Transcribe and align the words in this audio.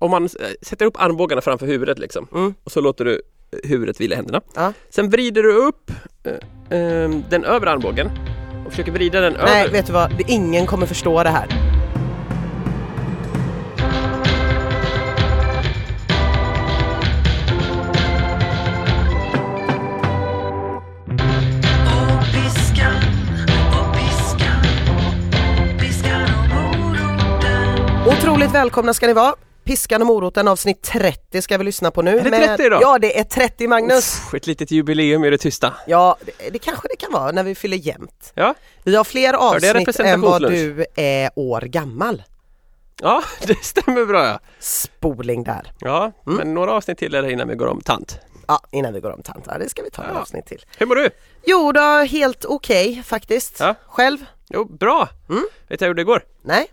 om 0.00 0.10
man 0.10 0.28
sätter 0.62 0.86
upp 0.86 1.00
armbågarna 1.02 1.40
framför 1.42 1.66
huvudet 1.66 1.98
liksom 1.98 2.26
Mm. 2.34 2.54
och 2.64 2.72
så 2.72 2.80
låter 2.80 3.04
du 3.04 3.22
huvudet 3.64 4.00
vila 4.00 4.14
i 4.14 4.16
händerna. 4.16 4.40
Ja. 4.54 4.72
Sen 4.90 5.10
vrider 5.10 5.42
du 5.42 5.52
upp 5.52 5.90
eh, 6.24 6.78
eh, 6.78 7.10
den 7.30 7.44
övre 7.44 7.70
armbågen 7.70 8.10
och 8.66 8.70
försöker 8.72 8.92
vrida 8.92 9.20
den 9.20 9.32
Nej, 9.32 9.62
över. 9.62 9.72
vet 9.72 9.86
du 9.86 9.92
vad? 9.92 10.22
Ingen 10.28 10.66
kommer 10.66 10.86
förstå 10.86 11.22
det 11.22 11.30
här. 11.30 11.46
Otroligt 28.06 28.50
välkomna 28.54 28.94
ska 28.94 29.06
ni 29.06 29.12
vara. 29.12 29.34
Piskan 29.70 30.00
och 30.02 30.06
moroten 30.06 30.48
avsnitt 30.48 30.82
30 30.82 31.42
ska 31.42 31.58
vi 31.58 31.64
lyssna 31.64 31.90
på 31.90 32.02
nu. 32.02 32.18
Är 32.18 32.24
det 32.24 32.30
30 32.46 32.62
idag? 32.64 32.82
Ja, 32.82 32.98
det 32.98 33.18
är 33.18 33.24
30 33.24 33.68
Magnus. 33.68 34.18
Uff, 34.26 34.34
ett 34.34 34.46
litet 34.46 34.70
jubileum 34.70 35.24
i 35.24 35.30
det 35.30 35.38
tysta. 35.38 35.74
Ja, 35.86 36.16
det, 36.26 36.50
det 36.50 36.58
kanske 36.58 36.88
det 36.88 36.96
kan 36.96 37.12
vara 37.12 37.32
när 37.32 37.42
vi 37.44 37.54
fyller 37.54 37.76
jämnt. 37.76 38.32
Ja, 38.34 38.54
Vi 38.82 38.96
har 38.96 39.04
fler 39.04 39.32
det 39.32 39.38
avsnitt 39.38 40.00
än 40.00 40.20
vad 40.20 40.42
du 40.42 40.86
är 40.96 41.30
år 41.36 41.60
gammal. 41.60 42.22
ja 43.02 43.22
det 43.46 43.64
stämmer 43.64 44.04
bra 44.04 44.24
ja. 44.26 44.40
Spoling 44.58 45.44
där. 45.44 45.72
Ja, 45.80 46.12
Mm. 46.26 46.38
men 46.38 46.54
några 46.54 46.72
avsnitt 46.72 46.98
till 46.98 47.14
är 47.14 47.22
det 47.22 47.32
innan 47.32 47.48
vi 47.48 47.54
går 47.54 47.66
om 47.66 47.80
tant. 47.80 48.18
Ja, 48.48 48.60
innan 48.70 48.94
vi 48.94 49.00
går 49.00 49.10
om 49.12 49.22
tant. 49.22 49.44
Ja, 49.48 49.58
det 49.58 49.68
ska 49.68 49.82
vi 49.82 49.90
ta 49.90 50.02
Ja. 50.14 50.20
avsnitt 50.20 50.46
till. 50.46 50.64
Hur 50.78 50.86
mår 50.86 50.94
du? 50.96 51.10
Jo 51.46 51.72
då, 51.72 51.80
helt 52.10 52.44
okej 52.44 53.02
faktiskt. 53.06 53.60
Ja. 53.60 53.74
Själv? 53.86 54.18
Jo, 54.48 54.64
bra. 54.64 55.08
Mm. 55.28 55.44
Vet 55.68 55.78
du 55.78 55.84
jag 55.84 55.88
gjorde 55.90 56.02
igår? 56.02 56.22
Nej? 56.42 56.66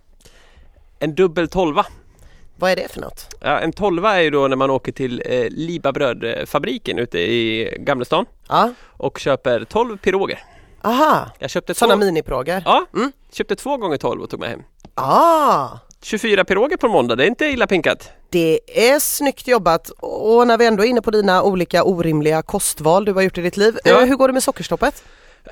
En 1.00 1.16
dubbel 1.16 1.50
tolva. 1.50 1.86
Vad 2.60 2.72
är 2.72 2.76
det 2.76 2.92
för 2.92 3.02
något? 3.02 3.36
Ja, 3.42 3.60
en 3.60 3.72
tolva 3.74 4.16
är 4.16 4.22
ju 4.22 4.30
då 4.30 4.48
när 4.48 4.56
man 4.56 4.70
åker 4.70 4.92
till 4.92 5.24
eh, 5.26 5.46
Libabrödfabriken 5.50 7.00
ute 7.00 7.20
i 7.20 7.70
Gamlestan 7.80 8.26
Ja. 8.50 8.74
och 8.88 9.20
köper 9.20 9.64
12 9.66 9.98
piroger. 9.98 10.40
Aha, 10.82 11.32
Jag 11.40 11.50
köpte 11.50 11.74
sådana 11.74 11.94
två, 11.96 12.00
miniproger. 12.06 12.62
ja, 12.66 12.86
Mm. 12.94 13.12
köpte 13.32 13.56
två 13.56 13.78
gånger 13.78 13.98
12 13.98 14.22
och 14.22 14.30
tog 14.30 14.40
med 14.40 14.50
hem. 14.50 14.64
Ah, 14.96 15.70
24 16.02 16.46
piroger 16.46 16.78
på 16.78 16.88
måndag, 16.88 17.16
det 17.16 17.24
är 17.24 17.28
inte 17.28 17.46
illa 17.46 17.68
pinkat. 17.68 18.10
det 18.30 18.60
är 18.92 19.00
snyggt 19.00 19.48
jobbat. 19.48 19.90
Och 20.00 20.48
när 20.48 20.58
vi 20.58 20.66
ändå 20.66 20.84
är 20.84 20.88
inne 20.88 21.02
på 21.02 21.12
dina 21.12 21.44
olika 21.44 21.84
orimliga 21.84 22.42
kostval 22.42 23.06
du 23.06 23.14
har 23.14 23.22
gjort 23.22 23.38
i 23.38 23.42
ditt 23.42 23.58
liv. 23.58 23.78
Ja. 23.84 24.02
eh, 24.02 24.06
Hur 24.08 24.16
går 24.16 24.28
det 24.28 24.34
med 24.34 24.44
sockerstoppet? 24.44 25.04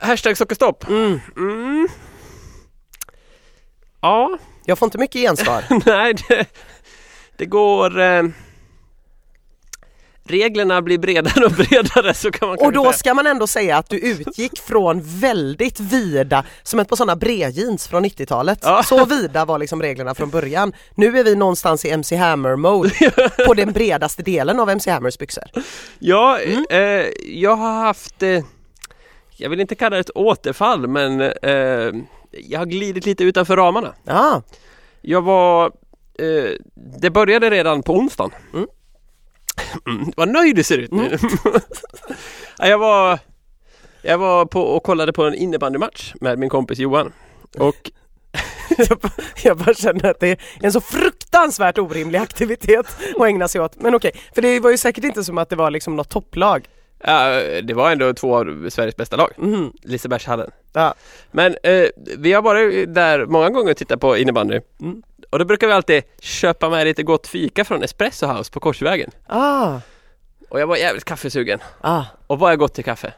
Hashtag 0.01 0.37
sockerstopp. 0.37 0.87
Mm. 0.87 1.19
Mm. 1.37 1.87
Ja, 4.01 4.37
Jag 4.65 4.77
får 4.79 4.85
inte 4.85 4.97
mycket 4.97 5.21
gensvar. 5.21 5.63
nej 5.85 6.13
det, 6.27 6.45
det 7.37 7.45
går... 7.45 7.99
Eh, 8.01 8.23
reglerna 10.27 10.81
blir 10.81 10.97
bredare 10.97 11.45
och 11.45 11.51
bredare 11.69 12.13
så 12.13 12.31
kan 12.31 12.47
man 12.49 12.57
Och 12.61 12.71
då 12.73 12.83
säga. 12.83 12.93
ska 12.93 13.13
man 13.13 13.27
ändå 13.27 13.47
säga 13.47 13.77
att 13.77 13.89
du 13.89 13.99
utgick 13.99 14.59
från 14.59 15.01
väldigt 15.03 15.79
vida, 15.79 16.43
som 16.63 16.79
ett 16.79 16.89
par 16.89 16.95
sådana 16.95 17.15
bredjeans 17.15 17.87
från 17.87 18.05
90-talet. 18.05 18.59
Ja. 18.61 18.83
Så 18.83 19.05
vida 19.05 19.45
var 19.45 19.59
liksom 19.59 19.81
reglerna 19.81 20.15
från 20.15 20.29
början. 20.29 20.73
Nu 20.95 21.19
är 21.19 21.23
vi 21.23 21.35
någonstans 21.35 21.85
i 21.85 21.89
MC 21.89 22.15
Hammer 22.15 22.55
mode 22.55 22.91
på 23.47 23.53
den 23.53 23.71
bredaste 23.71 24.23
delen 24.23 24.59
av 24.59 24.69
MC 24.69 24.91
Hammers 24.91 25.17
byxor. 25.17 25.43
Ja, 25.99 26.39
Mm. 26.39 26.65
eh, 26.69 27.05
jag 27.25 27.55
har 27.55 27.73
haft, 27.73 28.23
eh, 28.23 28.43
jag 29.37 29.49
vill 29.49 29.59
inte 29.59 29.75
kalla 29.75 29.95
det 29.95 29.99
ett 29.99 30.11
återfall 30.15 30.87
men 30.87 31.21
eh, 31.21 31.91
jag 32.31 32.59
har 32.59 32.65
glidit 32.65 33.05
lite 33.05 33.23
utanför 33.23 33.57
ramarna. 33.57 33.93
Ja, 34.03 34.41
Jag 35.01 35.21
var, 35.21 35.71
eh, 36.19 36.51
det 37.01 37.09
började 37.09 37.49
redan 37.49 37.83
på 37.83 37.93
onsdagen. 37.93 38.31
Mm. 38.53 38.67
Mm, 39.87 40.11
vad 40.17 40.27
nöjd 40.29 40.55
du 40.55 40.63
ser 40.63 40.77
ut 40.77 40.91
nu. 40.91 41.17
Ja, 42.57 42.67
jag 42.67 42.77
var, 42.77 43.19
jag 44.01 44.17
var 44.17 44.45
på 44.45 44.61
och 44.61 44.83
kollade 44.83 45.13
på 45.13 45.23
en 45.23 45.33
innebandymatch 45.35 46.13
med 46.21 46.39
min 46.39 46.49
kompis 46.49 46.79
Johan. 46.79 47.13
Och 47.59 47.91
jag, 48.77 48.97
bara- 48.99 49.11
jag 49.43 49.57
bara 49.57 49.73
känner 49.73 50.05
att 50.11 50.19
det 50.19 50.27
är 50.27 50.37
en 50.61 50.71
så 50.71 50.81
fruktansvärt 50.81 51.77
orimlig 51.77 52.19
aktivitet 52.19 52.85
att 53.15 53.25
ägna 53.27 53.47
sig 53.47 53.61
åt. 53.61 53.81
Men 53.81 53.95
okej, 53.95 54.11
för 54.35 54.41
det 54.41 54.59
var 54.59 54.71
ju 54.71 54.77
säkert 54.77 55.03
inte 55.03 55.23
som 55.23 55.37
att 55.37 55.49
det 55.49 55.55
var 55.55 55.71
liksom 55.71 55.95
något 55.95 56.09
topplag. 56.09 56.67
ja, 57.03 57.29
det 57.63 57.73
var 57.73 57.91
ändå 57.91 58.13
två 58.13 58.35
av 58.37 58.69
Sveriges 58.69 58.95
bästa 58.95 59.15
lag, 59.15 59.31
Mhm. 59.37 59.71
Lisebergshallen. 59.83 60.51
Ja. 60.73 60.93
Men 61.31 61.55
eh, 61.63 61.85
vi 62.17 62.33
har 62.33 62.41
varit 62.41 62.93
där 62.93 63.25
många 63.25 63.49
gånger 63.49 63.71
och 63.71 63.77
tittat 63.77 63.99
på 63.99 64.17
innebandy. 64.17 64.59
Mm. 64.81 65.01
Och 65.35 65.39
då 65.39 65.45
brukar 65.45 65.67
vi 65.67 65.73
alltid 65.73 66.03
köpa 66.19 66.69
med 66.69 66.87
lite 66.87 67.03
gott 67.03 67.27
fika 67.27 67.65
från 67.65 67.83
Espresso 67.83 68.25
House 68.27 68.51
på 68.51 68.59
Korsvägen. 68.59 69.11
Ah, 69.27 69.79
Och 70.49 70.59
jag 70.59 70.67
var 70.67 70.75
jävligt 70.77 71.05
kaffesugen. 71.05 71.59
ah, 71.81 72.03
Och 72.27 72.39
vad 72.39 72.51
är 72.51 72.55
gott 72.55 72.73
till 72.73 72.83
kaffe? 72.83 73.13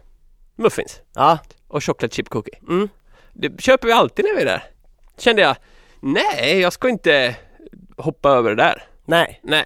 Muffins 0.56 1.02
ja. 1.16 1.40
och 1.68 1.84
chocolate 1.84 2.16
chip 2.16 2.30
cookie. 2.30 2.60
Mm. 2.68 2.90
Det 3.34 3.62
köper 3.62 3.88
vi 3.88 3.94
alltid 3.94 4.26
när 4.26 4.36
vi 4.36 4.42
är 4.42 4.46
där. 4.46 4.64
Kände 5.18 5.42
jag, 5.42 5.56
nej 6.00 6.60
jag 6.60 6.74
ska 6.74 6.90
inte 6.90 7.36
hoppa 7.98 8.30
över 8.30 8.50
det 8.50 8.64
där. 8.64 8.84
Nej. 9.06 9.40
Nej. 9.44 9.66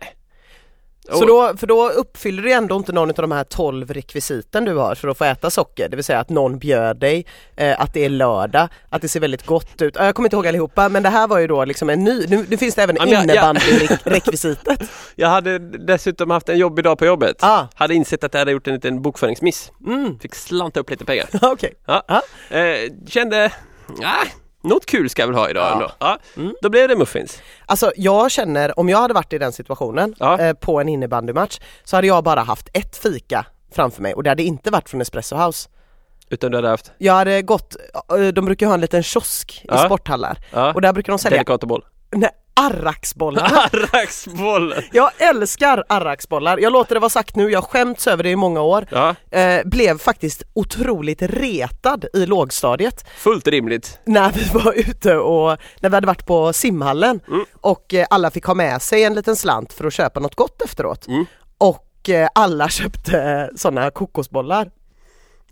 Så 1.09 1.25
då, 1.25 1.53
för 1.57 1.67
då 1.67 1.89
uppfyller 1.89 2.43
du 2.43 2.51
ändå 2.51 2.75
inte 2.75 2.91
någon 2.91 3.09
av 3.09 3.15
de 3.15 3.31
här 3.31 3.43
12 3.43 3.91
rekvisiten 3.93 4.65
du 4.65 4.75
har 4.75 4.95
för 4.95 5.07
att 5.07 5.17
få 5.17 5.23
äta 5.25 5.49
socker. 5.49 5.89
Det 5.89 5.95
vill 5.95 6.03
säga 6.05 6.19
att 6.19 6.29
någon 6.29 6.59
bjöd 6.59 6.97
dig, 6.97 7.25
eh, 7.55 7.81
att 7.81 7.93
det 7.93 8.05
är 8.05 8.09
lördag, 8.09 8.67
att 8.89 9.01
det 9.01 9.07
ser 9.07 9.19
väldigt 9.19 9.45
gott 9.45 9.81
ut. 9.81 9.95
Ja, 9.99 10.05
Jag 10.05 10.15
kommer 10.15 10.27
inte 10.27 10.35
ihåg 10.35 10.47
allihopa 10.47 10.89
men 10.89 11.03
det 11.03 11.09
här 11.09 11.27
var 11.27 11.39
ju 11.39 11.47
då 11.47 11.65
liksom 11.65 11.89
en 11.89 12.03
ny, 12.03 12.25
nu, 12.27 12.45
nu 12.49 12.57
finns 12.57 12.75
det 12.75 12.83
även 12.83 13.07
innebandyrekvisitet. 13.07 14.81
Jag 15.15 15.27
hade 15.27 15.59
dessutom 15.59 16.29
haft 16.29 16.49
en 16.49 16.57
jobbig 16.57 16.83
dag 16.83 16.97
på 16.97 17.05
jobbet. 17.05 17.35
Ah. 17.39 17.65
Hade 17.75 17.95
insett 17.95 18.23
att 18.23 18.33
jag 18.33 18.39
hade 18.41 18.51
gjort 18.51 18.67
en 18.67 18.73
liten 18.73 19.01
bokföringsmiss. 19.01 19.71
Mm. 19.87 20.19
Fick 20.19 20.35
slanta 20.35 20.79
upp 20.79 20.89
lite 20.89 21.05
pengar. 21.05 21.25
Okej. 21.41 21.73
Ja. 21.85 22.03
Ja. 22.07 22.21
Eh, 22.57 22.91
kände, 23.07 23.51
nej, 23.99 24.33
något 24.63 24.85
kul 24.85 25.09
ska 25.09 25.21
jag 25.21 25.27
väl 25.27 25.35
ha 25.37 25.49
idag 25.49 25.63
Ja. 25.69 25.73
ändå. 25.73 25.91
Ja. 25.99 26.17
Mm. 26.37 26.53
Då 26.61 26.69
blev 26.69 26.87
det 26.87 26.95
muffins. 26.95 27.41
Alltså 27.65 27.91
jag 27.95 28.31
känner, 28.31 28.79
om 28.79 28.89
jag 28.89 28.97
hade 28.97 29.13
varit 29.13 29.33
i 29.33 29.37
den 29.37 29.51
situationen 29.51 30.15
Ja. 30.19 30.39
eh, 30.39 30.53
på 30.53 30.81
en 30.81 30.89
innebandymatch 30.89 31.59
så 31.83 31.95
hade 31.95 32.07
jag 32.07 32.23
bara 32.23 32.41
haft 32.41 32.69
ett 32.73 32.97
fika 32.97 33.45
framför 33.75 34.01
mig 34.01 34.13
och 34.13 34.23
det 34.23 34.29
hade 34.29 34.43
inte 34.43 34.71
varit 34.71 34.89
från 34.89 35.01
Espresso 35.01 35.35
House. 35.35 35.69
Utan 36.29 36.51
du 36.51 36.57
hade 36.57 36.69
haft 36.69 36.91
Jag 36.97 37.13
hade 37.13 37.41
gått, 37.41 37.75
eh, 38.19 38.27
de 38.27 38.45
brukar 38.45 38.67
ha 38.67 38.73
en 38.73 38.81
liten 38.81 39.03
kiosk 39.03 39.61
i 39.63 39.67
Ja. 39.67 39.77
sporthallar 39.77 40.37
ja, 40.53 40.73
och 40.73 40.81
där 40.81 40.93
brukar 40.93 41.13
de 41.13 41.19
sälja 41.19 41.37
delikatoboll. 41.37 41.85
nej, 42.11 42.29
arraksbollar. 42.53 43.43
Arraksbollen! 43.73 44.83
Jag 44.91 45.11
älskar 45.17 45.83
arraksbollar. 45.89 46.57
Jag 46.57 46.73
låter 46.73 46.95
det 46.95 46.99
vara 46.99 47.09
sagt 47.09 47.35
nu, 47.35 47.49
jag 47.51 47.63
skämts 47.63 48.07
över 48.07 48.23
det 48.23 48.29
i 48.29 48.35
många 48.35 48.61
år. 48.61 48.85
Ja, 48.91 49.15
Eh, 49.31 49.61
blev 49.65 49.97
faktiskt 49.97 50.43
otroligt 50.53 51.21
retad 51.21 52.05
i 52.13 52.25
lågstadiet 52.25 53.05
fullt 53.17 53.47
rimligt. 53.47 53.99
när 54.05 54.31
vi 54.31 54.43
var 54.53 54.73
ute 54.73 55.15
och 55.17 55.57
när 55.79 55.89
vi 55.89 55.95
hade 55.95 56.07
varit 56.07 56.25
på 56.25 56.53
simhallen 56.53 57.19
Mm. 57.27 57.45
och 57.61 57.93
eh, 57.93 58.05
alla 58.09 58.31
fick 58.31 58.45
ha 58.45 58.53
med 58.53 58.81
sig 58.81 59.03
en 59.03 59.13
liten 59.13 59.35
slant 59.35 59.73
för 59.73 59.85
att 59.85 59.93
köpa 59.93 60.19
något 60.19 60.35
gott 60.35 60.61
efteråt. 60.61 61.07
Mm. 61.07 61.25
Och 61.57 62.09
eh, 62.09 62.29
alla 62.35 62.69
köpte 62.79 63.49
sådana 63.55 63.91
kokosbollar. 63.91 64.71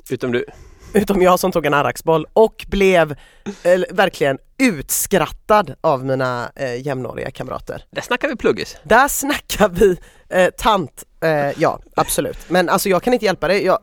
Utom 0.09 0.31
du. 0.31 0.45
Utom 0.93 1.21
jag 1.21 1.39
som 1.39 1.51
tog 1.51 1.65
en 1.65 1.73
arraksboll 1.73 2.25
och 2.33 2.65
blev 2.67 3.11
eh, 3.63 3.81
verkligen 3.89 4.37
utskrattad 4.57 5.75
av 5.81 6.05
mina 6.05 6.51
eh, 6.55 6.85
jämnåriga 6.87 7.31
kamrater. 7.31 7.83
Där 7.91 8.01
snackar 8.01 8.27
vi 8.27 8.35
pluggis. 8.35 8.77
Där 8.83 9.07
snackar 9.07 9.69
vi 9.69 9.97
eh, 10.29 10.49
tant, 10.49 11.03
eh, 11.23 11.61
ja 11.61 11.79
absolut. 11.95 12.49
Men 12.49 12.69
alltså 12.69 12.89
jag 12.89 13.03
kan 13.03 13.13
inte 13.13 13.25
hjälpa 13.25 13.47
det, 13.47 13.61
jag, 13.61 13.79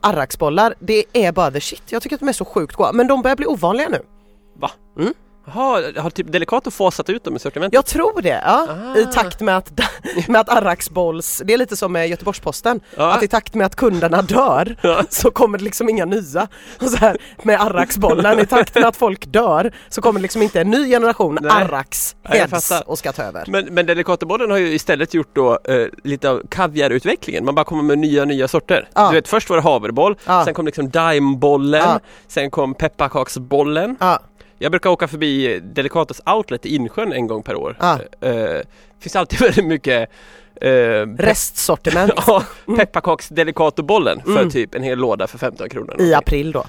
det 0.80 1.04
är 1.12 1.32
bara 1.32 1.50
the 1.50 1.60
shit. 1.60 1.82
Jag 1.88 2.02
tycker 2.02 2.16
att 2.16 2.20
de 2.20 2.28
är 2.28 2.32
så 2.32 2.44
sjukt 2.44 2.76
goda, 2.76 2.92
men 2.92 3.06
de 3.06 3.22
börjar 3.22 3.36
bli 3.36 3.46
ovanliga 3.46 3.88
nu. 3.88 4.00
Va? 4.56 4.70
Mm. 4.98 5.14
Jaha, 5.54 5.92
har 6.00 6.10
typ 6.10 6.32
Delicato 6.32 6.70
fasat 6.70 7.10
ut 7.10 7.24
dem 7.24 7.36
i 7.36 7.38
sortimentet? 7.38 7.74
Jag 7.74 7.86
tror 7.86 8.22
det, 8.22 8.42
ja. 8.44 8.66
Ah. 8.94 8.98
I 8.98 9.06
takt 9.06 9.40
med 9.40 9.56
att, 9.56 9.72
med 10.28 10.40
att 10.40 10.48
arraksbolls, 10.48 11.42
det 11.44 11.52
är 11.54 11.58
lite 11.58 11.76
som 11.76 11.92
med 11.92 12.08
Göteborgs-Posten, 12.08 12.80
Ja. 12.96 13.12
att 13.12 13.22
i 13.22 13.28
takt 13.28 13.54
med 13.54 13.66
att 13.66 13.76
kunderna 13.76 14.22
dör 14.22 14.76
så 15.10 15.30
kommer 15.30 15.58
det 15.58 15.64
liksom 15.64 15.88
inga 15.88 16.04
nya. 16.04 16.48
Och 16.80 16.90
så 16.90 16.96
här, 16.96 17.16
med 17.42 17.60
arraksbollen, 17.60 18.38
i 18.38 18.46
takt 18.46 18.74
med 18.74 18.84
att 18.84 18.96
folk 18.96 19.26
dör 19.26 19.72
så 19.88 20.02
kommer 20.02 20.20
det 20.20 20.22
liksom 20.22 20.42
inte 20.42 20.60
en 20.60 20.70
ny 20.70 20.88
generation 20.90 21.38
Nej. 21.42 21.68
jag 22.22 22.32
heads 22.38 22.72
och 22.86 22.98
ska 22.98 23.12
ta 23.12 23.22
över. 23.22 23.44
Men, 23.46 23.64
men 23.64 23.86
Delicatobollen 23.86 24.50
har 24.50 24.58
ju 24.58 24.74
istället 24.74 25.14
gjort 25.14 25.30
då 25.36 25.58
eh, 25.64 25.86
lite 26.04 26.30
av 26.30 26.42
kaviarutvecklingen. 26.48 27.44
Man 27.44 27.54
bara 27.54 27.64
kommer 27.64 27.82
med 27.82 27.98
nya, 27.98 28.24
nya 28.24 28.48
sorter. 28.48 28.88
Du 28.94 29.14
vet, 29.14 29.28
först 29.28 29.50
var 29.50 29.56
det 29.56 29.62
havreboll, 29.62 30.16
sen 30.44 30.54
kom 30.54 30.66
liksom 30.66 30.90
daimbollen, 30.90 31.82
Ja. 31.82 32.00
sen 32.28 32.50
kom 32.50 32.74
pepparkaksbollen. 32.74 33.96
Ja, 34.58 34.64
Jag 34.64 34.72
brukar 34.72 34.90
åka 34.90 35.08
förbi 35.08 35.60
Delicatos 35.60 36.20
outlet 36.26 36.66
i 36.66 36.74
Insjön 36.74 37.12
en 37.12 37.26
gång 37.26 37.42
per 37.42 37.54
år. 37.56 37.76
Ja. 37.80 37.98
Eh, 38.20 38.30
eh, 38.30 38.60
finns 39.00 39.16
alltid 39.16 39.40
väldigt 39.40 39.64
mycket 39.66 40.10
eh, 40.60 40.70
restsortiment 41.18 42.12
Ja, 42.26 42.42
pepparkaks 42.76 43.28
Delicatobollen 43.28 44.22
för 44.22 44.30
Mm. 44.30 44.50
typ 44.50 44.74
en 44.74 44.82
hel 44.82 44.98
låda 44.98 45.26
för 45.26 45.38
15 45.38 45.68
kronor. 45.68 45.96
i 46.00 46.14
april 46.14 46.52
då. 46.52 46.64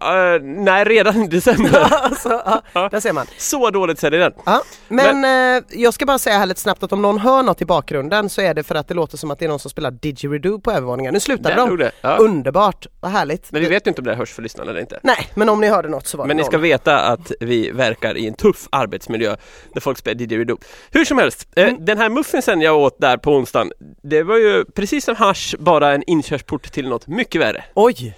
Eh, 0.00 0.42
nej, 0.42 0.84
redan 0.84 1.22
i 1.22 1.26
december. 1.28 1.80
alltså, 1.90 2.42
Ja. 2.72 2.88
där 2.88 3.00
ser 3.00 3.12
man. 3.12 3.26
Så 3.38 3.70
dåligt 3.70 3.98
säljer 3.98 4.20
den. 4.20 4.32
Ja, 4.46 4.62
men 4.88 5.24
eh, 5.56 5.62
jag 5.70 5.94
ska 5.94 6.06
bara 6.06 6.18
säga 6.18 6.38
här 6.38 6.46
lite 6.46 6.60
snabbt 6.60 6.82
att 6.82 6.92
om 6.92 7.02
någon 7.02 7.18
hör 7.18 7.42
något 7.42 7.62
i 7.62 7.64
bakgrunden 7.64 8.28
så 8.28 8.40
är 8.40 8.54
det 8.54 8.62
för 8.62 8.74
att 8.74 8.88
det 8.88 8.94
låter 8.94 9.16
som 9.16 9.30
att 9.30 9.38
det 9.38 9.44
är 9.44 9.48
någon 9.48 9.58
som 9.58 9.70
spelar 9.70 9.90
didgeridoo 9.90 10.60
på 10.60 10.70
övervåningen. 10.72 11.14
Nu 11.14 11.20
slutade 11.20 11.54
de. 11.54 11.68
gjorde. 11.70 11.90
Ja. 12.00 12.16
Underbart, 12.16 12.86
vad 13.00 13.10
härligt. 13.10 13.52
Men 13.52 13.60
vi 13.62 13.68
vet 13.68 13.86
ju 13.86 13.88
inte 13.88 14.00
om 14.00 14.06
det 14.06 14.14
hörs 14.14 14.32
för 14.32 14.42
lyssnarna 14.42 14.70
eller 14.70 14.80
inte. 14.80 15.00
Nej, 15.02 15.28
men 15.34 15.48
om 15.48 15.60
ni 15.60 15.68
hörde 15.68 15.88
något 15.88 16.06
så 16.06 16.16
var 16.18 16.26
Men 16.26 16.36
det 16.36 16.42
ni 16.42 16.46
ska 16.46 16.58
veta 16.58 17.00
att 17.00 17.32
vi 17.40 17.70
verkar 17.70 18.16
i 18.16 18.26
en 18.26 18.34
tuff 18.34 18.68
arbetsmiljö 18.72 19.36
där 19.74 19.80
folk 19.80 19.98
spelar 19.98 20.14
didgeridoo. 20.14 20.58
Hur 20.90 21.04
som 21.04 21.18
helst, 21.18 21.48
eh, 21.56 21.64
Mm. 21.68 21.84
den 21.84 21.98
här 21.98 22.08
muffinsen 22.08 22.60
jag 22.60 22.76
åt 22.76 23.00
där 23.00 23.16
på 23.16 23.32
onsdagen, 23.32 23.72
det 24.02 24.22
var 24.22 24.36
ju 24.36 24.64
precis 24.64 25.04
som 25.04 25.16
hasch 25.16 25.54
bara 25.58 25.92
en 25.94 26.02
inkörsport 26.06 26.72
till 26.72 26.88
något 26.88 27.06
mycket 27.06 27.40
värre. 27.40 27.64
Oj! 27.74 28.14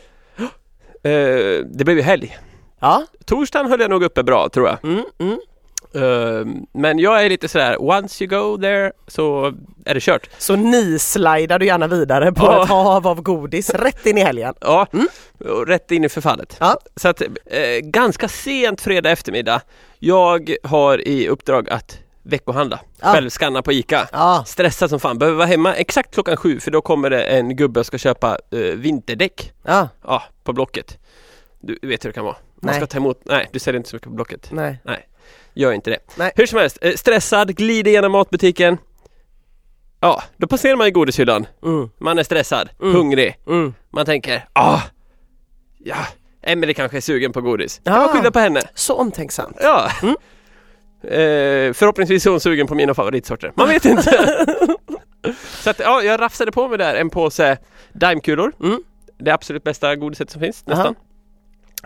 Eh, 1.10 1.64
det 1.64 1.84
blev 1.84 1.96
ju 1.96 2.02
helg. 2.02 2.36
Ja, 2.80 3.02
Torsdagen 3.24 3.70
höll 3.70 3.80
jag 3.80 3.90
nog 3.90 4.02
uppe 4.02 4.22
bra 4.22 4.48
tror 4.48 4.68
jag. 4.68 4.84
mm, 4.84 5.04
mm. 5.18 5.38
Eh, 5.94 6.46
men 6.72 6.98
jag 6.98 7.24
är 7.24 7.28
lite 7.28 7.48
sådär, 7.48 7.76
once 7.82 8.24
you 8.24 8.30
go 8.40 8.58
there 8.62 8.92
så 9.08 9.52
är 9.84 9.94
det 9.94 10.00
kört. 10.00 10.28
Så 10.38 10.56
ni 10.56 10.98
slidar 10.98 11.58
du 11.58 11.66
gärna 11.66 11.86
vidare 11.86 12.32
på 12.32 12.44
Ja. 12.46 12.62
ett 12.62 12.68
hav 12.68 13.06
av 13.06 13.22
godis 13.22 13.70
rätt 13.70 14.06
in 14.06 14.18
i 14.18 14.20
helgen. 14.20 14.54
Ja, 14.60 14.86
och 15.48 15.66
rätt 15.66 15.90
in 15.90 16.04
i 16.04 16.08
förfallet. 16.08 16.56
Ja. 16.60 16.78
Så 16.96 17.08
att 17.08 17.20
eh, 17.20 17.28
ganska 17.82 18.28
sent 18.28 18.80
fredag 18.80 19.10
eftermiddag, 19.10 19.60
jag 19.98 20.54
har 20.62 21.08
i 21.08 21.28
uppdrag 21.28 21.70
att 21.70 21.98
veckohandla, 22.22 22.80
Ja. 23.00 23.12
självskanna 23.12 23.62
på 23.62 23.72
ICA. 23.72 24.08
Ja, 24.12 24.44
Stressad 24.46 24.90
som 24.90 25.00
fan, 25.00 25.18
behöver 25.18 25.36
vara 25.38 25.46
hemma 25.48 25.74
exakt 25.74 26.14
klockan 26.14 26.36
sju 26.36 26.60
för 26.60 26.70
då 26.70 26.80
kommer 26.80 27.10
det 27.10 27.22
en 27.22 27.56
gubbe 27.56 27.80
och 27.80 27.86
ska 27.86 27.98
köpa 27.98 28.38
eh, 28.52 28.58
vinterdäck 28.58 29.52
ja, 29.64 29.88
ja, 30.04 30.22
på 30.46 30.52
Blocket. 30.52 30.98
Du 31.60 31.78
vet 31.82 32.04
hur 32.04 32.08
det 32.10 32.14
kan 32.14 32.24
vara. 32.24 32.36
Man 32.62 32.70
Nej. 32.72 32.74
ska 32.74 32.86
ta 32.86 32.98
emot, 32.98 33.20
nej 33.24 33.48
du 33.52 33.58
säljer 33.58 33.76
inte 33.76 33.88
så 33.90 33.96
mycket 33.96 34.08
på 34.08 34.14
Blocket. 34.14 34.48
nej. 34.52 34.78
Gör 35.54 35.72
inte 35.72 35.90
det. 35.90 35.98
Nej. 36.16 36.32
Hur 36.36 36.46
som 36.46 36.58
helst, 36.58 36.78
eh, 36.80 36.94
stressad, 36.94 37.56
glider 37.56 37.90
genom 37.90 38.12
matbutiken. 38.12 38.78
Ja, 40.00 40.22
då 40.36 40.46
passerar 40.46 40.76
man 40.76 40.86
i 40.86 40.90
godishyllan. 40.90 41.46
Mm, 41.62 41.90
Man 41.98 42.18
är 42.18 42.22
stressad, 42.22 42.68
Mm. 42.80 42.94
hungrig. 42.94 43.36
mm. 43.46 43.74
Man 43.90 44.06
tänker, 44.06 44.48
ah, 44.52 44.80
ja, 45.78 45.96
Emelie 46.42 46.74
kanske 46.74 46.96
är 46.96 47.00
sugen 47.00 47.32
på 47.32 47.40
godis. 47.40 47.80
Kan 47.84 47.94
Ah. 47.94 47.98
man 47.98 48.08
skylla 48.08 48.30
på 48.30 48.38
henne? 48.38 48.62
Så 48.74 48.94
omtänksamt. 48.94 49.56
Ja. 49.60 49.90
Mm. 50.02 50.14
Eh, 51.02 51.72
förhoppningsvis 51.72 52.26
är 52.26 52.30
hon 52.30 52.40
sugen 52.40 52.66
på 52.66 52.74
mina 52.74 52.94
favoritsorter. 52.94 53.52
Man 53.54 53.68
vet 53.68 53.84
inte. 53.84 54.46
Så 55.62 55.70
att, 55.70 55.78
ja, 55.78 56.02
jag 56.02 56.20
rafsade 56.20 56.52
på 56.52 56.68
mig 56.68 56.78
där 56.78 56.94
en 56.94 57.10
påse 57.10 57.58
Daimkulor. 57.92 58.52
Mm. 58.62 58.82
Det 59.18 59.30
absolut 59.30 59.64
bästa 59.64 59.96
godiset 59.96 60.30
som 60.30 60.40
finns 60.40 60.66
nästan. 60.66 60.94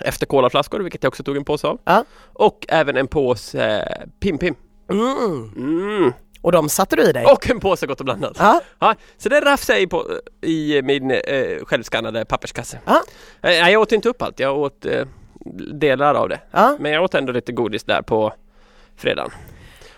Efter 0.01 0.27
colaflaskor, 0.27 0.81
vilket 0.81 1.03
jag 1.03 1.11
också 1.11 1.23
tog 1.23 1.37
en 1.37 1.45
påse 1.45 1.67
av. 1.67 1.81
Ja. 1.85 2.05
Och 2.33 2.67
även 2.69 2.97
en 2.97 3.07
påse 3.09 3.79
eh, 3.81 4.07
Pim 4.21 4.39
Pim. 4.39 4.55
Mm. 4.91 5.53
Mm. 5.57 6.13
Och 6.43 6.53
de 6.53 6.69
satte 6.69 6.97
du 6.97 7.03
i 7.03 7.13
dig? 7.13 7.25
Och 7.27 7.51
en 7.51 7.61
påse 7.61 7.87
Gott 7.87 8.01
och 8.01 8.05
blandat. 8.05 8.37
Ja, 8.39 8.61
Ja, 8.79 8.95
så 9.19 9.29
det 9.29 9.41
rafsade 9.41 9.79
jag 9.79 9.83
i, 9.83 9.87
på, 9.87 10.07
i 10.41 10.83
min 10.83 11.11
eh, 11.11 11.65
självskannade 11.65 12.25
papperskasse. 12.25 12.79
Ja. 12.85 13.03
Eh, 13.43 13.71
jag 13.71 13.81
åt 13.83 13.93
inte 13.93 14.09
upp 14.09 14.23
allt. 14.23 14.41
Jag 14.41 14.59
åt 14.59 14.87
eh, 14.87 15.07
delar 15.73 16.15
av 16.15 16.29
det. 16.29 16.41
ja. 16.51 16.77
Men 16.81 16.93
jag 16.93 17.05
åt 17.05 17.15
ändå 17.15 17.33
lite 17.33 17.53
godis 17.53 17.85
där 17.85 18.03
på 18.03 18.33
fredagen. 18.97 19.31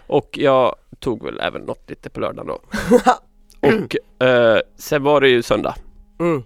Och 0.07 0.39
jag 0.39 0.77
tog 0.99 1.25
väl 1.25 1.41
även 1.41 1.63
något 1.63 1.91
lite 1.91 2.11
på 2.11 2.21
lördagen 2.21 2.47
då. 2.47 2.61
Och 3.69 4.27
eh, 4.27 4.61
sen 4.79 5.03
var 5.03 5.21
det 5.21 5.29
ju 5.29 5.43
söndag. 5.43 5.75
Mm. 6.21 6.43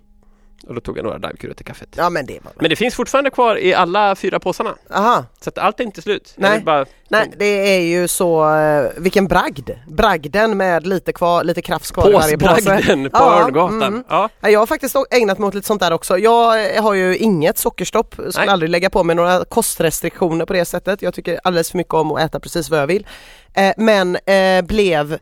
Och 0.66 0.74
då 0.74 0.80
tog 0.80 0.98
jag 0.98 1.04
några 1.04 1.18
daimkulor 1.18 1.54
till 1.54 1.66
kaffet. 1.66 1.88
Ja 1.96 2.10
men 2.10 2.26
det 2.26 2.32
var 2.32 2.40
bra. 2.42 2.52
Men 2.60 2.70
det 2.70 2.76
finns 2.76 2.94
fortfarande 2.94 3.30
kvar 3.30 3.56
i 3.58 3.74
alla 3.74 4.16
fyra 4.16 4.40
påsarna. 4.40 4.74
Aha. 4.94 5.24
Så 5.40 5.48
att 5.50 5.58
allt 5.58 5.80
är 5.80 5.84
inte 5.84 6.02
slut. 6.02 6.34
Nej. 6.36 6.60
Bara, 6.60 6.86
Nej 7.08 7.32
det 7.38 7.44
är 7.76 7.80
ju 7.80 8.08
så, 8.08 8.54
eh, 8.54 8.90
vilken 8.96 9.26
bragd! 9.28 9.70
Bragden 9.88 10.56
med 10.56 10.86
lite 10.86 11.12
kvar, 11.12 11.44
lite 11.44 11.62
krafts 11.62 11.90
kvar 11.90 12.08
i 12.10 12.12
varje 12.12 12.38
påse. 12.38 12.54
Påsbragden 12.54 13.02
på 13.10 13.18
Ja, 13.18 13.42
Örngatan. 13.42 13.82
mm. 13.82 14.04
Ja. 14.08 14.28
Ja, 14.40 14.50
Jag 14.50 14.58
har 14.60 14.66
faktiskt 14.66 14.96
ägnat 15.10 15.38
mig 15.38 15.48
åt 15.48 15.54
lite 15.54 15.66
sånt 15.66 15.80
där 15.80 15.92
också. 15.92 16.18
Jag 16.18 16.80
har 16.82 16.94
ju 16.94 17.16
inget 17.16 17.58
sockerstopp, 17.58 18.14
skulle 18.14 18.30
Nej. 18.36 18.48
aldrig 18.48 18.70
lägga 18.70 18.90
på 18.90 19.04
mig 19.04 19.16
några 19.16 19.44
kostrestriktioner 19.44 20.46
på 20.46 20.52
det 20.52 20.64
sättet. 20.64 21.02
Jag 21.02 21.14
tycker 21.14 21.40
alldeles 21.44 21.70
för 21.70 21.78
mycket 21.78 21.94
om 21.94 22.12
att 22.12 22.20
äta 22.20 22.40
precis 22.40 22.70
vad 22.70 22.80
jag 22.80 22.86
vill. 22.86 23.06
Eh, 23.54 23.72
men 23.76 24.16
eh, 24.16 24.62
blev 24.62 25.18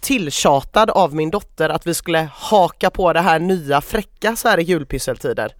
tilltjatad 0.00 0.90
av 0.90 1.14
min 1.14 1.30
dotter 1.30 1.68
att 1.68 1.86
vi 1.86 1.94
skulle 1.94 2.28
haka 2.34 2.90
på 2.90 3.12
det 3.12 3.20
här 3.20 3.38
nya 3.38 3.80
fräcka 3.80 4.36
så 4.36 4.48
här 4.48 4.60
i 4.60 4.62
julpysseltider. 4.62 5.54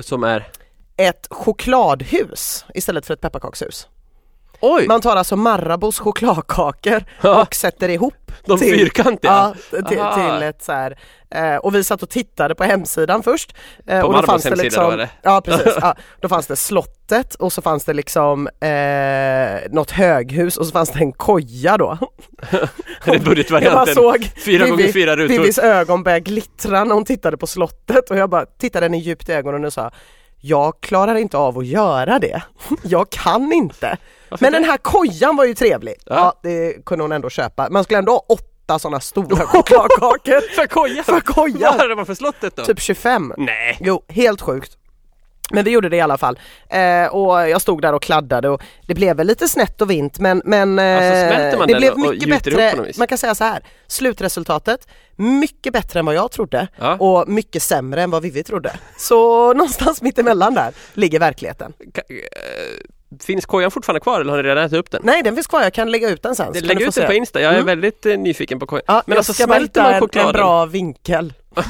Som 0.00 0.24
är... 0.24 0.48
Ett 0.96 1.26
chokladhus 1.30 2.64
istället 2.74 3.06
för 3.06 3.14
ett 3.14 3.20
pepparkakshus. 3.20 3.88
Oj! 4.60 4.86
Man 4.86 5.00
tar 5.00 5.16
alltså 5.16 5.36
Marabous 5.36 5.98
chokladkakor 5.98 7.04
och 7.22 7.54
sätter 7.54 7.88
ihop 7.88 8.23
de 8.46 8.58
till- 8.58 8.78
fyrkantiga. 8.78 9.54
Ja, 9.70 9.78
till, 9.88 9.96
till 10.14 10.42
ett 10.42 10.62
så 10.62 10.72
här, 10.72 10.98
eh, 11.30 11.56
och 11.56 11.74
vi 11.74 11.84
satt 11.84 12.02
och 12.02 12.10
tittade 12.10 12.54
på 12.54 12.64
hemsidan 12.64 13.22
först. 13.22 13.54
Eh, 13.86 14.00
På 14.00 14.06
och 14.06 14.12
då 14.14 14.22
fanns 14.22 14.42
det 14.42 14.48
hemsida 14.48 14.62
liksom, 14.64 14.84
då, 14.84 14.90
eller? 14.90 15.08
Ja 15.22 15.40
precis, 15.44 15.74
ja, 15.80 15.94
då 16.20 16.28
fanns 16.28 16.46
det 16.46 16.56
slottet 16.56 17.34
och 17.34 17.52
så 17.52 17.62
fanns 17.62 17.84
det 17.84 17.92
liksom 17.92 18.46
eh, 18.60 19.70
något 19.70 19.90
höghus 19.90 20.56
och 20.56 20.66
så 20.66 20.72
fanns 20.72 20.90
det 20.90 20.98
en 20.98 21.12
koja 21.12 21.76
då. 21.76 21.98
Det 23.04 23.10
är 23.14 23.18
budgetvarianten. 23.18 23.94
såg 23.94 24.30
Fyra 24.44 24.66
gånger 24.68 24.92
fyra 24.92 25.16
rutor. 25.16 25.28
Vivis 25.38 25.58
ögon 25.58 26.02
började 26.02 26.20
glittra 26.20 26.84
när 26.84 26.94
hon 26.94 27.04
tittade 27.04 27.36
på 27.36 27.46
slottet 27.46 28.10
och 28.10 28.16
jag 28.16 28.30
bara 28.30 28.46
tittade 28.46 28.84
henne 28.84 28.98
djupt 28.98 29.28
i 29.28 29.32
ögonen 29.32 29.64
och 29.64 29.72
sa 29.72 29.90
jag 30.46 30.80
klarar 30.80 31.14
inte 31.14 31.36
av 31.38 31.58
att 31.58 31.66
göra 31.66 32.18
det. 32.18 32.42
Jag 32.82 33.10
kan 33.10 33.52
inte. 33.52 33.96
Men 34.40 34.52
den 34.52 34.64
här 34.64 34.76
kojan 34.76 35.36
var 35.36 35.44
ju 35.44 35.54
trevlig. 35.54 35.94
Ja. 36.06 36.14
Ja, 36.14 36.40
det 36.42 36.84
kunde 36.86 37.04
hon 37.04 37.12
ändå 37.12 37.30
köpa. 37.30 37.68
Man 37.70 37.84
skulle 37.84 37.98
ändå 37.98 38.12
ha 38.12 38.18
åtta 38.28 38.78
sådana 38.78 39.00
stora 39.00 39.36
chokladkakor 39.46 40.54
För 40.54 40.66
kojan! 40.66 41.04
för 41.04 41.12
Vad 41.12 41.24
kojan. 41.24 41.78
hade 41.80 41.96
man 41.96 42.06
för 42.06 42.14
slottet 42.14 42.56
då? 42.56 42.64
Typ 42.64 42.80
25. 42.80 43.32
Nej! 43.36 43.78
Jo, 43.80 44.02
helt 44.08 44.40
sjukt. 44.40 44.76
Men 45.50 45.64
vi 45.64 45.70
gjorde 45.70 45.88
det 45.88 45.96
i 45.96 46.00
alla 46.00 46.18
fall. 46.18 46.38
Eh, 46.68 47.06
och 47.06 47.48
jag 47.48 47.60
stod 47.60 47.82
där 47.82 47.92
och 47.92 48.02
kladdade 48.02 48.48
och 48.48 48.62
det 48.86 48.94
blev 48.94 49.16
väl 49.16 49.26
lite 49.26 49.48
snett 49.48 49.80
och 49.82 49.90
vint 49.90 50.18
men, 50.18 50.42
men 50.44 50.78
eh, 50.78 50.96
Alltså, 50.96 51.66
det 51.66 51.74
blev 51.74 51.98
mycket 51.98 52.28
bättre. 52.28 52.92
Man 52.98 53.06
kan 53.06 53.18
säga 53.18 53.34
så 53.34 53.44
här. 53.44 53.62
slutresultatet 53.86 54.88
mycket 55.16 55.72
bättre 55.72 55.98
än 56.00 56.06
vad 56.06 56.14
jag 56.14 56.30
trodde 56.30 56.68
Ja. 56.78 56.96
och 57.00 57.28
mycket 57.28 57.62
sämre 57.62 58.02
än 58.02 58.10
vad 58.10 58.22
Vivi 58.22 58.42
trodde. 58.42 58.72
Så 58.98 59.52
någonstans 59.54 60.02
mitt 60.02 60.18
emellan 60.18 60.54
där 60.54 60.72
ligger 60.94 61.18
verkligheten. 61.20 61.72
Ka- 61.80 62.00
eh, 62.10 63.16
Finns 63.24 63.46
kojan 63.46 63.70
fortfarande 63.70 64.00
kvar 64.00 64.20
eller 64.20 64.30
har 64.30 64.42
ni 64.42 64.48
redan 64.48 64.64
ätit 64.64 64.78
upp 64.78 64.90
den? 64.90 65.00
Nej 65.04 65.22
den 65.22 65.34
finns 65.34 65.46
kvar, 65.46 65.62
jag 65.62 65.72
kan 65.72 65.90
lägga 65.90 66.08
ut 66.10 66.22
den 66.22 66.34
sen. 66.34 66.52
Lägg 66.52 66.76
ut 66.80 66.84
den 66.84 66.92
se. 66.92 67.06
på 67.06 67.12
Insta, 67.12 67.40
jag 67.40 67.50
är 67.50 67.54
Mm. 67.54 67.66
väldigt 67.66 68.06
eh, 68.06 68.18
nyfiken 68.18 68.58
på 68.58 68.66
kojan. 68.66 68.84
Ja, 68.86 69.02
Men 69.06 69.16
alltså 69.18 69.32
smälter 69.32 69.80
man 69.82 69.90
en, 69.90 69.94
en 69.94 70.00
chokladen? 70.00 70.32
bra 70.32 70.66
vinkel. 70.66 71.32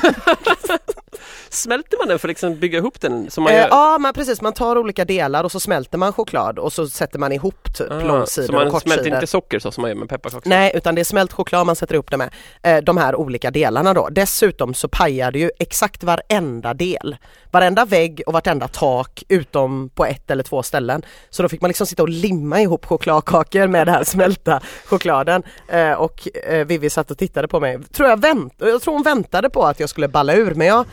Smälter 1.50 1.98
man 1.98 2.08
den 2.08 2.18
för 2.18 2.28
att 2.28 2.30
liksom 2.30 2.58
bygga 2.58 2.78
ihop 2.78 3.00
den? 3.00 3.30
Som 3.30 3.44
man 3.44 3.52
Eh, 3.52 3.58
gör? 3.58 3.68
ja 3.70 3.98
men 4.00 4.14
precis, 4.14 4.40
man 4.40 4.52
tar 4.52 4.78
olika 4.78 5.04
delar 5.04 5.44
och 5.44 5.52
så 5.52 5.60
smälter 5.60 5.98
man 5.98 6.12
choklad 6.12 6.58
och 6.58 6.72
så 6.72 6.88
sätter 6.88 7.18
man 7.18 7.32
ihop 7.32 7.74
typ 7.74 7.90
Ah, 7.90 8.00
långsidor 8.00 8.46
så 8.46 8.52
man 8.52 8.66
och 8.66 8.72
kortsidor. 8.72 8.94
smälter 8.94 9.14
inte 9.14 9.26
socker 9.26 9.58
så 9.58 9.72
som 9.72 9.82
man 9.82 9.90
gör 9.90 9.96
med 9.96 10.08
pepparkakor? 10.08 10.48
Nej, 10.50 10.72
utan 10.74 10.94
det 10.94 11.00
är 11.02 11.04
smält 11.04 11.32
choklad 11.32 11.66
man 11.66 11.76
sätter 11.76 11.94
ihop 11.94 12.10
det 12.10 12.16
med. 12.16 12.30
Eh, 12.62 12.76
de 12.78 12.96
här 12.96 13.16
olika 13.16 13.50
delarna 13.50 13.94
då. 13.94 14.08
Dessutom 14.10 14.74
så 14.74 14.88
pajar 14.88 15.32
det 15.32 15.38
ju 15.38 15.50
exakt 15.58 16.02
varenda 16.04 16.74
del. 16.74 17.16
Varenda 17.50 17.84
vägg 17.84 18.22
och 18.26 18.32
vartenda 18.32 18.68
tak 18.68 19.22
utom 19.28 19.88
på 19.94 20.04
ett 20.06 20.30
eller 20.30 20.42
två 20.42 20.62
ställen. 20.62 21.02
Så 21.30 21.42
då 21.42 21.48
fick 21.48 21.60
man 21.60 21.68
liksom 21.68 21.86
sitta 21.86 22.02
och 22.02 22.08
limma 22.08 22.60
ihop 22.60 22.84
chokladkakor 22.86 23.66
med 23.66 23.86
den 23.86 23.94
här 23.94 24.04
smälta 24.04 24.60
chokladen. 24.86 25.42
Eh, 25.68 25.92
och 25.92 26.28
eh, 26.48 26.66
Vivi 26.66 26.90
satt 26.90 27.10
och 27.10 27.18
tittade 27.18 27.48
på 27.48 27.60
mig. 27.60 27.78
Tror 27.92 28.08
jag, 28.08 28.20
vänt, 28.20 28.54
jag 28.58 28.82
tror 28.82 28.94
hon 28.94 29.02
väntade 29.02 29.50
på 29.50 29.62
att 29.66 29.73
jag 29.80 29.88
skulle 29.88 30.08
balla 30.08 30.34
ur 30.34 30.54
men 30.54 30.66
jag 30.66 30.84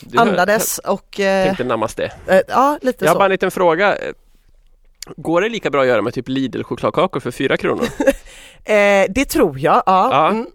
Du, 0.00 0.18
andades 0.18 0.78
och 0.78 1.06
Jag 1.18 1.40
eh, 1.40 1.44
tänkte 1.46 1.64
namaste. 1.64 2.12
eh, 2.26 2.40
ja 2.48 2.78
lite 2.82 3.04
Jag 3.04 3.10
har 3.10 3.14
så. 3.14 3.18
bara 3.18 3.24
en 3.24 3.30
liten 3.30 3.50
fråga. 3.50 3.96
Går 5.16 5.40
det 5.40 5.48
lika 5.48 5.70
bra 5.70 5.80
att 5.82 5.88
göra 5.88 6.02
med 6.02 6.14
typ 6.14 6.28
Lidl 6.28 6.62
chokladkakor 6.62 7.20
för 7.20 7.30
fyra 7.30 7.56
kronor? 7.56 7.84
Eh, 8.68 9.06
det 9.10 9.24
tror 9.24 9.58
jag, 9.58 9.74
ja. 9.86 10.08
Ja. 10.10 10.28
Mm. 10.28 10.46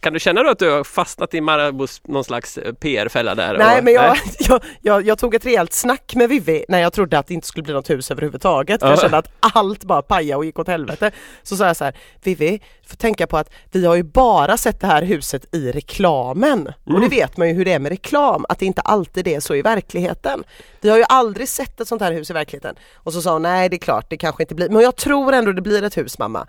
Kan 0.00 0.12
du 0.12 0.20
känna 0.20 0.42
då 0.42 0.50
att 0.50 0.58
du 0.58 0.70
har 0.70 0.84
fastnat 0.84 1.34
i 1.34 1.40
Marabous 1.40 2.00
någon 2.04 2.24
slags 2.24 2.58
eh, 2.58 2.72
PR-fälla 2.72 3.34
där? 3.34 3.58
Nej 3.58 3.78
och- 3.78 3.84
men 3.84 3.92
jag, 3.94 4.16
jag, 4.38 4.60
jag, 4.82 5.06
jag 5.06 5.18
tog 5.18 5.34
ett 5.34 5.46
rejält 5.46 5.72
snack 5.72 6.14
med 6.14 6.28
Vivi 6.28 6.64
när 6.68 6.78
jag 6.78 6.92
trodde 6.92 7.18
att 7.18 7.26
det 7.26 7.34
inte 7.34 7.46
skulle 7.46 7.62
bli 7.62 7.72
något 7.72 7.90
hus 7.90 8.10
överhuvudtaget. 8.10 8.80
För 8.80 8.88
jag 8.88 8.96
Ja. 8.96 9.00
kände 9.00 9.16
att 9.18 9.32
allt 9.40 9.84
bara 9.84 10.02
pajade 10.02 10.36
och 10.38 10.44
gick 10.44 10.58
åt 10.58 10.68
helvete. 10.68 11.10
Så 11.42 11.56
sa 11.56 11.66
jag 11.66 11.76
så 11.76 11.84
här, 11.84 11.96
Vivi, 12.22 12.60
får 12.86 12.96
tänka 12.96 13.26
på 13.26 13.36
att 13.38 13.50
vi 13.72 13.86
har 13.86 13.94
ju 13.94 14.02
bara 14.02 14.56
sett 14.56 14.80
det 14.80 14.86
här 14.86 15.02
huset 15.02 15.54
i 15.54 15.72
reklamen. 15.72 16.72
Och 16.84 16.90
Mm. 16.90 17.00
det 17.02 17.08
vet 17.08 17.36
man 17.36 17.48
ju 17.48 17.54
hur 17.54 17.64
det 17.64 17.72
är 17.72 17.78
med 17.78 17.90
reklam, 17.92 18.44
att 18.48 18.58
det 18.58 18.66
inte 18.66 18.80
alltid 18.80 19.28
är 19.28 19.40
så 19.40 19.54
i 19.54 19.62
verkligheten. 19.62 20.44
Vi 20.80 20.88
har 20.90 20.96
ju 20.98 21.04
aldrig 21.08 21.48
sett 21.48 21.80
ett 21.80 21.88
sånt 21.88 22.02
här 22.02 22.12
hus 22.12 22.30
i 22.30 22.32
verkligheten. 22.32 22.76
Och 22.94 23.12
så 23.12 23.22
sa 23.22 23.32
hon, 23.32 23.42
nej 23.42 23.68
det 23.68 23.76
är 23.76 23.78
klart 23.78 24.06
det 24.10 24.16
kanske 24.16 24.42
inte 24.42 24.54
blir, 24.54 24.68
men 24.68 24.82
jag 24.82 24.96
tror 24.96 25.32
ändå 25.32 25.52
det 25.52 25.62
blir 25.62 25.82
ett 25.84 25.96
hus 25.96 26.18
mamma. 26.18 26.46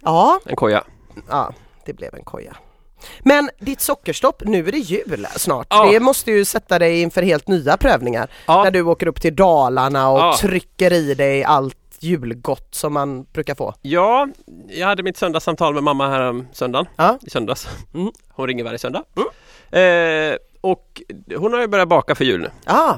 Ja, 0.00 0.40
En 0.46 0.56
koja. 0.56 0.84
ja 1.28 1.52
det 1.86 1.92
blev 1.92 2.14
en 2.14 2.24
koja. 2.24 2.56
Men 3.20 3.50
ditt 3.58 3.80
sockerstopp, 3.80 4.42
nu 4.46 4.68
är 4.68 4.72
det 4.72 4.78
jul 4.78 5.26
snart. 5.36 5.66
Ja. 5.70 5.90
Det 5.92 6.00
måste 6.00 6.30
ju 6.30 6.44
sätta 6.44 6.78
dig 6.78 7.02
inför 7.02 7.22
helt 7.22 7.48
nya 7.48 7.76
prövningar. 7.76 8.30
Ja. 8.46 8.64
När 8.64 8.70
du 8.70 8.82
åker 8.82 9.06
upp 9.06 9.20
till 9.20 9.36
Dalarna 9.36 10.10
och 10.10 10.18
Ja. 10.18 10.36
trycker 10.40 10.92
i 10.92 11.14
dig 11.14 11.44
allt 11.44 11.76
julgott 12.00 12.74
som 12.74 12.92
man 12.92 13.22
brukar 13.24 13.54
få. 13.54 13.74
Ja, 13.82 14.28
jag 14.68 14.86
hade 14.86 15.02
mitt 15.02 15.16
söndagssamtal 15.16 15.74
med 15.74 15.82
mamma 15.82 16.08
här 16.08 16.20
om 16.28 16.46
söndagen. 16.52 16.86
Ja. 16.96 17.18
I 17.22 17.30
söndags. 17.30 17.68
Mm. 17.94 18.12
Hon 18.28 18.46
ringer 18.46 18.64
varje 18.64 18.78
söndag. 18.78 19.02
Eh, 19.78 20.36
och 20.60 21.02
hon 21.36 21.52
har 21.52 21.60
ju 21.60 21.66
börjat 21.66 21.88
baka 21.88 22.14
för 22.14 22.24
jul 22.24 22.40
nu. 22.40 22.50
Ah, 22.64 22.94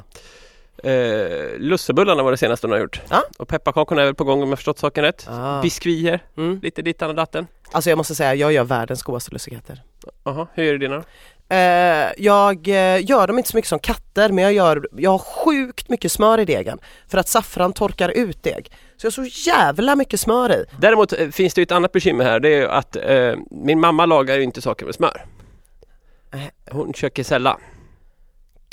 Eh, 0.85 1.59
lussebullarna 1.59 2.23
var 2.23 2.31
det 2.31 2.37
senaste 2.37 2.67
hon 2.67 2.73
har 2.73 2.81
gjort. 2.81 3.01
Ja. 3.09 3.23
Och 3.39 3.49
pepparkakorna 3.49 4.03
är 4.03 4.07
väl 4.07 4.15
på 4.15 4.25
gång 4.25 4.43
om 4.43 4.49
jag 4.49 4.59
förstått 4.59 4.79
saken 4.79 5.05
rätt. 5.05 5.27
Ah. 5.31 5.63
Biskvier, 5.63 6.21
mm. 6.37 6.61
lite 6.63 6.83
dittan 6.83 7.09
och 7.11 7.17
datten. 7.17 7.47
Alltså 7.73 7.91
jag 7.91 7.97
måste 7.97 8.15
säga, 8.15 8.35
jag 8.35 8.53
gör 8.53 8.65
världens 8.65 9.03
godaste 9.03 9.33
lussekatter. 9.33 9.83
Jaha, 10.25 10.47
hur 10.55 10.65
är 10.65 10.73
det 10.73 10.79
dina? 10.79 11.05
Eh, 11.49 12.13
jag 12.19 12.69
eh, 12.69 13.05
gör 13.05 13.27
dem 13.27 13.39
inte 13.39 13.51
så 13.51 13.57
mycket 13.57 13.69
som 13.69 13.79
katter 13.79 14.29
men 14.29 14.45
jag, 14.45 14.53
gör, 14.53 14.89
jag 14.97 15.11
har 15.11 15.19
sjukt 15.19 15.89
mycket 15.89 16.13
smör 16.13 16.41
i 16.41 16.45
degen 16.45 16.79
för 17.09 17.19
att 17.19 17.29
saffran 17.29 17.73
torkar 17.73 18.09
ut 18.09 18.43
deg. 18.43 18.71
Så 18.97 19.07
jag 19.07 19.11
har 19.11 19.29
så 19.29 19.51
jävla 19.51 19.97
mycket 19.97 20.21
smör 20.21 20.53
i. 20.53 20.65
Däremot 20.81 21.13
eh, 21.13 21.29
finns 21.29 21.55
det 21.55 21.61
ju 21.61 21.63
ett 21.63 21.73
annat 21.73 21.93
bekymmer 21.93 22.25
här. 22.25 22.41
Det 22.41 22.49
är 22.49 22.61
ju 22.61 22.69
att 22.69 22.97
eh, 22.97 23.35
min 23.51 23.81
mamma 23.81 24.07
lagar 24.07 24.37
ju 24.37 24.43
inte 24.43 24.63
saker 24.63 24.87
med 24.87 24.95
smör. 24.95 25.25
Eh. 26.33 26.41
Hon 26.71 26.95
kör 26.95 27.09
kesella. 27.09 27.59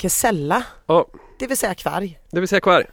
Kesella, 0.02 0.62
Ja, 0.86 1.06
det 1.38 1.46
vill 1.46 1.56
säga 1.56 1.74
kvarg. 1.74 2.18
det 2.30 2.40
vill 2.40 2.48
säga 2.48 2.60
kvarg. 2.60 2.84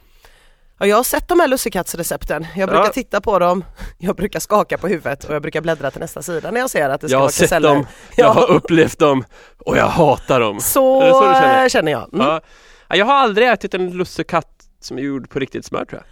Ja, 0.79 0.85
jag 0.85 0.95
har 0.95 1.03
sett 1.03 1.27
de 1.27 1.39
här 1.39 1.47
lussekattsrecepten. 1.47 2.47
Jag 2.55 2.69
brukar 2.69 2.83
Ja. 2.85 2.91
titta 2.91 3.21
på 3.21 3.39
dem, 3.39 3.63
jag 3.97 4.15
brukar 4.15 4.39
skaka 4.39 4.77
på 4.77 4.87
huvudet 4.87 5.23
och 5.23 5.35
jag 5.35 5.41
brukar 5.41 5.61
bläddra 5.61 5.91
till 5.91 5.99
nästa 6.01 6.21
sida 6.21 6.51
när 6.51 6.59
jag 6.59 6.69
ser 6.69 6.89
att 6.89 7.01
det 7.01 7.07
ska 7.07 7.13
Jag 7.13 7.17
har 7.19 7.23
vara 7.23 7.31
sett 7.31 7.39
keseller. 7.41 7.69
dem, 7.69 7.85
jag 8.15 8.25
Ja. 8.27 8.31
har 8.33 8.51
upplevt 8.51 8.99
dem 8.99 9.23
och 9.65 9.77
jag 9.77 9.87
hatar 9.87 10.39
dem. 10.39 10.59
Så, 10.59 11.01
så 11.01 11.21
känner? 11.33 11.63
eh, 11.63 11.69
känner 11.69 11.91
jag. 11.91 12.13
Mm. 12.13 12.25
Ja, 12.27 12.95
Jag 12.95 13.05
har 13.05 13.13
aldrig 13.13 13.47
ätit 13.49 13.73
en 13.73 13.91
lussekatt 13.91 14.63
som 14.79 14.97
är 14.97 15.01
gjord 15.01 15.29
på 15.29 15.39
riktigt 15.39 15.65
smör 15.65 15.85
tror 15.85 16.01
jag. 16.01 16.05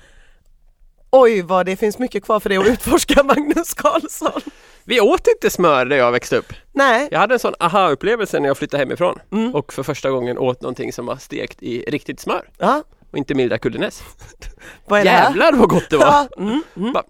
Oj 1.12 1.42
vad 1.42 1.66
det 1.66 1.76
finns 1.76 2.00
mycket 2.00 2.24
kvar 2.24 2.40
för 2.40 2.50
dig 2.50 2.58
att 2.58 2.68
utforska 2.68 3.24
Magnus 3.24 3.74
Karlsson. 3.74 4.42
Vi 4.84 5.02
åt 5.02 5.28
inte 5.28 5.50
smör 5.50 5.86
när 5.86 5.96
jag 5.96 6.12
växte 6.12 6.38
upp. 6.38 6.54
Nej, 6.74 7.08
Jag 7.12 7.20
hade 7.20 7.34
en 7.36 7.40
sån 7.40 7.54
aha-upplevelse 7.60 8.40
när 8.40 8.48
jag 8.48 8.58
flyttade 8.58 8.84
hemifrån 8.84 9.20
Mm. 9.32 9.56
och 9.56 9.74
för 9.74 9.84
första 9.84 10.10
gången 10.10 10.38
åt 10.38 10.62
någonting 10.62 10.94
som 10.94 11.06
var 11.06 11.16
stekt 11.18 11.64
i 11.64 11.82
riktigt 11.88 12.20
smör 12.20 12.50
ja, 12.58 12.84
och 13.12 13.18
inte 13.18 13.34
Milda 13.36 13.58
Kullenäs. 13.58 14.02
vad? 14.88 15.06
Jävlar 15.06 15.54
vad 15.54 15.70
gott 15.70 15.90
det 15.90 15.98
var! 15.98 16.06
Ja, 16.06 16.28
mm, 16.38 16.62
mm. 16.78 16.94
Va? 16.94 17.04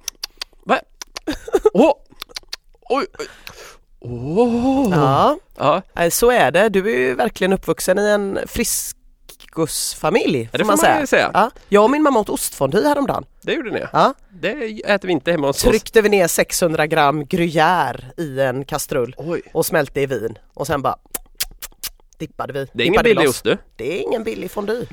Va? 0.64 0.80
Åh! 1.74 1.94
Oj! 2.90 3.06
oj. 3.20 3.26
Åh! 4.00 4.90
ja, 4.92 5.38
Ja, 5.58 5.82
nej, 5.94 6.12
så 6.12 6.32
är 6.32 6.52
det. 6.52 6.70
Du 6.70 6.94
är 6.94 6.98
ju 7.00 7.14
verkligen 7.14 7.54
uppvuxen 7.54 8.00
i 8.00 8.10
en 8.10 8.40
friskusfamilj 9.66 10.50
Ja, 10.52 10.58
det 10.58 10.64
får 10.64 10.66
man 10.66 10.78
säga. 10.78 11.08
säga. 11.08 11.32
Ja, 11.34 11.52
jag 11.70 11.84
och 11.84 11.92
min 11.92 12.04
mamma 12.04 12.20
åt 12.20 12.30
ostfondue 12.30 12.88
häromdagen. 12.88 13.26
det 13.42 13.54
gjorde 13.54 13.72
ni. 13.72 13.82
Ja. 13.94 14.14
Det 14.30 14.52
äter 14.86 15.08
vi 15.08 15.12
inte 15.12 15.32
hemma 15.32 15.48
hos 15.48 15.56
oss. 15.56 15.62
Tryckte 15.72 16.02
vi 16.02 16.10
ner 16.10 16.28
600 16.28 16.88
gram 16.88 17.24
gruyère 17.26 18.04
i 18.18 18.40
en 18.42 18.66
kastrull 18.66 19.16
Oj. 19.18 19.42
och 19.54 19.66
smälte 19.66 20.02
i 20.02 20.06
vin 20.06 20.38
och 20.54 20.68
sen 20.68 20.82
bara 20.82 20.96
dippade 22.20 22.54
vi. 22.54 22.68
Det 22.74 22.84
är 22.84 22.88
ingen 22.88 23.04
billig 23.04 23.30
ost 23.30 23.44
du. 23.44 23.58
Det 23.76 23.98
är 23.98 24.02
ingen 24.02 24.24
billig 24.24 24.52
fondue. 24.52 24.86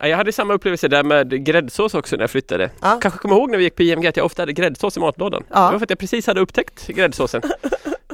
Ja, 0.00 0.08
Jag 0.08 0.16
hade 0.16 0.32
samma 0.32 0.54
upplevelse 0.54 0.88
där 0.88 1.02
med 1.02 1.44
gräddsås 1.46 1.94
också 1.94 2.16
när 2.16 2.22
jag 2.22 2.30
flyttade. 2.30 2.70
Ja. 2.82 2.98
Kanske 3.02 3.20
kommer 3.20 3.36
ihåg 3.36 3.50
när 3.50 3.58
vi 3.58 3.64
gick 3.64 3.76
på 3.76 3.82
IMG 3.82 4.06
att 4.06 4.16
jag 4.16 4.26
ofta 4.26 4.42
hade 4.42 4.52
gräddsås 4.52 4.96
i 4.96 5.00
matlådan. 5.00 5.42
Ja. 5.48 5.54
Det 5.66 5.72
var 5.72 5.78
för 5.78 5.86
att 5.86 5.90
jag 5.90 5.98
precis 5.98 6.26
hade 6.26 6.40
upptäckt 6.40 6.86
gräddsåsen. 6.86 7.42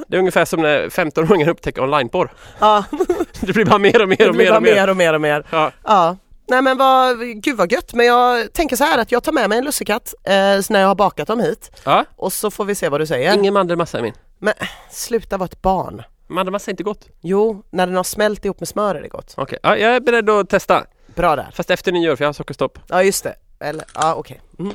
Det 0.09 0.17
är 0.17 0.19
ungefär 0.19 0.45
som 0.45 0.61
när 0.61 0.89
15-åringen 0.89 1.49
upptäcker 1.49 1.83
onlineporr. 1.83 2.31
Ja, 2.59 2.83
Det 3.41 3.53
blir 3.53 3.65
bara 3.65 3.77
mer 3.77 4.01
och 4.01 4.09
mer 4.09 4.29
och 4.29 4.35
mer 4.35 4.55
och 4.55 4.63
mer. 4.63 4.73
mer 4.73 4.89
och 4.89 4.97
mer 4.97 5.13
och 5.13 5.21
mer. 5.21 5.45
Ja. 5.49 5.71
Ja. 5.83 6.17
Nej 6.47 6.61
men 6.61 6.77
vad, 6.77 7.19
gud 7.41 7.57
vad 7.57 7.71
gött 7.71 7.93
men 7.93 8.05
jag 8.05 8.53
tänker 8.53 8.75
så 8.75 8.83
här 8.83 8.97
att 8.97 9.11
jag 9.11 9.23
tar 9.23 9.31
med 9.31 9.49
mig 9.49 9.57
en 9.57 9.65
lussekatt 9.65 10.13
eh, 10.23 10.33
när 10.69 10.79
jag 10.79 10.87
har 10.87 10.95
bakat 10.95 11.27
dem 11.27 11.39
hit 11.39 11.71
ja. 11.83 12.05
och 12.15 12.33
så 12.33 12.51
får 12.51 12.65
vi 12.65 12.75
se 12.75 12.89
vad 12.89 13.01
du 13.01 13.05
säger. 13.05 13.33
Ingen 13.33 13.53
mandelmassa 13.53 13.99
i 13.99 14.01
min. 14.01 14.13
Men 14.39 14.53
sluta 14.91 15.37
vara 15.37 15.45
ett 15.45 15.61
barn. 15.61 16.03
Mandelmassa 16.27 16.69
är 16.69 16.73
inte 16.73 16.83
gott. 16.83 17.07
Jo, 17.21 17.63
när 17.69 17.87
den 17.87 17.95
har 17.95 18.03
smält 18.03 18.45
ihop 18.45 18.59
med 18.59 18.67
smör 18.67 18.95
är 18.95 19.01
det 19.01 19.07
gott. 19.07 19.33
Okej, 19.37 19.59
ja, 19.63 19.77
jag 19.77 19.95
är 19.95 19.99
beredd 19.99 20.29
att 20.29 20.49
testa. 20.49 20.85
Bra 21.15 21.35
där. 21.35 21.49
Fast 21.53 21.69
efter 21.69 21.91
nyår 21.91 22.15
för 22.15 22.23
jag 22.23 22.27
har 22.27 22.33
sockerstopp. 22.33 22.79
Ja 22.87 23.03
just 23.03 23.23
det. 23.23 23.35
Eller, 23.59 23.85
ja 23.95 24.13
okej. 24.15 24.41
Mm. 24.59 24.73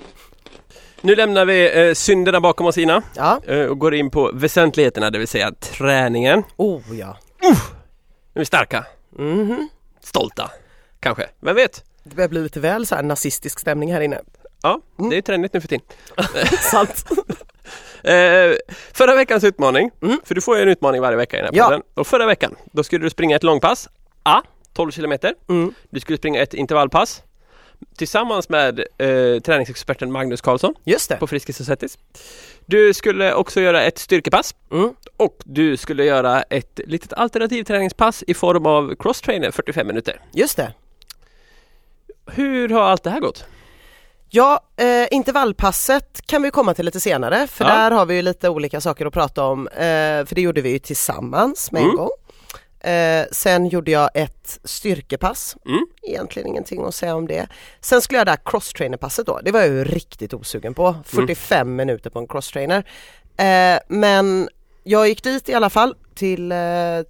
Nu 1.04 1.14
lämnar 1.14 1.44
vi 1.44 1.88
eh, 1.88 1.94
synderna 1.94 2.40
bakom 2.40 2.66
oss 2.66 2.78
Ina 2.78 3.02
Ja. 3.16 3.40
eh, 3.46 3.60
och 3.66 3.78
går 3.78 3.94
in 3.94 4.10
på 4.10 4.30
väsentligheterna, 4.34 5.10
det 5.10 5.18
vill 5.18 5.28
säga 5.28 5.52
träningen. 5.60 6.42
Oh 6.56 6.80
ja. 6.98 7.16
Nu 7.42 7.48
är 8.34 8.38
vi 8.40 8.44
starka, 8.44 8.84
Mhm. 9.18 9.68
stolta, 10.00 10.50
kanske. 11.00 11.28
Vem 11.40 11.56
vet? 11.56 11.84
Det 12.04 12.16
börjar 12.16 12.28
bli 12.28 12.40
lite 12.42 12.60
väl 12.60 12.86
så 12.86 12.94
här 12.94 13.02
nazistisk 13.02 13.60
stämning 13.60 13.92
här 13.92 14.00
inne. 14.00 14.20
Ja, 14.62 14.80
Mm. 14.98 15.10
det 15.10 15.16
är 15.16 15.22
trendigt 15.22 15.54
nu 15.54 15.60
för 15.60 15.68
tiden. 15.68 15.86
Sant. 16.60 17.04
Eh, 18.04 18.54
förra 18.92 19.14
veckans 19.14 19.44
utmaning, 19.44 19.90
Mm. 20.02 20.18
för 20.24 20.34
du 20.34 20.40
får 20.40 20.56
ju 20.56 20.62
en 20.62 20.68
utmaning 20.68 21.00
varje 21.00 21.16
vecka 21.16 21.36
i 21.36 21.40
den 21.40 21.46
här 21.54 21.58
Ja. 21.58 21.64
podden. 21.64 21.82
Och 21.94 22.06
förra 22.06 22.26
veckan, 22.26 22.54
då 22.72 22.82
skulle 22.84 23.04
du 23.06 23.10
springa 23.10 23.36
ett 23.36 23.42
långpass. 23.42 23.88
A. 24.22 24.42
12 24.72 24.90
kilometer. 24.90 25.34
Mm. 25.48 25.74
Du 25.90 26.00
skulle 26.00 26.18
springa 26.18 26.42
ett 26.42 26.54
intervallpass. 26.54 27.22
Tillsammans 27.96 28.48
med 28.48 28.78
eh, 28.98 29.40
träningsexperten 29.40 30.12
Magnus 30.12 30.40
Karlsson 30.40 30.74
Just 30.84 31.08
det. 31.08 31.16
på 31.16 31.26
Friskis 31.26 31.56
Societies. 31.56 31.98
Du 32.66 32.94
skulle 32.94 33.34
också 33.34 33.60
göra 33.60 33.82
ett 33.82 33.98
styrkepass. 33.98 34.54
Mm. 34.72 34.94
Och 35.16 35.36
du 35.44 35.76
skulle 35.76 36.04
göra 36.04 36.42
ett 36.42 36.80
litet 36.86 37.12
alternativträningspass 37.12 38.24
i 38.26 38.34
form 38.34 38.66
av 38.66 38.94
crosstrainer 38.98 39.50
45 39.50 39.86
minuter. 39.86 40.20
Just 40.32 40.56
det. 40.56 40.72
Hur 42.26 42.68
har 42.68 42.82
allt 42.82 43.02
det 43.02 43.10
här 43.10 43.20
gått? 43.20 43.44
Ja, 44.30 44.60
eh, 44.76 45.06
intervallpasset 45.10 46.26
kan 46.26 46.42
vi 46.42 46.50
komma 46.50 46.74
till 46.74 46.84
lite 46.84 47.00
senare 47.00 47.46
för 47.46 47.64
Ja. 47.64 47.70
där 47.74 47.90
har 47.90 48.06
vi 48.06 48.22
lite 48.22 48.48
olika 48.48 48.80
saker 48.80 49.06
att 49.06 49.12
prata 49.12 49.44
om. 49.44 49.68
Eh, 49.68 49.76
för 50.26 50.34
det 50.34 50.40
gjorde 50.40 50.60
vi 50.60 50.78
tillsammans 50.78 51.72
med 51.72 51.80
en 51.82 51.84
Mm. 51.88 51.96
gång. 51.96 52.10
Eh, 52.84 53.26
sen 53.32 53.66
gjorde 53.66 53.90
jag 53.90 54.10
ett 54.14 54.60
styrkepass. 54.64 55.56
Mm. 55.66 55.86
Egentligen 56.02 56.48
ingenting 56.48 56.84
att 56.84 56.94
säga 56.94 57.14
om 57.14 57.28
det. 57.28 57.46
Sen 57.80 58.02
skulle 58.02 58.18
jag 58.18 58.26
det 58.26 58.30
här 58.30 58.40
crosstrainer-passet 58.44 59.26
då. 59.26 59.40
Det 59.44 59.52
var 59.52 59.60
jag 59.60 59.68
ju 59.68 59.84
riktigt 59.84 60.34
osugen 60.34 60.74
på. 60.74 60.96
45 61.04 61.76
minuter 61.76 62.10
på 62.10 62.18
en 62.18 62.28
crosstrainer. 62.28 62.84
Eh, 63.36 63.78
men 63.88 64.48
jag 64.82 65.08
gick 65.08 65.22
dit 65.22 65.48
i 65.48 65.54
alla 65.54 65.70
fall 65.70 65.94
till, 66.14 66.52
eh, 66.52 66.58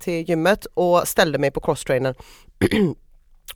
till 0.01 0.29
gymmet 0.29 0.67
och 0.75 1.09
ställde 1.09 1.39
mig 1.39 1.51
på 1.51 1.61
crosstrainern 1.61 2.15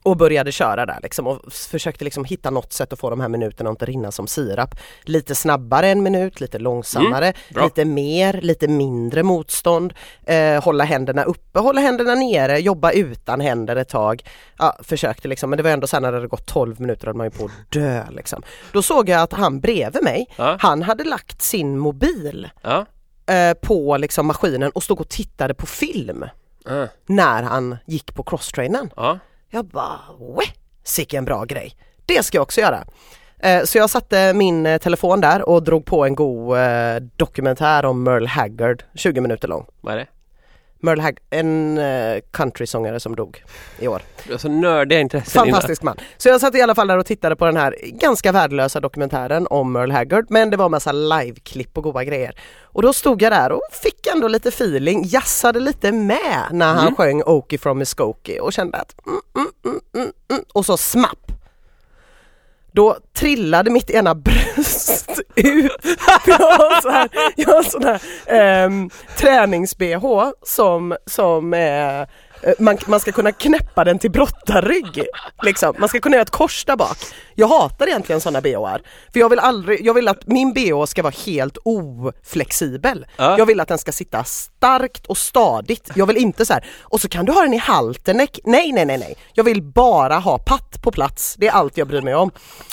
och 0.03 0.17
började 0.17 0.51
köra 0.51 0.85
där 0.85 0.99
liksom 1.03 1.27
och 1.27 1.53
försökte 1.53 2.03
liksom 2.05 2.25
hitta 2.25 2.49
något 2.49 2.73
sätt 2.73 2.93
att 2.93 2.99
få 2.99 3.09
de 3.09 3.19
här 3.19 3.27
minuterna 3.27 3.69
att 3.69 3.73
inte 3.73 3.85
rinna 3.85 4.11
som 4.11 4.27
sirap. 4.27 4.75
Lite 5.03 5.35
snabbare 5.35 5.87
en 5.87 6.03
minut, 6.03 6.41
lite 6.41 6.59
långsammare, 6.59 7.33
bra. 7.53 7.63
lite 7.63 7.85
mer, 7.85 8.39
lite 8.41 8.67
mindre 8.67 9.23
motstånd, 9.23 9.93
eh, 10.25 10.63
hålla 10.63 10.83
händerna 10.83 11.23
uppe, 11.23 11.59
hålla 11.59 11.81
händerna 11.81 12.15
nere, 12.15 12.59
jobba 12.59 12.91
utan 12.91 13.41
händer 13.41 13.75
ett 13.75 13.89
tag. 13.89 14.23
Ja, 14.57 14.77
försökte 14.83 15.27
liksom 15.27 15.49
men 15.49 15.57
det 15.57 15.63
var 15.63 15.69
ändå 15.71 15.87
sen 15.87 16.01
när 16.01 16.11
det 16.11 16.17
hade 16.17 16.27
gått 16.27 16.45
12 16.45 16.79
minuter 16.81 17.05
höll 17.07 17.15
man 17.15 17.25
ju 17.27 17.31
på 17.31 17.45
att 17.45 17.51
dö 17.71 18.03
liksom. 18.11 18.43
Då 18.71 18.81
såg 18.81 19.09
jag 19.09 19.21
att 19.21 19.33
han 19.33 19.59
bredvid 19.59 20.03
mig, 20.03 20.27
Ja. 20.37 20.57
han 20.59 20.81
hade 20.81 21.03
lagt 21.03 21.41
sin 21.41 21.77
mobil 21.77 22.49
Ja. 22.61 22.85
eh, 23.33 23.53
på 23.53 23.97
liksom 23.97 24.27
maskinen 24.27 24.71
och 24.71 24.83
stod 24.83 25.01
och 25.01 25.09
tittade 25.09 25.53
på 25.53 25.65
film 25.65 26.25
Ah. 26.65 26.85
när 27.05 27.43
han 27.43 27.77
gick 27.85 28.13
på 28.15 28.23
crosstrainern. 28.23 28.89
Ja. 28.95 29.19
Jag 29.49 29.65
bara, 29.65 29.99
Weh, 30.19 30.49
sicken 30.83 31.25
bra 31.25 31.45
grej. 31.45 31.75
Det 32.05 32.23
ska 32.23 32.37
jag 32.37 32.43
också 32.43 32.61
göra. 32.61 32.83
Eh, 33.39 33.63
så 33.63 33.77
jag 33.77 33.89
satte 33.89 34.33
min 34.33 34.65
eh, 34.65 34.77
telefon 34.77 35.21
där 35.21 35.49
och 35.49 35.63
drog 35.63 35.85
på 35.85 36.05
en 36.05 36.15
god 36.15 36.57
eh, 36.57 36.95
dokumentär 37.15 37.85
om 37.85 38.03
Merle 38.03 38.27
Haggard, 38.27 38.83
20 38.95 39.21
minuter 39.21 39.47
lång. 39.47 39.65
Vad 39.81 39.93
är 39.93 39.97
det? 39.97 40.07
Merle 40.81 41.01
Haggard, 41.01 41.23
en 41.29 41.77
eh, 41.77 42.19
countrysångare 42.31 42.99
som 42.99 43.15
dog 43.15 43.43
i 43.79 43.87
år. 43.87 44.01
Du 44.25 44.31
har 44.31 44.37
så 44.37 44.49
nördiga 44.49 44.99
intressen. 44.99 45.45
Fantastisk 45.45 45.81
man. 45.81 45.97
Så 46.17 46.29
jag 46.29 46.41
satt 46.41 46.55
i 46.55 46.61
alla 46.61 46.75
fall 46.75 46.87
där 46.87 46.97
och 46.97 47.05
tittade 47.05 47.35
på 47.35 47.45
den 47.45 47.57
här 47.57 47.75
ganska 47.81 48.31
värdelösa 48.31 48.79
dokumentären 48.79 49.47
om 49.49 49.71
Merle 49.71 49.93
Haggard 49.93 50.25
men 50.29 50.49
det 50.49 50.57
var 50.57 50.69
massa 50.69 50.91
liveklipp 50.91 51.77
och 51.77 51.83
goda 51.83 52.03
grejer. 52.03 52.35
Och 52.63 52.81
då 52.81 52.93
stod 52.93 53.21
jag 53.21 53.31
där 53.31 53.51
och 53.51 53.61
fick 53.71 54.07
ändå 54.07 54.27
lite 54.27 54.49
feeling, 54.49 55.03
jassade 55.05 55.59
lite 55.59 55.91
med 55.91 56.47
när 56.51 56.73
han 56.73 56.95
sjöng 56.95 57.23
Okie 57.25 57.59
from 57.59 57.77
Muskogee 57.77 58.39
och 58.39 58.53
kände 58.53 58.77
att 58.77 58.95
mm, 59.07 59.19
mm, 59.35 59.47
mm, 59.65 59.79
mm, 59.95 60.11
mm. 60.31 60.43
och 60.53 60.65
så 60.65 60.77
smapp 60.77 61.28
då 62.71 62.97
trillade 63.13 63.69
mitt 63.71 63.89
ena 63.89 64.15
bröst 64.15 65.09
ut. 65.35 65.71
Jag 66.25 66.35
har 66.35 66.75
en 66.75 66.91
här, 66.91 67.09
jag 67.35 67.47
har 67.47 67.63
sån 67.63 67.83
här 67.83 68.01
eh, 68.25 68.69
tränings-bh 69.17 70.31
som, 70.43 70.95
som 71.05 71.53
är 71.53 72.01
eh, 72.01 72.07
man, 72.59 72.77
man 72.87 72.99
ska 72.99 73.11
kunna 73.11 73.31
knäppa 73.31 73.83
den 73.83 73.99
till 73.99 74.11
brottarrygg. 74.11 75.03
Liksom. 75.43 75.75
Man 75.79 75.89
ska 75.89 75.99
kunna 75.99 76.15
göra 76.15 76.21
ett 76.21 76.29
kors 76.29 76.65
där 76.65 76.75
bak. 76.75 76.97
Jag 77.35 77.47
hatar 77.47 77.87
egentligen 77.87 78.21
sådana 78.21 78.41
bhar. 78.41 78.81
För 79.13 79.19
jag 79.19 79.29
vill 79.29 79.39
aldrig, 79.39 79.85
jag 79.85 79.93
vill 79.93 80.07
att 80.07 80.27
min 80.27 80.53
bh 80.53 80.85
ska 80.85 81.03
vara 81.03 81.13
helt 81.25 81.57
oflexibel. 81.63 83.05
Ja. 83.17 83.37
Jag 83.37 83.45
vill 83.45 83.59
att 83.59 83.67
den 83.67 83.77
ska 83.77 83.91
sitta 83.91 84.23
starkt 84.23 85.05
och 85.05 85.17
stadigt. 85.17 85.91
Jag 85.95 86.05
vill 86.05 86.17
inte 86.17 86.45
så 86.45 86.53
här, 86.53 86.65
och 86.81 87.01
så 87.01 87.09
kan 87.09 87.25
du 87.25 87.31
ha 87.31 87.41
den 87.41 87.53
i 87.53 87.57
halten. 87.57 88.17
Nej, 88.17 88.29
nej, 88.43 88.71
nej, 88.73 88.85
nej. 88.85 89.15
Jag 89.33 89.43
vill 89.43 89.61
bara 89.61 90.17
ha 90.17 90.37
patt 90.37 90.81
på 90.81 90.91
plats. 90.91 91.35
Det 91.37 91.47
är 91.47 91.51
allt 91.51 91.77
jag 91.77 91.87
bryr 91.87 92.01
mig 92.01 92.15
om. 92.15 92.31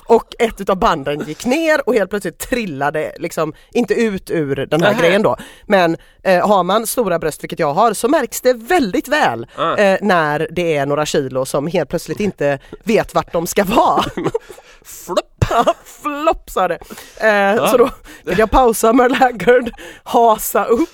Och 0.09 0.25
ett 0.39 0.61
utav 0.61 0.77
banden 0.79 1.21
gick 1.21 1.45
ner 1.47 1.89
och 1.89 1.95
helt 1.95 2.11
plötsligt 2.11 2.39
trillade 2.39 3.13
liksom, 3.19 3.53
inte 3.73 3.95
ut 3.95 4.31
ur 4.31 4.57
den 4.67 4.83
här 4.83 4.91
Nähä. 4.91 5.01
grejen 5.03 5.23
då. 5.23 5.37
Men 5.67 5.97
eh, 6.23 6.49
har 6.49 6.63
man 6.65 6.87
stora 6.87 7.19
bröst, 7.19 7.43
vilket 7.43 7.59
jag 7.59 7.75
har, 7.75 7.93
så 7.93 8.09
märks 8.09 8.41
det 8.41 8.53
väldigt 8.53 9.09
väl 9.09 9.47
Ah. 9.57 9.77
eh, 9.77 9.99
när 10.03 10.49
det 10.51 10.77
är 10.77 10.87
några 10.87 11.07
kilo 11.07 11.45
som 11.45 11.67
helt 11.67 11.91
plötsligt 11.91 12.21
inte 12.21 12.59
vet 12.85 13.15
vart 13.15 13.33
de 13.33 13.47
ska 13.47 13.65
vara. 13.65 14.03
Flopp! 14.85 15.45
Flopp 15.85 16.51
sa 16.51 16.69
det. 16.69 16.79
Eh, 17.21 17.71
Så 17.71 17.77
då 17.77 17.91
vill 18.25 18.39
jag 18.39 18.51
pausa 18.51 18.93
Merle 18.93 19.15
Haggard, 19.17 19.71
hasa 20.05 20.65
upp. 20.65 20.89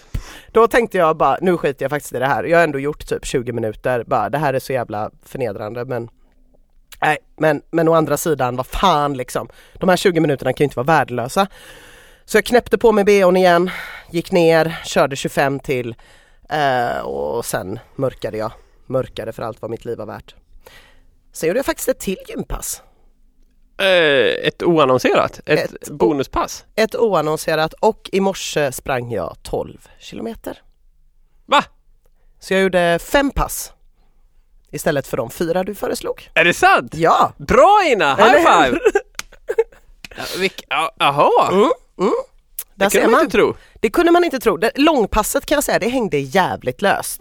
Då 0.52 0.66
tänkte 0.69 0.99
jag 0.99 1.16
bara, 1.16 1.38
nu 1.40 1.57
skiter 1.57 1.85
jag 1.85 1.90
faktiskt 1.90 2.14
i 2.14 2.19
det 2.19 2.26
här. 2.26 2.45
Jag 2.45 2.59
har 2.59 2.64
ändå 2.64 2.78
gjort 2.78 3.07
typ 3.09 3.25
20 3.26 3.52
minuter, 3.52 4.04
bara 4.07 4.31
det 4.31 4.38
här 4.38 4.54
är 4.54 4.59
så 4.59 4.73
jävla 4.73 5.11
förnedrande 5.26 5.85
men 5.85 6.09
Nej, 7.02 7.18
men, 7.37 7.62
men 7.71 7.88
å 7.88 7.94
andra 7.94 8.16
sidan, 8.16 8.56
vad 8.56 8.66
fan 8.66 9.16
liksom. 9.16 9.49
De 9.75 9.88
här 9.88 9.97
20 9.97 10.21
minuterna 10.21 10.52
kan 10.52 10.64
ju 10.64 10.66
inte 10.66 10.76
vara 10.76 10.87
värdelösa. 10.99 11.47
Så 12.25 12.37
jag 12.37 12.44
knäppte 12.44 12.78
på 12.78 12.92
mig 12.92 13.04
bhn 13.04 13.37
igen, 13.37 13.71
gick 14.11 14.32
ner, 14.32 14.80
körde 14.85 15.16
25 15.16 15.61
till 15.61 15.94
eh, 16.50 16.99
och 16.99 17.44
sen 17.44 17.78
mörkade 17.97 18.37
jag. 18.37 18.52
Mörkade 18.87 19.32
för 19.32 19.42
allt 19.42 19.62
vad 19.62 19.71
mitt 19.71 19.85
liv 19.85 19.99
var 19.99 20.06
värt. 20.06 20.35
Sen 21.32 21.47
gjorde 21.47 21.59
jag 21.59 21.66
faktiskt 21.66 21.88
ett 21.88 21.99
till 22.00 22.18
gympass. 22.28 22.82
Eh, 23.80 24.47
ett 24.47 24.62
oannonserat, 24.62 25.40
ett, 25.47 25.75
Ett- 25.75 25.88
bonuspass. 25.90 26.64
Ett 26.75 26.94
oannonserat 26.94 27.73
och 27.73 28.09
i 28.12 28.21
morse 28.21 28.73
sprang 28.73 29.11
jag 29.12 29.37
12 29.42 29.88
kilometer. 29.99 30.62
Va? 31.47 31.64
Så 32.40 32.54
jag 32.54 32.62
gjorde 32.62 32.99
fem 33.02 33.30
pass 33.30 33.73
istället 34.73 35.07
för 35.07 35.17
de 35.17 35.31
fyra 35.31 35.64
du 35.64 35.75
föreslog. 35.75 36.31
Är 36.35 36.45
det 36.45 36.55
sant? 36.55 36.95
Ja! 36.95 37.33
Bra 37.37 37.83
Ina! 37.87 38.14
High 38.14 38.33
five! 38.37 38.79
Jaha, 40.99 41.49
mm. 41.52 41.71
Där 42.75 42.91
det 42.91 42.91
kunde 42.91 43.09
man 43.09 43.21
inte 43.21 43.37
tro. 43.37 43.55
Det 43.81 43.91
kunde 43.91 44.12
man 44.12 44.25
inte 44.25 44.38
tro. 44.41 44.57
Det, 44.57 44.71
långpasset 44.75 45.47
kan 45.47 45.55
jag 45.57 45.64
säga, 45.64 45.79
det 45.79 45.88
hängde 45.88 46.19
jävligt 46.19 46.83
löst. 46.83 47.21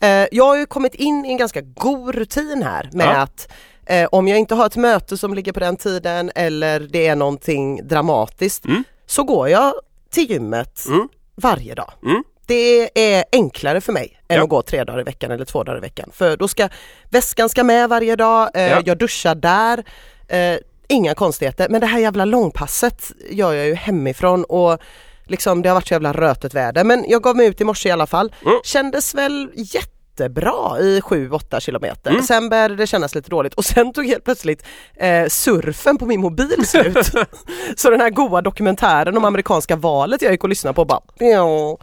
Eh, 0.00 0.26
jag 0.32 0.44
har 0.44 0.56
ju 0.56 0.66
kommit 0.66 0.94
in 0.94 1.24
i 1.26 1.28
en 1.30 1.36
ganska 1.36 1.60
god 1.60 2.14
rutin 2.14 2.62
här 2.62 2.90
med 2.92 3.22
att 3.22 3.48
eh, 3.86 4.08
om 4.12 4.28
jag 4.28 4.38
inte 4.38 4.54
har 4.54 4.66
ett 4.66 4.76
möte 4.76 5.16
som 5.18 5.34
ligger 5.34 5.52
på 5.52 5.60
den 5.60 5.76
tiden 5.76 6.30
eller 6.34 6.80
det 6.80 7.06
är 7.06 7.16
någonting 7.16 7.88
dramatiskt 7.88 8.64
Mm. 8.64 8.84
så 9.06 9.24
går 9.24 9.48
jag 9.48 9.74
till 10.10 10.30
gymmet 10.30 10.86
Mm. 10.88 11.08
varje 11.36 11.74
dag. 11.74 11.92
Mm. 12.04 12.24
Det 12.50 12.90
är 13.14 13.24
enklare 13.32 13.80
för 13.80 13.92
mig 13.92 14.20
än 14.28 14.36
Ja. 14.36 14.42
att 14.42 14.48
gå 14.48 14.62
tre 14.62 14.84
dagar 14.84 15.00
i 15.00 15.02
veckan 15.02 15.30
eller 15.30 15.44
två 15.44 15.64
dagar 15.64 15.78
i 15.78 15.80
veckan. 15.80 16.10
För 16.14 16.36
då 16.36 16.48
ska 16.48 16.68
väskan 17.10 17.48
ska 17.48 17.64
med 17.64 17.88
varje 17.88 18.16
dag, 18.16 18.50
eh, 18.54 18.62
Ja. 18.62 18.82
jag 18.84 18.98
duschar 18.98 19.34
där, 19.34 19.84
eh, 20.28 20.58
inga 20.88 21.14
konstigheter. 21.14 21.66
Men 21.68 21.80
det 21.80 21.86
här 21.86 21.98
jävla 21.98 22.24
långpasset 22.24 23.12
gör 23.30 23.52
jag 23.52 23.66
ju 23.66 23.74
hemifrån 23.74 24.44
och 24.44 24.78
liksom 25.26 25.62
det 25.62 25.68
har 25.68 25.74
varit 25.74 25.88
så 25.88 25.94
jävla 25.94 26.12
rötet 26.12 26.54
väder. 26.54 26.84
Men 26.84 27.04
jag 27.08 27.22
gav 27.22 27.36
mig 27.36 27.46
ut 27.46 27.60
i 27.60 27.64
morse 27.64 27.88
i 27.88 27.92
alla 27.92 28.06
fall. 28.06 28.32
Mm. 28.46 28.60
Kändes 28.64 29.14
väl 29.14 29.50
jättebra 29.54 30.80
i 30.80 31.00
7-8 31.00 31.60
kilometer. 31.60 32.10
Mm. 32.10 32.22
Sen 32.22 32.48
började 32.48 32.76
det 32.76 32.86
kännas 32.86 33.14
lite 33.14 33.30
dåligt 33.30 33.54
och 33.54 33.64
sen 33.64 33.92
tog 33.92 34.06
helt 34.06 34.24
plötsligt 34.24 34.64
eh, 34.96 35.26
surfen 35.28 35.98
på 35.98 36.06
min 36.06 36.20
mobil 36.20 36.66
slut. 36.66 37.10
så 37.76 37.90
den 37.90 38.00
här 38.00 38.10
goa 38.10 38.42
dokumentären 38.42 39.16
om 39.16 39.24
amerikanska 39.24 39.76
valet 39.76 40.22
jag 40.22 40.32
gick 40.32 40.42
och 40.42 40.48
lyssnade 40.48 40.74
på 40.74 40.84
bara 40.84 41.00
"Pjong." 41.18 41.76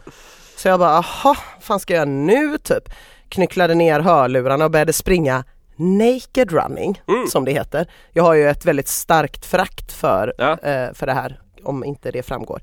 Så 0.58 0.68
jag 0.68 0.78
bara, 0.80 0.90
aha, 0.90 1.36
vad 1.54 1.62
fan 1.64 1.80
ska 1.80 1.94
jag 1.94 1.98
göra 2.00 2.10
nu 2.10 2.58
typ? 2.58 2.88
Knycklade 3.28 3.74
ner 3.74 4.00
hörlurarna 4.00 4.64
och 4.64 4.70
började 4.70 4.92
springa 4.92 5.44
naked 5.76 6.52
running 6.52 7.02
Mm. 7.08 7.26
som 7.26 7.44
det 7.44 7.52
heter. 7.52 7.86
Jag 8.12 8.22
har 8.24 8.34
ju 8.34 8.48
ett 8.48 8.64
väldigt 8.64 8.88
starkt 8.88 9.46
förakt 9.46 9.92
för, 9.92 10.34
Ja. 10.38 10.50
eh, 10.52 10.92
för 10.94 11.06
det 11.06 11.12
här, 11.12 11.40
om 11.64 11.84
inte 11.84 12.10
det 12.10 12.22
framgår. 12.22 12.60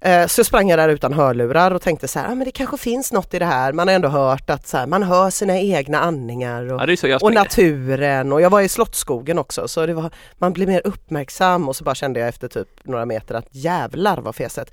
Eh, 0.00 0.26
så 0.26 0.44
sprang 0.44 0.68
jag 0.70 0.78
där 0.78 0.88
utan 0.88 1.12
hörlurar 1.12 1.70
och 1.70 1.82
tänkte 1.82 2.08
så 2.08 2.18
här, 2.18 2.26
ah, 2.26 2.34
men 2.34 2.44
det 2.44 2.50
kanske 2.50 2.76
finns 2.78 3.12
något 3.12 3.34
i 3.34 3.38
det 3.38 3.44
här. 3.44 3.72
Man 3.72 3.88
har 3.88 3.94
ändå 3.94 4.08
hört 4.08 4.50
att 4.50 4.66
så 4.66 4.76
här, 4.76 4.86
man 4.86 5.02
hör 5.02 5.30
sina 5.30 5.58
egna 5.60 5.98
andningar 6.00 6.72
och, 6.72 6.80
ja, 7.04 7.18
och 7.22 7.32
naturen 7.34 8.32
och 8.32 8.40
jag 8.40 8.50
var 8.50 8.60
i 8.60 8.68
Slottsskogen 8.68 9.38
också 9.38 9.68
så 9.68 9.86
det 9.86 9.94
var, 9.94 10.10
man 10.38 10.52
blir 10.52 10.66
mer 10.66 10.82
uppmärksam 10.84 11.68
och 11.68 11.76
så 11.76 11.84
bara 11.84 11.94
kände 11.94 12.20
jag 12.20 12.28
efter 12.28 12.48
typ 12.48 12.68
några 12.82 13.06
meter 13.06 13.34
att 13.34 13.48
jävlar 13.50 14.16
vad 14.20 14.34
feset. 14.36 14.70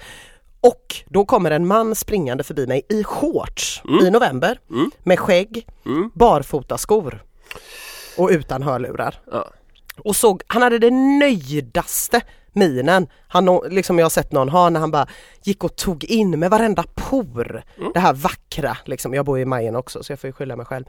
Och 0.63 0.95
då 1.09 1.25
kommer 1.25 1.51
en 1.51 1.67
man 1.67 1.95
springande 1.95 2.43
förbi 2.43 2.67
mig 2.67 2.81
i 2.89 3.03
shorts 3.03 3.81
Mm. 3.89 4.05
i 4.05 4.11
november 4.11 4.59
Mm. 4.69 4.91
med 5.03 5.19
skägg, 5.19 5.67
Mm. 5.85 6.11
barfotaskor 6.13 7.23
och 8.17 8.29
utan 8.29 8.63
hörlurar. 8.63 9.19
Ja. 9.31 9.47
Och 10.03 10.15
såg, 10.15 10.43
han 10.47 10.61
hade 10.61 10.79
den 10.79 11.19
nöjdaste 11.19 12.21
minen 12.53 13.07
han 13.27 13.59
liksom 13.69 13.99
jag 13.99 14.05
har 14.05 14.09
sett 14.09 14.31
någon 14.31 14.49
ha 14.49 14.69
när 14.69 14.79
han 14.79 14.91
bara 14.91 15.07
gick 15.43 15.63
och 15.63 15.75
tog 15.75 16.03
in 16.03 16.39
med 16.39 16.49
varenda 16.51 16.83
por. 16.95 17.63
Mm. 17.77 17.91
Det 17.93 17.99
här 17.99 18.13
vackra 18.13 18.77
liksom. 18.85 19.13
Jag 19.13 19.25
bor 19.25 19.39
i 19.39 19.45
Majen 19.45 19.75
också 19.75 20.03
så 20.03 20.11
jag 20.11 20.19
får 20.19 20.27
ju 20.27 20.31
skylla 20.33 20.55
mig 20.55 20.65
själv. 20.65 20.85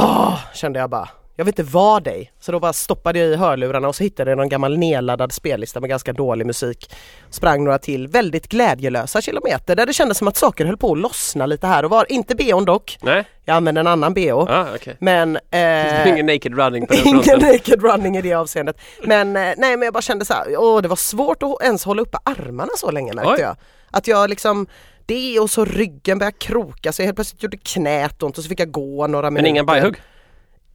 Åh, 0.00 0.38
kände 0.54 0.78
jag 0.78 0.90
bara. 0.90 1.08
Jag 1.38 1.44
vill 1.44 1.52
inte 1.52 1.62
vara 1.62 2.00
dig. 2.00 2.32
Så 2.40 2.52
då 2.52 2.60
bara 2.60 2.72
stoppade 2.72 3.18
jag 3.18 3.28
i 3.28 3.36
hörlurarna 3.36 3.88
och 3.88 3.96
så 3.96 4.02
hittade 4.04 4.30
jag 4.30 4.36
någon 4.38 4.48
gammal 4.48 4.78
nedladdad 4.78 5.32
spellista 5.32 5.80
med 5.80 5.90
ganska 5.90 6.12
dålig 6.12 6.46
musik. 6.46 6.90
Sprang 7.30 7.64
några 7.64 7.78
till 7.78 8.08
väldigt 8.08 8.48
glädjelösa 8.48 9.20
kilometer 9.20 9.76
där 9.76 9.86
det 9.86 9.92
kändes 9.92 10.18
som 10.18 10.28
att 10.28 10.36
saker 10.36 10.64
höll 10.66 10.76
på 10.76 10.92
att 10.92 10.98
lossna 10.98 11.46
llite 11.46 11.66
här 11.66 11.84
och 11.84 11.90
var. 11.90 12.12
Inte 12.12 12.34
bhn 12.34 12.64
dock. 12.64 12.98
Nej, 13.02 13.24
Jag 13.44 13.56
använde 13.56 13.80
en 13.80 13.86
annan 13.86 14.14
bh. 14.14 14.20
ja, 14.28 14.66
okej. 14.74 14.96
Men 15.00 15.36
eh, 15.50 16.08
Ingen 16.08 16.26
naked 16.26 16.58
running 16.58 16.86
på 16.86 16.94
den 16.94 17.06
Ingen 17.08 17.22
fronten. 17.22 17.48
naked 17.52 17.82
running 17.82 18.16
i 18.16 18.22
det 18.22 18.34
avseendet. 18.34 18.76
Men 19.04 19.36
eh, 19.36 19.42
nej 19.42 19.56
men 19.76 19.82
jag 19.82 19.92
bara 19.94 20.02
kände 20.02 20.24
så 20.24 20.34
här, 20.34 20.56
åh 20.58 20.82
det 20.82 20.88
var 20.88 20.96
svårt 20.96 21.42
att 21.42 21.62
ens 21.62 21.84
hålla 21.84 22.02
uppe 22.02 22.18
armarna 22.24 22.70
så 22.76 22.90
länge 22.90 23.12
märkte 23.14 23.42
jag. 23.42 23.56
Att 23.90 24.06
jag 24.08 24.30
liksom 24.30 24.66
det 25.06 25.40
och 25.40 25.50
så 25.50 25.64
ryggen 25.64 26.18
började 26.18 26.36
kroka 26.38 26.92
så 26.92 27.02
jag 27.02 27.06
helt 27.06 27.16
plötsligt 27.16 27.42
gjorde 27.42 27.56
knät 27.56 28.22
ont 28.22 28.38
och 28.38 28.44
så 28.44 28.48
fick 28.48 28.60
jag 28.60 28.70
gå 28.70 29.06
några 29.06 29.30
minuter. 29.30 29.42
Men 29.42 29.50
inga 29.50 29.64
bajhugg? 29.64 29.96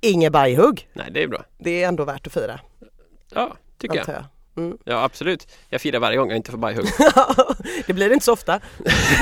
Ingen 0.03 0.31
bajhugg. 0.31 0.87
Nej, 0.93 1.07
det 1.11 1.23
är 1.23 1.27
bra. 1.27 1.43
Det 1.57 1.83
är 1.83 1.87
ändå 1.87 2.05
värt 2.05 2.27
att 2.27 2.33
fira. 2.33 2.59
Ja, 3.33 3.57
tycker 3.77 3.95
jag. 3.95 4.07
Jag. 4.07 4.25
Mm. 4.57 4.77
Ja, 4.83 5.03
absolut. 5.03 5.47
Jag 5.69 5.81
firar 5.81 5.99
varje 5.99 6.17
gång 6.17 6.29
jag 6.29 6.37
inte 6.37 6.51
får 6.51 6.57
bajhugg. 6.57 6.85
det 7.87 7.93
blir 7.93 8.13
inte 8.13 8.25
så 8.25 8.33
ofta. 8.33 8.59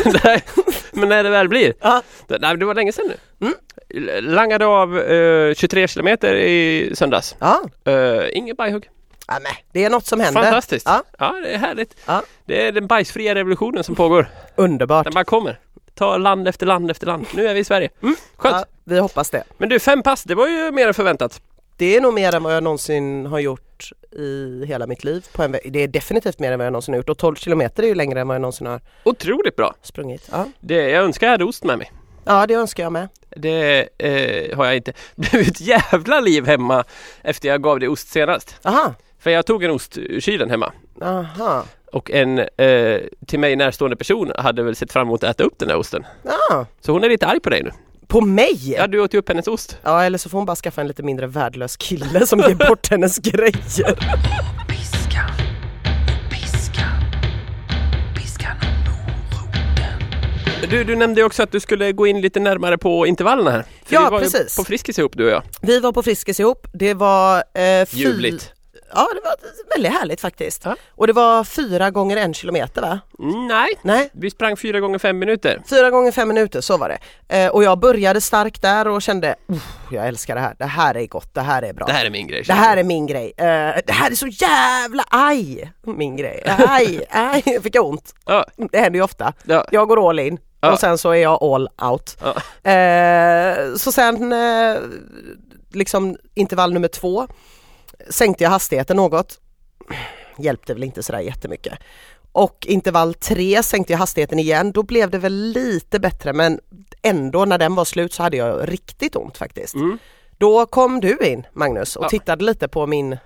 Nej, 0.24 0.44
Men 0.92 1.10
när 1.10 1.24
det 1.24 1.30
väl 1.30 1.50
blir. 1.50 1.74
Ja. 1.82 2.02
Det, 2.28 2.38
nej, 2.42 2.58
det 2.58 2.66
var 2.66 2.76
länge 2.76 2.92
sedan 2.92 3.12
nu. 3.40 3.48
Mm. 3.48 4.26
Langade 4.34 4.66
av 4.66 5.00
eh, 5.00 5.54
23 5.54 5.88
kilometer 5.88 6.36
i 6.36 6.92
söndags. 6.96 7.36
Ja. 7.40 7.62
Uh, 7.88 8.24
ingen 8.34 8.56
bajhugg. 8.56 8.90
ja 9.28 9.34
men 9.34 9.52
det 9.72 9.86
är 9.86 9.90
något 9.90 10.06
som 10.06 10.20
händer. 10.20 10.42
Fantastiskt. 10.42 10.86
Ja. 10.86 11.04
Ja. 11.20 11.36
det 11.44 11.54
är 11.54 11.58
härligt. 11.58 11.96
Ja. 12.06 12.24
Det 12.46 12.68
är 12.68 12.72
den 12.72 12.88
bajsfria 12.88 13.36
revolutionen 13.36 13.84
som 13.84 13.96
pågår. 13.96 14.28
Underbart. 14.56 15.04
Den 15.04 15.14
bara 15.14 15.24
kommer. 15.24 15.60
Ta 16.02 16.18
land 16.18 16.48
efter 16.48 16.66
land 16.66 16.92
efter 16.92 17.08
land. 17.08 17.26
Nu 17.34 17.48
är 17.48 17.54
vi 17.54 17.60
i 17.60 17.64
Sverige. 17.64 17.90
Skönt. 18.02 18.16
Ja, 18.56 18.66
vi 18.84 19.00
hoppas 19.00 19.30
det. 19.30 19.44
Men 19.58 19.70
du, 19.70 19.80
fem 19.80 20.04
pass, 20.04 20.24
det 20.24 20.36
var 20.36 20.48
ju 20.48 20.72
mer 20.72 20.88
än 20.88 20.94
förväntat. 20.94 21.42
Det 21.78 21.96
är 21.98 22.02
nog 22.02 22.14
mer 22.14 22.36
än 22.36 22.44
vad 22.44 22.56
jag 22.56 22.64
någonsin 22.64 23.26
har 23.26 23.40
gjort 23.40 23.92
i 24.12 24.64
hela 24.66 24.88
mitt 24.88 25.04
liv 25.04 25.26
på 25.34 25.44
en 25.44 25.52
Det 25.66 25.84
är 25.84 25.88
definitivt 25.88 26.40
mer 26.40 26.52
än 26.52 26.60
vad 26.60 26.66
jag 26.66 26.72
någonsin 26.72 26.94
har 26.94 26.98
gjort 26.98 27.10
och 27.10 27.18
12 27.18 27.36
kilometer 27.36 27.84
är 27.84 27.88
ju 27.88 27.96
längre 27.96 28.22
än 28.22 28.28
vad 28.28 28.36
jag 28.36 28.42
någonsin 28.42 28.68
har 28.68 28.82
Otroligt 29.04 29.56
bra. 29.56 29.74
sprungit. 29.82 30.28
Ja, 30.32 30.46
Det, 30.60 30.90
jag 30.90 31.04
önskar 31.04 31.28
jag 31.28 31.32
hade 31.32 31.44
ost 31.46 31.64
med 31.64 31.78
mig. 31.78 31.92
ja 32.26 32.48
det 32.48 32.54
önskar 32.54 32.84
jag 32.84 32.92
med. 32.92 33.08
Det 33.36 33.90
eh, 33.98 34.58
har 34.58 34.66
jag 34.66 34.76
inte. 34.76 34.94
Det 35.16 35.32
blev 35.32 35.42
ett 35.48 35.62
jävla 35.62 36.20
liv 36.20 36.46
hemma 36.46 36.84
efter 37.22 37.48
jag 37.50 37.64
gav 37.64 37.80
dig 37.80 37.90
ost 37.90 38.08
senast. 38.08 38.56
Aha, 38.64 38.94
För 39.20 39.30
jag 39.30 39.46
tog 39.46 39.64
en 39.64 39.72
ost 39.72 39.98
ur 39.98 40.20
kylen 40.20 40.50
hemma. 40.50 40.74
aha, 41.02 41.64
Och 41.92 42.12
en 42.12 42.40
eh, 42.40 43.00
till 43.28 43.40
mig 43.40 43.56
närstående 43.56 43.96
person 43.98 44.32
hade 44.38 44.64
väl 44.64 44.76
sett 44.76 44.92
fram 44.94 45.08
emot 45.08 45.24
att 45.24 45.30
äta 45.30 45.44
upp 45.44 45.54
den 45.58 45.68
där 45.68 45.76
osten. 45.76 46.06
ja. 46.24 46.66
Så 46.82 46.92
hon 46.92 47.04
är 47.04 47.10
lite 47.10 47.28
arg 47.28 47.40
på 47.40 47.50
dig 47.50 47.64
nu. 47.64 47.72
På 48.08 48.22
mig? 48.22 48.74
Ja, 48.78 48.88
du 48.88 49.00
åt 49.00 49.14
ju 49.14 49.18
upp 49.18 49.30
hennes 49.30 49.48
ost. 49.48 49.78
Ja 49.84 50.04
eller 50.04 50.18
så 50.18 50.30
får 50.30 50.38
hon 50.38 50.46
bara 50.46 50.56
skaffa 50.56 50.82
en 50.82 50.88
lite 50.88 51.04
mindre 51.04 51.28
värdelös 51.28 51.78
kille 51.78 52.26
som 52.26 52.40
ger 52.40 52.68
bort 52.68 52.90
hennes 52.90 53.18
grejer. 53.18 53.98
Du, 60.70 60.84
du 60.84 60.96
nämnde 60.96 61.24
också 61.24 61.44
att 61.44 61.52
du 61.52 61.60
skulle 61.60 61.92
gå 61.92 62.08
in 62.08 62.22
lite 62.22 62.40
närmare 62.40 62.78
på 62.78 63.08
intervallerna 63.08 63.52
här. 63.52 63.66
För 63.86 63.94
Ja, 63.96 64.06
vi 64.06 64.10
var 64.12 64.20
precis. 64.20 64.58
På 64.58 64.64
Friskis 64.64 65.00
ihop 65.00 65.18
du 65.18 65.26
och 65.26 65.32
jag. 65.32 65.44
Vi 65.62 65.80
var 65.80 65.92
på 65.92 66.04
Friskis 66.04 66.40
ihop. 66.40 66.68
Det 66.74 66.94
var 66.94 67.44
eh, 67.54 67.88
Ljuvligt. 67.96 68.54
Ja, 68.94 69.08
det 69.14 69.22
var 69.24 69.36
väldigt 69.76 69.92
härligt 70.00 70.22
faktiskt. 70.22 70.62
Ja. 70.66 70.76
Och 70.96 71.08
det 71.08 71.14
var 71.14 71.44
fyra 71.44 71.92
gånger 71.92 72.18
en 72.18 72.34
kilometer 72.34 72.82
va? 72.82 73.00
Mm, 73.20 73.48
nej, 73.48 73.70
Nej, 73.82 74.10
vi 74.14 74.30
sprang 74.32 74.58
fyra 74.58 74.80
gånger 74.80 75.00
fem 75.00 75.20
minuter. 75.20 75.62
fyra 75.70 75.90
gånger 75.90 76.12
fem 76.12 76.28
minuter, 76.28 76.62
så 76.62 76.78
var 76.78 76.90
det. 76.90 76.98
Eh, 77.44 77.50
och 77.52 77.64
jag 77.64 77.80
började 77.80 78.22
starkt 78.22 78.62
där 78.62 78.88
och 78.88 79.02
kände, 79.02 79.36
"Uff, 79.48 79.68
jag 79.92 80.08
älskar 80.08 80.36
det 80.36 80.42
här, 80.42 80.56
det 80.60 80.66
här 80.66 80.98
är 80.98 81.08
gott, 81.08 81.34
det 81.34 81.42
här 81.42 81.62
är 81.62 81.74
bra. 81.74 81.86
Det 81.86 81.94
här 81.94 82.06
är 82.06 82.10
min 82.10 82.28
grej. 82.28 82.44
Det 82.48 82.54
här 82.54 82.78
är 82.78 82.84
min 82.84 83.08
grej. 83.08 83.34
Eh, 83.38 83.46
det 83.86 83.92
här 83.94 84.12
är 84.12 84.16
så 84.16 84.28
jävla 84.28 85.04
aj! 85.10 85.72
Min 85.84 86.16
grej. 86.18 86.44
Aj, 86.68 87.06
aj, 87.10 87.42
fick 87.64 87.76
jag 87.76 87.86
ont. 87.86 88.16
Ja, 88.26 88.46
Det 88.72 88.80
händer 88.80 89.00
ju 89.00 89.04
ofta. 89.04 89.34
ja, 89.44 89.66
Jag 89.72 89.88
går 89.88 90.10
all 90.10 90.20
in 90.20 90.38
och 90.72 90.80
sen 90.80 90.98
så 90.98 91.10
är 91.10 91.16
jag 91.22 91.44
all 91.44 91.70
out. 91.92 92.18
Eh, 92.64 93.76
så 93.78 93.92
sen 93.92 94.34
eh, 94.34 94.78
liksom 95.74 96.18
intervall 96.34 96.74
nummer 96.74 96.88
två 96.88 97.28
sänkte 98.10 98.44
jag 98.44 98.52
hastigheten 98.52 98.98
något. 98.98 99.40
Hjälpte 100.38 100.74
väl 100.74 100.84
inte 100.84 101.04
sådär 101.04 101.20
jättemycket. 101.20 101.74
Och 102.32 102.66
intervall 102.70 103.14
tre 103.14 103.64
sänkte 103.64 103.94
jag 103.94 103.98
hastigheten 103.98 104.40
igen. 104.40 104.72
Då 104.72 104.84
blev 104.84 105.10
det 105.10 105.18
väl 105.18 105.34
lite 105.34 106.00
bättre 106.00 106.34
men 106.34 106.60
ändå 107.02 107.46
när 107.46 107.58
den 107.58 107.76
var 107.76 107.86
slut 107.86 108.14
så 108.14 108.24
hade 108.24 108.38
jag 108.38 108.72
riktigt 108.74 109.16
ont 109.16 109.38
faktiskt. 109.38 109.76
Mm. 109.76 109.98
Då 110.38 110.66
kom 110.66 111.00
du 111.00 111.18
in 111.18 111.48
Magnus 111.54 111.96
och 111.96 112.06
Ja. 112.06 112.10
tittade 112.10 112.44
lite 112.46 112.68
på 112.68 112.88
min 112.88 113.18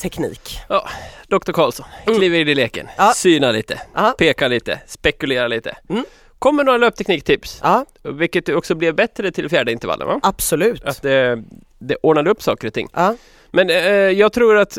teknik. 0.00 0.60
ja. 0.68 0.88
Dr 1.28 1.52
Karlsson, 1.52 1.86
kliver 2.04 2.38
in 2.38 2.48
i 2.48 2.54
leken, 2.54 2.86
Mm. 2.86 2.94
Ja. 2.98 3.12
synar 3.16 3.52
lite, 3.52 3.80
Ja. 3.94 4.14
pekar 4.18 4.48
lite, 4.48 4.80
spekulerar 4.86 5.48
lite. 5.48 5.76
Mm. 5.88 6.04
Kommer 6.38 6.64
några 6.64 6.78
löptekniktips, 6.78 7.60
Ja, 7.62 7.84
vilket 8.02 8.48
också 8.48 8.74
blev 8.74 8.94
bättre 8.94 9.32
till 9.32 9.48
fjärde 9.48 9.72
intervallen 9.72 10.06
va? 10.08 10.20
absolut. 10.22 10.84
Att 10.84 11.02
det, 11.02 11.42
det 11.78 11.96
ordnade 11.96 12.30
upp 12.30 12.42
saker 12.42 12.68
och 12.68 12.74
ting. 12.74 12.88
Ja. 12.92 13.14
Men 13.50 13.70
eh, 13.70 13.76
jag 13.92 14.32
tror 14.32 14.56
att 14.56 14.78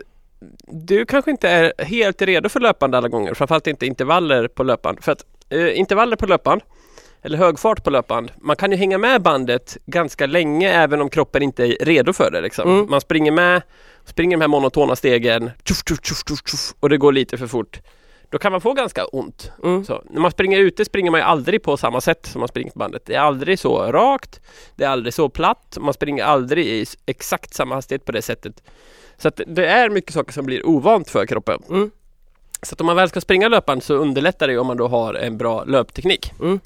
du 0.68 1.06
kanske 1.06 1.32
inte 1.32 1.50
är 1.50 1.74
helt 1.84 2.22
redo 2.22 2.50
för 2.50 2.60
löpande 2.60 2.98
alla 2.98 3.08
gånger, 3.08 3.34
framförallt 3.34 3.68
inte 3.68 3.86
intervaller 3.86 4.48
på 4.48 4.64
löpband. 4.64 5.04
För 5.04 5.12
att 5.12 5.26
eh, 5.50 5.80
intervaller 5.80 6.16
på 6.16 6.26
löpband, 6.26 6.62
eller 7.22 7.38
högfart 7.38 7.84
på 7.84 7.90
löpband, 7.90 8.32
man 8.38 8.56
kan 8.56 8.72
ju 8.72 8.78
hänga 8.78 8.98
med 8.98 9.22
bandet 9.22 9.78
ganska 9.86 10.26
länge 10.26 10.70
även 10.70 11.02
om 11.02 11.10
kroppen 11.10 11.44
inte 11.44 11.64
är 11.64 11.86
redo 11.86 12.14
för 12.14 12.32
det. 12.32 12.42
Liksom. 12.42 12.70
Mm. 12.70 12.90
Man 12.90 13.02
springer 13.02 13.32
med, 13.32 13.62
springer 14.06 14.38
de 14.38 14.42
här 14.42 14.48
monotona 14.48 14.96
stegen, 14.96 15.52
tjuff, 15.66 15.78
tjuff, 15.90 16.00
tjuff, 16.04 16.18
tjuff, 16.28 16.40
tjuff, 16.48 16.74
och 16.80 16.90
det 16.90 16.98
går 16.98 17.12
lite 17.12 17.38
för 17.38 17.48
fort. 17.48 17.80
Då 18.30 18.38
kan 18.38 18.52
man 18.52 18.62
få 18.62 18.74
ganska 18.74 19.06
ont. 19.06 19.52
Mm. 19.64 19.86
Så, 19.86 20.04
när 20.10 20.22
man 20.22 20.32
springer 20.32 20.60
ute 20.60 20.86
springer 20.86 21.12
man 21.12 21.20
ju 21.20 21.24
aldrig 21.24 21.64
på 21.64 21.78
samma 21.78 22.02
sätt 22.02 22.26
som 22.26 22.40
man 22.40 22.48
springer 22.48 22.72
på 22.72 22.80
bandet. 22.80 23.06
Det 23.06 23.16
är 23.16 23.20
aldrig 23.20 23.60
så 23.60 23.92
rakt, 23.92 24.42
det 24.76 24.84
är 24.84 24.90
aldrig 24.90 25.14
så 25.14 25.30
platt, 25.30 25.78
man 25.82 25.94
springer 25.94 26.24
aldrig 26.24 26.66
i 26.66 26.86
exakt 27.06 27.54
samma 27.54 27.76
hastighet 27.76 28.06
på 28.06 28.12
det 28.12 28.22
sättet. 28.22 28.64
Så 29.18 29.28
att 29.28 29.42
det 29.48 29.68
är 29.68 29.90
mycket 29.90 30.14
saker 30.14 30.34
som 30.34 30.46
blir 30.46 30.66
ovant 30.66 31.10
för 31.10 31.26
kroppen. 31.26 31.62
Mm. 31.70 31.92
Så 32.62 32.74
att 32.74 32.82
om 32.82 32.88
man 32.88 32.96
väl 32.96 33.10
ska 33.10 33.22
springa 33.22 33.48
löpband 33.48 33.84
så 33.84 33.94
underlättar 33.94 34.48
det 34.48 34.58
om 34.58 34.68
man 34.68 34.78
då 34.78 34.88
har 34.88 35.14
en 35.14 35.38
bra 35.38 35.64
löpteknik. 35.64 36.32
Mm. 36.40 36.60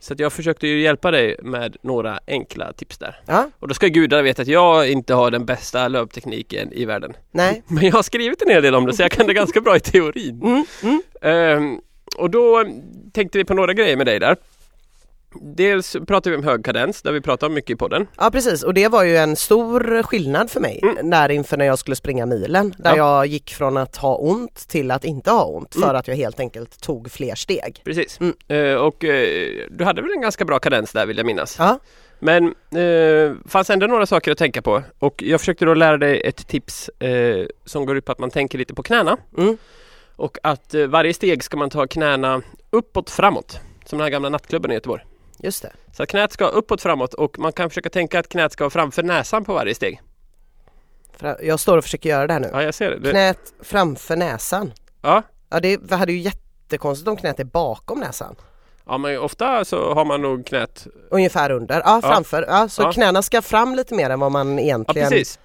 Så 0.00 0.14
jag 0.18 0.32
försökte 0.32 0.66
ju 0.66 0.80
hjälpa 0.80 1.10
dig 1.10 1.36
med 1.42 1.76
några 1.82 2.20
enkla 2.26 2.72
tips 2.72 2.98
där. 2.98 3.20
Ja, 3.26 3.50
Och 3.58 3.68
då 3.68 3.74
ska 3.74 3.86
gudarna 3.86 4.22
veta 4.22 4.42
att 4.42 4.48
jag 4.48 4.90
inte 4.90 5.14
har 5.14 5.30
den 5.30 5.46
bästa 5.46 5.88
löptekniken 5.88 6.72
i 6.72 6.84
världen. 6.84 7.12
nej. 7.30 7.62
Men 7.68 7.84
jag 7.84 7.92
har 7.92 8.02
skrivit 8.02 8.42
en 8.42 8.50
hel 8.50 8.62
del 8.62 8.74
om 8.74 8.86
det 8.86 8.92
så 8.92 9.02
jag 9.02 9.10
kan 9.10 9.26
det 9.26 9.34
ganska 9.34 9.60
bra 9.60 9.76
i 9.76 9.80
teorin. 9.80 10.42
Mm, 10.42 10.64
mm. 10.82 11.02
Ehm, 11.22 11.80
och 12.16 12.30
då 12.30 12.64
tänkte 13.12 13.38
vi 13.38 13.44
på 13.44 13.54
några 13.54 13.72
grejer 13.72 13.96
med 13.96 14.06
dig 14.06 14.18
där. 14.20 14.36
Dels 15.40 15.96
pratar 16.06 16.30
vi 16.30 16.36
om 16.36 16.44
hög 16.44 16.64
kadens, 16.64 17.02
där 17.02 17.12
vi 17.12 17.20
pratar 17.20 17.46
om 17.46 17.54
mycket 17.54 17.70
i 17.70 17.76
podden. 17.76 18.06
Ja 18.18 18.30
precis 18.30 18.62
och 18.62 18.74
det 18.74 18.88
var 18.88 19.04
ju 19.04 19.16
en 19.16 19.36
stor 19.36 20.02
skillnad 20.02 20.50
för 20.50 20.60
mig 20.60 20.80
Mm. 20.82 21.10
där 21.10 21.28
inför 21.28 21.56
när 21.56 21.64
jag 21.64 21.78
skulle 21.78 21.96
springa 21.96 22.26
milen. 22.26 22.74
Där 22.78 22.90
Ja. 22.90 22.96
jag 22.96 23.26
gick 23.26 23.50
från 23.54 23.76
att 23.76 23.96
ha 23.96 24.14
ont 24.16 24.68
till 24.68 24.90
att 24.90 25.04
inte 25.04 25.30
ha 25.30 25.44
ont 25.44 25.74
för 25.74 25.82
Mm. 25.82 25.96
att 25.96 26.08
jag 26.08 26.14
helt 26.16 26.40
enkelt 26.40 26.80
tog 26.80 27.10
fler 27.10 27.34
steg. 27.34 27.80
Precis. 27.84 28.18
Mm. 28.20 28.34
Eh, 28.48 28.74
och 28.80 29.04
eh, 29.04 29.66
du 29.70 29.84
hade 29.84 30.02
väl 30.02 30.10
en 30.10 30.20
ganska 30.20 30.44
bra 30.44 30.58
kadens 30.58 30.92
där 30.92 31.06
vill 31.06 31.16
jag 31.16 31.26
minnas. 31.26 31.56
Ja, 31.58 31.78
Men 32.18 32.44
eh, 32.74 33.32
fanns 33.48 33.70
ändå 33.70 33.86
några 33.86 34.06
saker 34.06 34.32
att 34.32 34.38
tänka 34.38 34.62
på. 34.62 34.82
Och 34.98 35.22
jag 35.22 35.40
försökte 35.40 35.64
då 35.64 35.74
lära 35.74 35.96
dig 35.96 36.20
ett 36.24 36.48
tips 36.48 36.88
eh, 36.88 37.46
som 37.64 37.86
går 37.86 37.96
ut 37.96 38.04
på 38.04 38.12
att 38.12 38.18
man 38.18 38.30
tänker 38.30 38.58
lite 38.58 38.74
på 38.74 38.82
knäna. 38.82 39.16
mm. 39.38 39.56
Och 40.16 40.38
att 40.42 40.74
eh, 40.74 40.86
varje 40.86 41.14
steg 41.14 41.44
ska 41.44 41.56
man 41.56 41.70
ta 41.70 41.86
knäna 41.86 42.42
uppåt 42.70 43.10
framåt. 43.10 43.60
Som 43.84 43.98
den 43.98 44.04
här 44.04 44.10
gamla 44.10 44.28
nattklubben 44.28 44.70
i 44.70 44.74
Göteborg. 44.74 45.02
Just 45.38 45.62
det. 45.62 45.72
Så 45.96 46.06
knät 46.06 46.32
ska 46.32 46.46
uppåt 46.48 46.82
framåt 46.82 47.14
och 47.14 47.38
man 47.38 47.52
kan 47.52 47.70
försöka 47.70 47.90
tänka 47.90 48.18
att 48.18 48.28
knät 48.28 48.52
ska 48.52 48.64
vara 48.64 48.70
framför 48.70 49.02
näsan 49.02 49.44
på 49.44 49.54
varje 49.54 49.74
steg. 49.74 50.00
Jag 51.42 51.60
står 51.60 51.78
och 51.78 51.84
försöker 51.84 52.08
göra 52.08 52.26
det 52.26 52.32
här 52.32 52.40
nu. 52.40 52.50
Ja, 52.52 52.62
jag 52.62 52.74
ser 52.74 52.90
det. 52.90 52.98
det 52.98 53.10
Knät 53.10 53.38
framför 53.62 54.16
näsan. 54.16 54.72
ja. 55.02 55.22
Ja 55.50 55.60
det 55.60 55.90
hade 55.90 56.12
ju 56.12 56.18
jättekonstigt 56.18 57.08
om 57.08 57.16
knät 57.16 57.40
är 57.40 57.44
bakom 57.44 58.00
näsan. 58.00 58.36
ja, 58.86 58.98
men 58.98 59.18
ofta 59.18 59.64
så 59.64 59.94
har 59.94 60.04
man 60.04 60.22
nog 60.22 60.46
knät. 60.46 60.86
Ungefär 61.10 61.50
under, 61.50 61.74
ja 61.84 62.00
Ja. 62.02 62.08
framför. 62.08 62.44
Ja, 62.48 62.68
så 62.68 62.82
Ja. 62.82 62.92
knäna 62.92 63.22
ska 63.22 63.42
fram 63.42 63.74
lite 63.74 63.94
mer 63.94 64.10
än 64.10 64.20
vad 64.20 64.32
man 64.32 64.54
Ja, 64.58 64.64
egentligen 64.64 65.10
precis. 65.10 65.38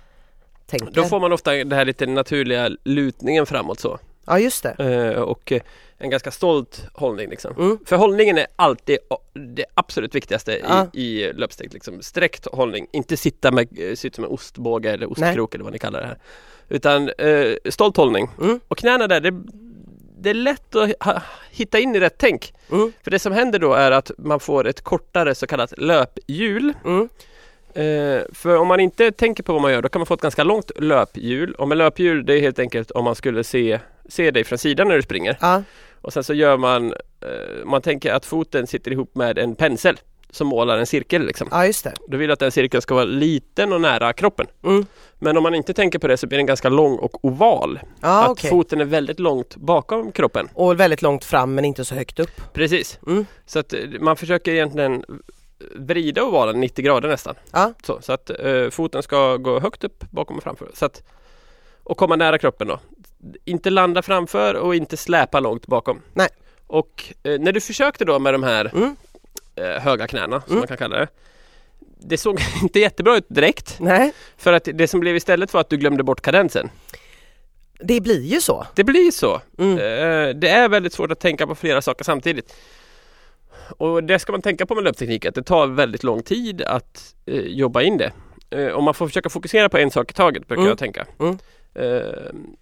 tänker. 0.68 0.92
Då 0.92 1.04
får 1.04 1.20
man 1.20 1.34
ofta 1.34 1.52
den 1.52 1.72
här 1.72 1.86
lite 1.86 2.06
naturliga 2.06 2.70
lutningen 2.84 3.46
framåt 3.46 3.80
så. 3.80 4.00
Ja 4.26 4.40
just 4.40 4.64
det. 4.64 4.70
Eh, 5.14 5.22
och 5.22 5.52
eh, 5.52 5.62
en 5.98 6.10
ganska 6.10 6.32
stolt 6.32 6.86
hållning 6.94 7.30
liksom. 7.30 7.56
Mm. 7.58 7.78
För 7.86 7.96
hållningen 7.96 8.38
är 8.38 8.48
alltid 8.56 8.98
det 9.56 9.66
absolut 9.74 10.16
viktigaste 10.16 10.60
Ja. 10.68 10.88
i, 10.94 11.24
i 11.24 11.34
löpsteg. 11.34 11.74
Liksom. 11.74 12.02
Sträckt 12.02 12.48
hållning, 12.52 12.88
inte 12.94 13.18
sitta 13.18 13.52
med, 13.52 13.80
eh, 13.80 13.96
sitta 13.96 14.22
med 14.22 14.30
ostbåge 14.30 14.92
eller 14.92 15.12
ostkrok 15.12 15.56
eller 15.56 15.64
vad 15.64 15.74
ni 15.74 15.80
kallar 15.80 16.02
det 16.02 16.08
här. 16.08 16.18
Utan 16.70 17.10
eh, 17.10 17.56
stolt 17.70 17.98
hållning. 17.98 18.30
Mm. 18.42 18.60
Och 18.68 18.78
knäna 18.78 19.08
där, 19.08 19.20
det, 19.22 19.42
det 20.20 20.30
är 20.30 20.34
lätt 20.34 20.76
att 20.76 20.92
ha, 21.00 21.22
hitta 21.52 21.80
in 21.80 21.96
i 21.96 22.00
rätt 22.00 22.16
tänk. 22.18 22.54
Mm. 22.72 22.92
För 23.04 23.12
det 23.12 23.20
som 23.20 23.34
händer 23.34 23.60
då 23.60 23.74
är 23.74 23.92
att 23.92 24.12
man 24.18 24.40
får 24.40 24.68
ett 24.68 24.82
kortare 24.82 25.36
så 25.36 25.48
kallat 25.48 25.74
löphjul. 25.78 26.74
Eh, 27.76 28.22
för 28.34 28.58
om 28.58 28.68
man 28.68 28.80
inte 28.80 29.12
tänker 29.12 29.44
på 29.44 29.54
vad 29.54 29.62
man 29.62 29.72
gör 29.72 29.82
då 29.82 29.90
kan 29.90 30.00
man 30.00 30.06
få 30.06 30.14
ett 30.14 30.22
ganska 30.22 30.44
långt 30.44 30.72
löphjul. 30.76 31.54
Och 31.54 31.68
med 31.68 31.78
löphjul 31.78 32.26
det 32.26 32.38
är 32.38 32.42
helt 32.42 32.60
enkelt 32.60 32.92
om 32.92 33.04
man 33.04 33.16
skulle 33.16 33.44
se, 33.44 33.80
se 34.10 34.32
dig 34.32 34.44
från 34.44 34.58
sidan 34.58 34.88
när 34.88 34.96
du 34.96 35.02
springer. 35.02 35.38
Ja, 35.42 35.64
Och 36.02 36.14
sen 36.14 36.24
så 36.24 36.34
gör 36.34 36.58
man, 36.58 36.94
eh, 37.22 37.66
man 37.66 37.82
tänker 37.82 38.14
att 38.14 38.26
foten 38.26 38.68
sitter 38.68 38.92
ihop 38.92 39.16
med 39.16 39.38
en 39.38 39.56
pensel 39.56 40.00
som 40.32 40.48
målar 40.48 40.78
en 40.78 40.86
cirkel 40.86 41.26
liksom. 41.26 41.48
ja 41.52 41.66
just 41.66 41.84
det. 41.84 41.94
Då 42.08 42.18
vill 42.18 42.28
du 42.28 42.34
att 42.34 42.40
den 42.40 42.52
cirkeln 42.52 42.82
ska 42.82 42.96
vara 42.96 43.06
liten 43.06 43.74
och 43.74 43.82
nära 43.82 44.14
kroppen. 44.14 44.48
Mm. 44.64 44.86
Men 45.20 45.38
om 45.38 45.44
man 45.44 45.56
inte 45.56 45.74
tänker 45.74 46.00
på 46.00 46.08
det 46.08 46.18
så 46.18 46.28
blir 46.28 46.38
den 46.38 46.46
ganska 46.46 46.70
lång 46.70 46.98
och 46.98 47.26
oval. 47.26 47.80
Ja 48.02 48.24
att 48.24 48.30
okej. 48.30 48.50
foten 48.50 48.82
är 48.82 48.86
väldigt 48.86 49.20
långt 49.20 49.56
bakom 49.56 50.12
kroppen. 50.12 50.50
Och 50.54 50.80
väldigt 50.80 51.02
långt 51.02 51.26
fram 51.26 51.56
men 51.56 51.66
inte 51.66 51.86
så 51.86 51.96
högt 51.96 52.20
upp. 52.20 52.54
Precis. 52.54 53.00
Mm. 53.08 53.26
Så 53.46 53.60
att 53.60 53.74
eh, 53.74 53.80
man 54.00 54.16
försöker 54.18 54.52
egentligen 54.52 55.04
vrida 55.76 56.24
ovalen 56.24 56.60
90 56.60 56.86
grader 56.86 57.10
nästan. 57.10 57.36
Ja. 57.52 57.74
Så, 57.86 58.02
så 58.02 58.14
att 58.14 58.30
eh, 58.40 58.70
foten 58.70 59.04
ska 59.04 59.38
gå 59.38 59.60
högt 59.60 59.84
upp 59.84 60.04
bakom 60.12 60.38
och 60.38 60.44
framför. 60.44 60.72
Så 60.74 60.86
att, 60.86 61.04
och 61.84 61.98
komma 61.98 62.16
nära 62.16 62.38
kroppen 62.38 62.68
då. 62.68 62.80
Inte 63.46 63.70
landa 63.70 64.02
framför 64.02 64.54
och 64.54 64.76
inte 64.76 64.98
släpa 64.98 65.40
långt 65.40 65.68
bakom. 65.68 66.02
Nej. 66.14 66.28
Och 66.68 67.14
eh, 67.24 67.40
när 67.40 67.52
du 67.52 67.62
försökte 67.62 68.06
då 68.06 68.20
med 68.20 68.34
de 68.34 68.44
här 68.44 68.72
Mm. 68.76 68.96
eh, 69.56 69.82
höga 69.82 70.08
knäna 70.08 70.42
som 70.42 70.50
Mm. 70.52 70.60
man 70.60 70.68
kan 70.68 70.78
kalla 70.78 70.98
det. 70.98 71.08
Det 72.06 72.18
såg 72.18 72.40
inte 72.62 72.80
jättebra 72.80 73.18
ut 73.18 73.26
direkt. 73.28 73.76
Nej, 73.80 74.14
För 74.38 74.54
att 74.54 74.68
det 74.74 74.88
som 74.88 75.00
blev 75.00 75.16
istället 75.16 75.54
var 75.54 75.62
att 75.62 75.70
du 75.70 75.78
glömde 75.78 76.04
bort 76.04 76.22
kadensen. 76.22 76.70
det 77.80 78.02
blir 78.02 78.22
ju 78.22 78.42
så. 78.42 78.68
Det 78.76 78.84
blir 78.84 79.12
så. 79.12 79.42
Mm. 79.58 79.72
Eh, 79.78 80.36
Det 80.36 80.50
är 80.50 80.70
väldigt 80.70 80.94
svårt 80.94 81.12
att 81.12 81.20
tänka 81.20 81.48
på 81.48 81.56
flera 81.56 81.82
saker 81.82 82.04
samtidigt. 82.04 82.54
Och 83.78 84.04
det 84.04 84.20
ska 84.20 84.32
man 84.32 84.42
tänka 84.42 84.66
på 84.66 84.76
med 84.76 84.84
löpteknik, 84.84 85.26
att 85.26 85.36
det 85.36 85.44
tar 85.44 85.68
väldigt 85.68 86.04
lång 86.04 86.24
tid 86.24 86.62
att 86.62 87.16
eh, 87.26 87.36
jobba 87.40 87.82
in 87.82 87.98
det. 87.98 88.12
Eh, 88.50 88.68
och 88.68 88.84
man 88.84 88.94
får 88.94 89.08
försöka 89.08 89.30
fokusera 89.30 89.70
på 89.70 89.78
en 89.78 89.92
sak 89.92 90.12
i 90.12 90.14
taget, 90.14 90.48
brukar 90.48 90.62
Mm. 90.62 90.70
jag 90.70 90.78
tänka. 90.78 91.06
Mm. 91.20 91.38
Eh, 91.76 92.02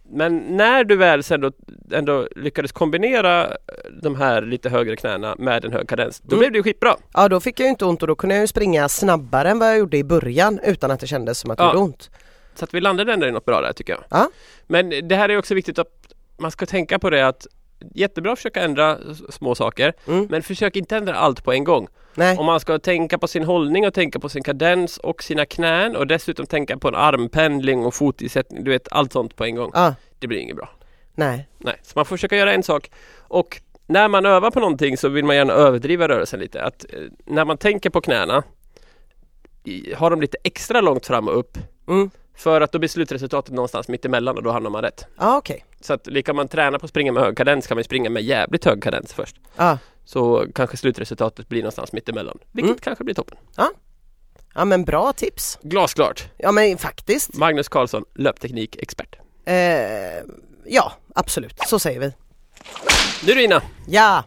men 0.09 0.37
när 0.37 0.83
du 0.83 0.95
väl 0.95 1.23
sen 1.23 1.41
då 1.41 1.51
ändå 1.91 2.27
lyckades 2.35 2.71
kombinera 2.71 3.45
eh, 3.47 3.53
de 4.01 4.15
här 4.15 4.41
lite 4.41 4.69
högre 4.69 4.95
knäna 4.95 5.35
med 5.39 5.65
en 5.65 5.71
hög 5.71 5.87
kadens, 5.89 6.19
då 6.19 6.35
Mm. 6.35 6.39
blev 6.39 6.51
det 6.51 6.57
ju 6.57 6.63
skitbra. 6.63 6.95
Ja 7.13 7.29
då 7.29 7.39
fick 7.39 7.59
jag 7.59 7.65
ju 7.65 7.69
inte 7.69 7.85
ont 7.85 8.01
och 8.01 8.07
då 8.07 8.15
kunde 8.15 8.35
jag 8.35 8.41
ju 8.41 8.47
springa 8.47 8.89
snabbare 8.89 9.49
än 9.49 9.59
vad 9.59 9.69
jag 9.69 9.77
gjorde 9.77 9.97
i 9.97 10.03
början 10.03 10.59
utan 10.63 10.91
att 10.91 10.99
det 10.99 11.07
kändes 11.07 11.39
som 11.39 11.51
att 11.51 11.57
det 11.57 11.63
Ja. 11.63 11.67
gjorde 11.73 11.83
ont. 11.83 12.09
Så 12.55 12.63
att 12.65 12.73
vi 12.73 12.81
landade 12.81 13.13
ändå 13.13 13.27
i 13.27 13.31
något 13.31 13.45
bra 13.45 13.61
där 13.61 13.73
tycker 13.73 13.93
jag. 13.93 14.03
Ja. 14.09 14.29
Men 14.67 15.07
det 15.07 15.15
här 15.15 15.29
är 15.29 15.37
också 15.37 15.53
viktigt 15.55 15.79
att 15.79 16.13
man 16.37 16.51
ska 16.51 16.65
tänka 16.65 16.99
på 16.99 17.09
det 17.09 17.27
att 17.27 17.47
jättebra 17.95 18.31
att 18.31 18.39
försöka 18.39 18.61
ändra 18.61 18.97
små 19.29 19.55
saker, 19.55 19.93
Mm. 20.07 20.27
men 20.29 20.41
försök 20.43 20.75
inte 20.75 20.97
ändra 20.97 21.15
allt 21.15 21.43
på 21.43 21.51
en 21.53 21.63
gång. 21.63 21.87
Nej, 22.15 22.37
Om 22.37 22.45
man 22.45 22.59
ska 22.59 22.79
tänka 22.79 23.17
på 23.17 23.27
sin 23.27 23.43
hållning 23.43 23.87
och 23.87 23.93
tänka 23.93 24.19
på 24.19 24.29
sin 24.29 24.43
kadens 24.43 24.97
och 24.97 25.23
sina 25.23 25.45
knän 25.45 25.95
och 25.95 26.07
dessutom 26.07 26.45
tänka 26.45 26.77
på 26.77 26.87
en 26.87 26.95
armpendling 26.95 27.85
och 27.85 27.93
fotisättning, 27.93 28.63
du 28.63 28.71
vet 28.71 28.87
allt 28.91 29.13
sånt 29.13 29.35
på 29.35 29.45
en 29.45 29.55
gång. 29.55 29.71
ja, 29.73 29.95
Det 30.19 30.27
blir 30.27 30.39
inget 30.39 30.55
bra. 30.55 30.69
nej, 31.15 31.47
Nej, 31.57 31.75
så 31.83 31.91
man 31.95 32.05
får 32.05 32.15
försöka 32.17 32.37
göra 32.37 32.53
en 32.53 32.63
sak 32.63 32.91
och 33.17 33.61
när 33.87 34.07
man 34.07 34.25
övar 34.25 34.51
på 34.51 34.59
någonting 34.59 34.97
så 34.97 35.09
vill 35.09 35.25
man 35.25 35.35
gärna 35.35 35.53
överdriva 35.53 36.07
rörelsen 36.07 36.39
lite. 36.39 36.63
Att 36.63 36.85
eh, 36.93 36.99
när 37.25 37.45
man 37.45 37.57
tänker 37.57 37.89
på 37.89 38.01
knäna 38.01 38.43
har 39.95 40.09
de 40.09 40.21
lite 40.21 40.37
extra 40.43 40.81
långt 40.81 41.05
fram 41.05 41.27
och 41.27 41.39
upp 41.39 41.57
mm. 41.87 42.09
För 42.41 42.61
att 42.61 42.71
då 42.71 42.79
blir 42.79 42.89
slutresultatet 42.89 43.53
någonstans 43.53 43.87
mitt 43.87 44.05
emellan 44.05 44.37
och 44.37 44.43
då 44.43 44.51
hamnar 44.51 44.69
man 44.69 44.81
rätt. 44.81 45.05
Ja 45.17 45.37
okej. 45.37 45.65
Så 45.81 45.93
att 45.93 46.07
lika 46.07 46.33
man 46.33 46.47
tränar 46.47 46.79
på 46.79 46.85
att 46.85 46.89
springa 46.89 47.11
med 47.11 47.23
hög 47.23 47.37
kadens 47.37 47.67
kan 47.67 47.77
man 47.77 47.83
springa 47.83 48.09
med 48.09 48.23
jävligt 48.23 48.65
hög 48.65 48.83
kadens 48.83 49.13
först. 49.13 49.35
Ja. 49.57 49.77
Så 50.05 50.45
kanske 50.55 50.77
slutresultatet 50.77 51.49
blir 51.49 51.61
någonstans 51.61 51.91
mitt 51.93 52.09
emellan. 52.09 52.37
Vilket 52.51 52.69
Mm. 52.69 52.79
kanske 52.79 53.03
blir 53.03 53.15
toppen. 53.15 53.37
ja 54.55 54.65
men 54.65 54.83
bra 54.85 55.13
tips. 55.13 55.59
Glasklart! 55.61 56.23
Ja 56.37 56.51
men 56.51 56.77
faktiskt. 56.77 57.33
Magnus 57.33 57.69
Karlsson, 57.69 58.05
löpteknikexpert. 58.15 59.15
Eh, 59.45 59.55
ja 60.65 60.91
absolut, 61.15 61.59
så 61.67 61.79
säger 61.79 61.99
vi. 61.99 62.11
Nu 63.25 63.33
Rina, 63.33 63.61
Ja, 63.87 64.23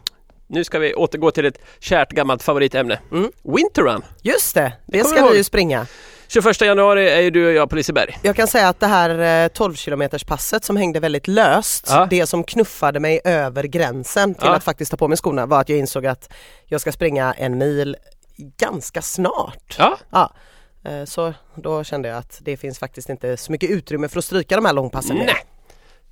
nu 0.47 0.63
ska 0.63 0.79
vi 0.79 0.93
återgå 0.93 1.31
till 1.31 1.45
ett 1.45 1.57
kärt 1.79 2.09
gammalt 2.11 2.43
favoritämne. 2.43 2.99
Mm. 3.11 3.31
Winterrun! 3.43 4.03
just 4.21 4.55
det. 4.55 4.73
Det 4.85 5.03
ska 5.03 5.27
vi 5.29 5.37
ju 5.37 5.43
springa. 5.43 5.87
21 6.27 6.61
januari 6.61 7.09
är 7.09 7.19
ju 7.21 7.29
du 7.29 7.47
och 7.47 7.53
jag 7.53 7.69
på 7.69 7.75
Liseberg. 7.75 8.17
Jag 8.21 8.35
kan 8.35 8.47
säga 8.47 8.69
att 8.69 8.79
det 8.79 8.87
här 8.87 9.43
eh, 9.43 9.47
12 9.47 9.75
kilometers 9.75 10.23
passet 10.23 10.63
som 10.63 10.77
hängde 10.77 10.99
väldigt 10.99 11.27
löst, 11.27 11.85
Ja. 11.89 12.07
det 12.09 12.27
som 12.27 12.43
knuffade 12.43 12.99
mig 12.99 13.21
över 13.23 13.63
gränsen 13.63 14.35
till 14.35 14.45
Ja. 14.47 14.55
att 14.55 14.63
faktiskt 14.63 14.91
ta 14.91 14.97
på 14.97 15.07
mig 15.07 15.17
skorna 15.17 15.45
var 15.45 15.61
att 15.61 15.69
jag 15.69 15.79
insåg 15.79 16.05
att 16.05 16.29
jag 16.65 16.81
ska 16.81 16.91
springa 16.91 17.33
en 17.33 17.57
mil 17.57 17.95
ganska 18.57 19.01
snart. 19.01 19.75
Ja, 19.77 19.97
Ja. 20.11 20.33
eh, 20.85 21.05
Så 21.05 21.33
då 21.55 21.83
kände 21.83 22.09
jag 22.09 22.17
att 22.17 22.39
det 22.41 22.57
finns 22.57 22.79
faktiskt 22.79 23.09
inte 23.09 23.37
så 23.37 23.51
mycket 23.51 23.69
utrymme 23.69 24.07
för 24.07 24.19
att 24.19 24.25
stryka 24.25 24.55
de 24.55 24.65
här 24.65 24.73
långpassen. 24.73 25.17
nej. 25.17 25.35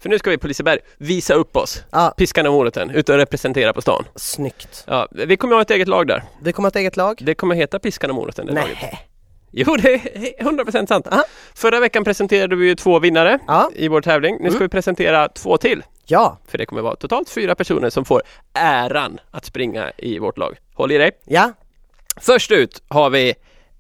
För 0.04 0.10
nu 0.10 0.20
ska 0.20 0.30
vi 0.30 0.38
på 0.38 0.48
Liseberg 0.48 0.80
visa 0.98 1.34
upp 1.34 1.56
oss. 1.58 1.84
Ja, 1.92 2.14
Piskan 2.18 2.46
och 2.48 2.54
moroten, 2.54 2.90
ut 2.90 3.10
och 3.10 3.16
representera 3.16 3.74
på 3.74 3.82
stan. 3.82 4.04
snyggt. 4.16 4.84
Ja, 4.88 5.08
vi 5.12 5.38
kommer 5.38 5.56
ha 5.56 5.62
ett 5.62 5.72
eget 5.72 5.88
lag 5.88 6.08
där. 6.08 6.24
Vi 6.42 6.54
kommer 6.54 6.66
ha 6.66 6.70
ett 6.70 6.76
eget 6.76 6.98
lag. 6.98 7.18
Det 7.22 7.36
kommer 7.36 7.56
heta 7.56 7.80
Piskan 7.80 8.10
och 8.10 8.16
moroten. 8.16 8.46
Det 8.46 8.54
laget. 8.54 8.78
Nej. 8.82 9.08
Jo, 9.52 9.76
det 9.76 9.94
är 9.94 10.44
100% 10.44 10.86
sant. 10.88 11.08
Aha. 11.08 11.24
Förra 11.56 11.80
veckan 11.80 12.04
presenterade 12.04 12.56
vi 12.56 12.68
ju 12.68 12.76
två 12.76 13.00
vinnare 13.00 13.40
Ja, 13.48 13.70
i 13.76 13.88
vår 13.88 14.02
tävling. 14.02 14.34
Nu 14.40 14.50
ska 14.50 14.58
Mm. 14.58 14.66
vi 14.66 14.70
presentera 14.70 15.30
två 15.30 15.58
till. 15.58 15.84
ja, 16.06 16.38
För 16.48 16.58
det 16.58 16.66
kommer 16.66 16.82
vara 16.82 16.96
totalt 16.96 17.30
fyra 17.30 17.56
personer 17.56 17.90
som 17.90 18.06
får 18.06 18.22
äran 18.54 19.20
att 19.32 19.46
springa 19.46 19.92
i 19.98 20.20
vårt 20.20 20.38
lag. 20.38 20.58
Håll 20.74 20.92
i 20.92 20.98
dig! 20.98 21.12
ja. 21.26 21.52
Först 22.22 22.52
ut 22.52 22.82
har 22.88 23.10
vi 23.10 23.34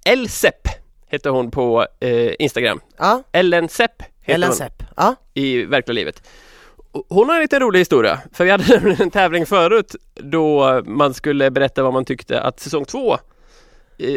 Elsep, 0.05 0.67
heter 1.07 1.29
hon 1.29 1.51
på 1.51 1.88
eh, 1.99 2.31
Instagram. 2.39 2.79
ja. 2.97 3.23
Ellen 3.31 3.69
Sepp 3.69 4.03
Ellen 4.25 4.53
Sepp. 4.53 4.83
Ja. 4.97 5.15
i 5.33 5.63
verkliga 5.63 5.93
livet. 5.93 6.23
Hon 7.09 7.29
har 7.29 7.36
en 7.36 7.41
lite 7.41 7.59
rolig 7.59 7.79
historia, 7.79 8.19
för 8.33 8.43
vi 8.45 8.51
hade 8.51 8.95
en 9.03 9.12
tävling 9.12 9.45
förut 9.45 9.95
då 10.15 10.81
man 10.86 11.13
skulle 11.13 11.51
berätta 11.51 11.83
vad 11.83 11.93
man 11.93 12.05
tyckte 12.05 12.41
att 12.41 12.59
säsong 12.59 12.86
två 12.86 13.17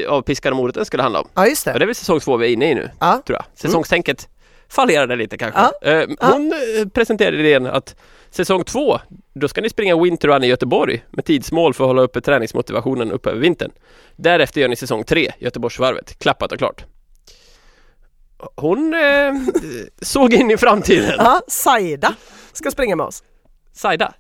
av 0.09 0.23
Piskan 0.23 0.53
och 0.53 0.57
moroten 0.57 0.85
skulle 0.85 1.03
handla 1.03 1.21
om. 1.21 1.29
ja, 1.35 1.47
just 1.47 1.67
Och 1.67 1.73
det. 1.73 1.79
det 1.79 1.85
är 1.85 1.87
väl 1.87 1.95
säsong 1.95 2.21
två 2.21 2.37
vi 2.37 2.47
är 2.47 2.53
inne 2.53 2.71
i 2.71 2.75
nu, 2.75 2.91
Ja. 3.01 3.23
tror 3.27 3.37
jag. 3.39 3.45
Säsongstänket 3.55 4.29
fallerade 4.69 5.17
lite 5.17 5.39
kanske. 5.39 5.61
Ja. 5.83 5.89
Eh, 5.91 6.09
Hon 6.21 6.53
eh, 6.53 6.89
presenterade 6.89 7.37
idén 7.37 7.67
att 7.67 7.97
säsong 8.31 8.65
två, 8.65 8.99
då 9.35 9.49
ska 9.49 9.61
ni 9.61 9.71
springa 9.71 10.03
Winterrun 10.03 10.45
i 10.45 10.47
Göteborg 10.47 11.05
med 11.11 11.25
tidsmål 11.25 11.75
för 11.75 11.85
att 11.85 11.89
hålla 11.89 12.03
uppe 12.03 12.21
träningsmotivationen 12.21 13.13
upp 13.13 13.27
över 13.27 13.41
vintern. 13.41 13.71
Därefter 14.17 14.61
gör 14.61 14.69
ni 14.69 14.77
säsong 14.77 15.05
tre, 15.05 15.33
Göteborgsvarvet, 15.39 16.19
klappat 16.19 16.53
och 16.53 16.59
klart. 16.59 16.85
Hon 18.57 18.95
eh, 18.95 19.35
såg 20.03 20.33
in 20.33 20.51
i 20.51 20.57
framtiden. 20.57 21.15
Ja, 21.19 21.41
Saida 21.49 22.15
ska 22.53 22.71
springa 22.71 22.97
med 22.97 23.07
oss. 23.07 23.23
Saida, 23.73 24.15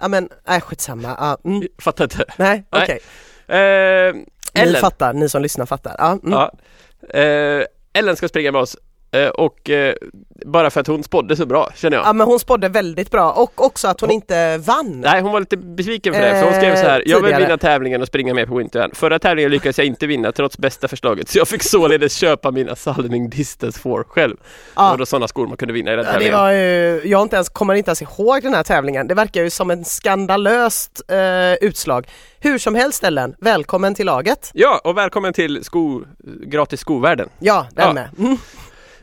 Ja 0.00 0.08
men, 0.08 0.28
nej 0.48 0.60
skitsamma. 0.60 1.16
Ja, 1.18 1.38
mm. 1.44 1.62
fattar 1.78 2.04
inte. 2.04 2.24
Nej, 2.36 2.64
okej. 2.70 3.00
Eh, 3.46 4.14
Ni 4.66 4.74
fattar, 4.74 5.12
ni 5.12 5.28
som 5.28 5.42
lyssnar 5.42 5.66
fattar. 5.66 5.94
Ja, 5.98 6.12
mm. 6.12 6.32
ja, 6.32 6.52
eh, 7.20 7.66
Ellen 7.92 8.16
ska 8.16 8.28
springa 8.28 8.52
med 8.52 8.60
oss 8.60 8.76
och 9.34 9.70
eh, 9.70 9.94
bara 10.46 10.70
för 10.70 10.80
att 10.80 10.86
hon 10.86 11.02
spådde 11.04 11.36
så 11.36 11.46
bra 11.46 11.70
känner 11.74 11.96
jag. 11.96 12.06
ja 12.06 12.12
men 12.12 12.26
hon 12.26 12.38
spådde 12.40 12.68
väldigt 12.68 13.10
bra 13.10 13.32
och 13.32 13.64
också 13.66 13.88
att 13.88 14.00
hon 14.00 14.10
inte 14.10 14.58
vann. 14.58 15.00
Nej, 15.00 15.20
hon 15.22 15.32
var 15.32 15.40
lite 15.40 15.56
besviken 15.56 16.14
för 16.14 16.20
det, 16.20 16.30
för 16.30 16.42
hon 16.44 16.54
skrev 16.54 16.74
så 16.76 16.82
här. 16.82 17.00
Eh, 17.00 17.02
Jag 17.06 17.16
vill 17.16 17.24
tidigare. 17.24 17.42
vinna 17.46 17.58
tävlingen 17.58 18.00
och 18.02 18.06
springa 18.08 18.34
med 18.34 18.48
på 18.48 18.56
Winterrun. 18.56 18.90
Förra 18.94 19.18
tävlingen 19.18 19.50
lyckades 19.50 19.78
jag 19.78 19.86
inte 19.86 20.06
vinna 20.06 20.32
trots 20.32 20.58
bästa 20.58 20.88
förslaget, 20.88 21.28
så 21.28 21.38
jag 21.38 21.48
fick 21.48 21.62
således 21.62 22.16
köpa 22.16 22.50
mina 22.50 22.76
Salming 22.76 23.30
Distance 23.30 23.80
4 23.80 24.04
själv. 24.08 24.36
Det 24.36 24.80
var 24.80 24.96
Ja. 24.98 25.06
sådana 25.06 25.28
skor 25.28 25.46
man 25.46 25.56
kunde 25.56 25.74
vinna 25.74 25.92
i 25.92 25.96
den 25.96 26.04
Ja, 26.04 26.10
det 26.12 26.18
tävlingen. 26.18 26.38
var 26.38 26.50
ju, 26.50 27.00
jag 27.04 27.22
inte 27.22 27.36
ens, 27.36 27.48
kommer 27.48 27.74
inte 27.74 27.88
ens 27.90 28.02
ihåg 28.02 28.42
den 28.42 28.54
här 28.54 28.62
tävlingen. 28.62 29.06
Det 29.08 29.14
verkar 29.14 29.42
ju 29.42 29.50
som 29.50 29.70
en 29.70 29.84
skandalöst 29.84 31.02
eh, 31.08 31.68
utslag. 31.68 32.06
Hur 32.40 32.58
som 32.58 32.74
helst 32.74 33.04
Ellen, 33.04 33.34
välkommen 33.40 33.94
till 33.94 34.06
laget. 34.06 34.50
Ja, 34.54 34.80
och 34.84 34.96
välkommen 34.98 35.32
till 35.32 35.64
sko, 35.64 36.02
gratis 36.46 36.80
skovärlden. 36.80 37.28
Ja, 37.38 37.66
den 37.72 37.86
Ja. 37.86 37.92
med. 37.92 38.08
Mm. 38.18 38.36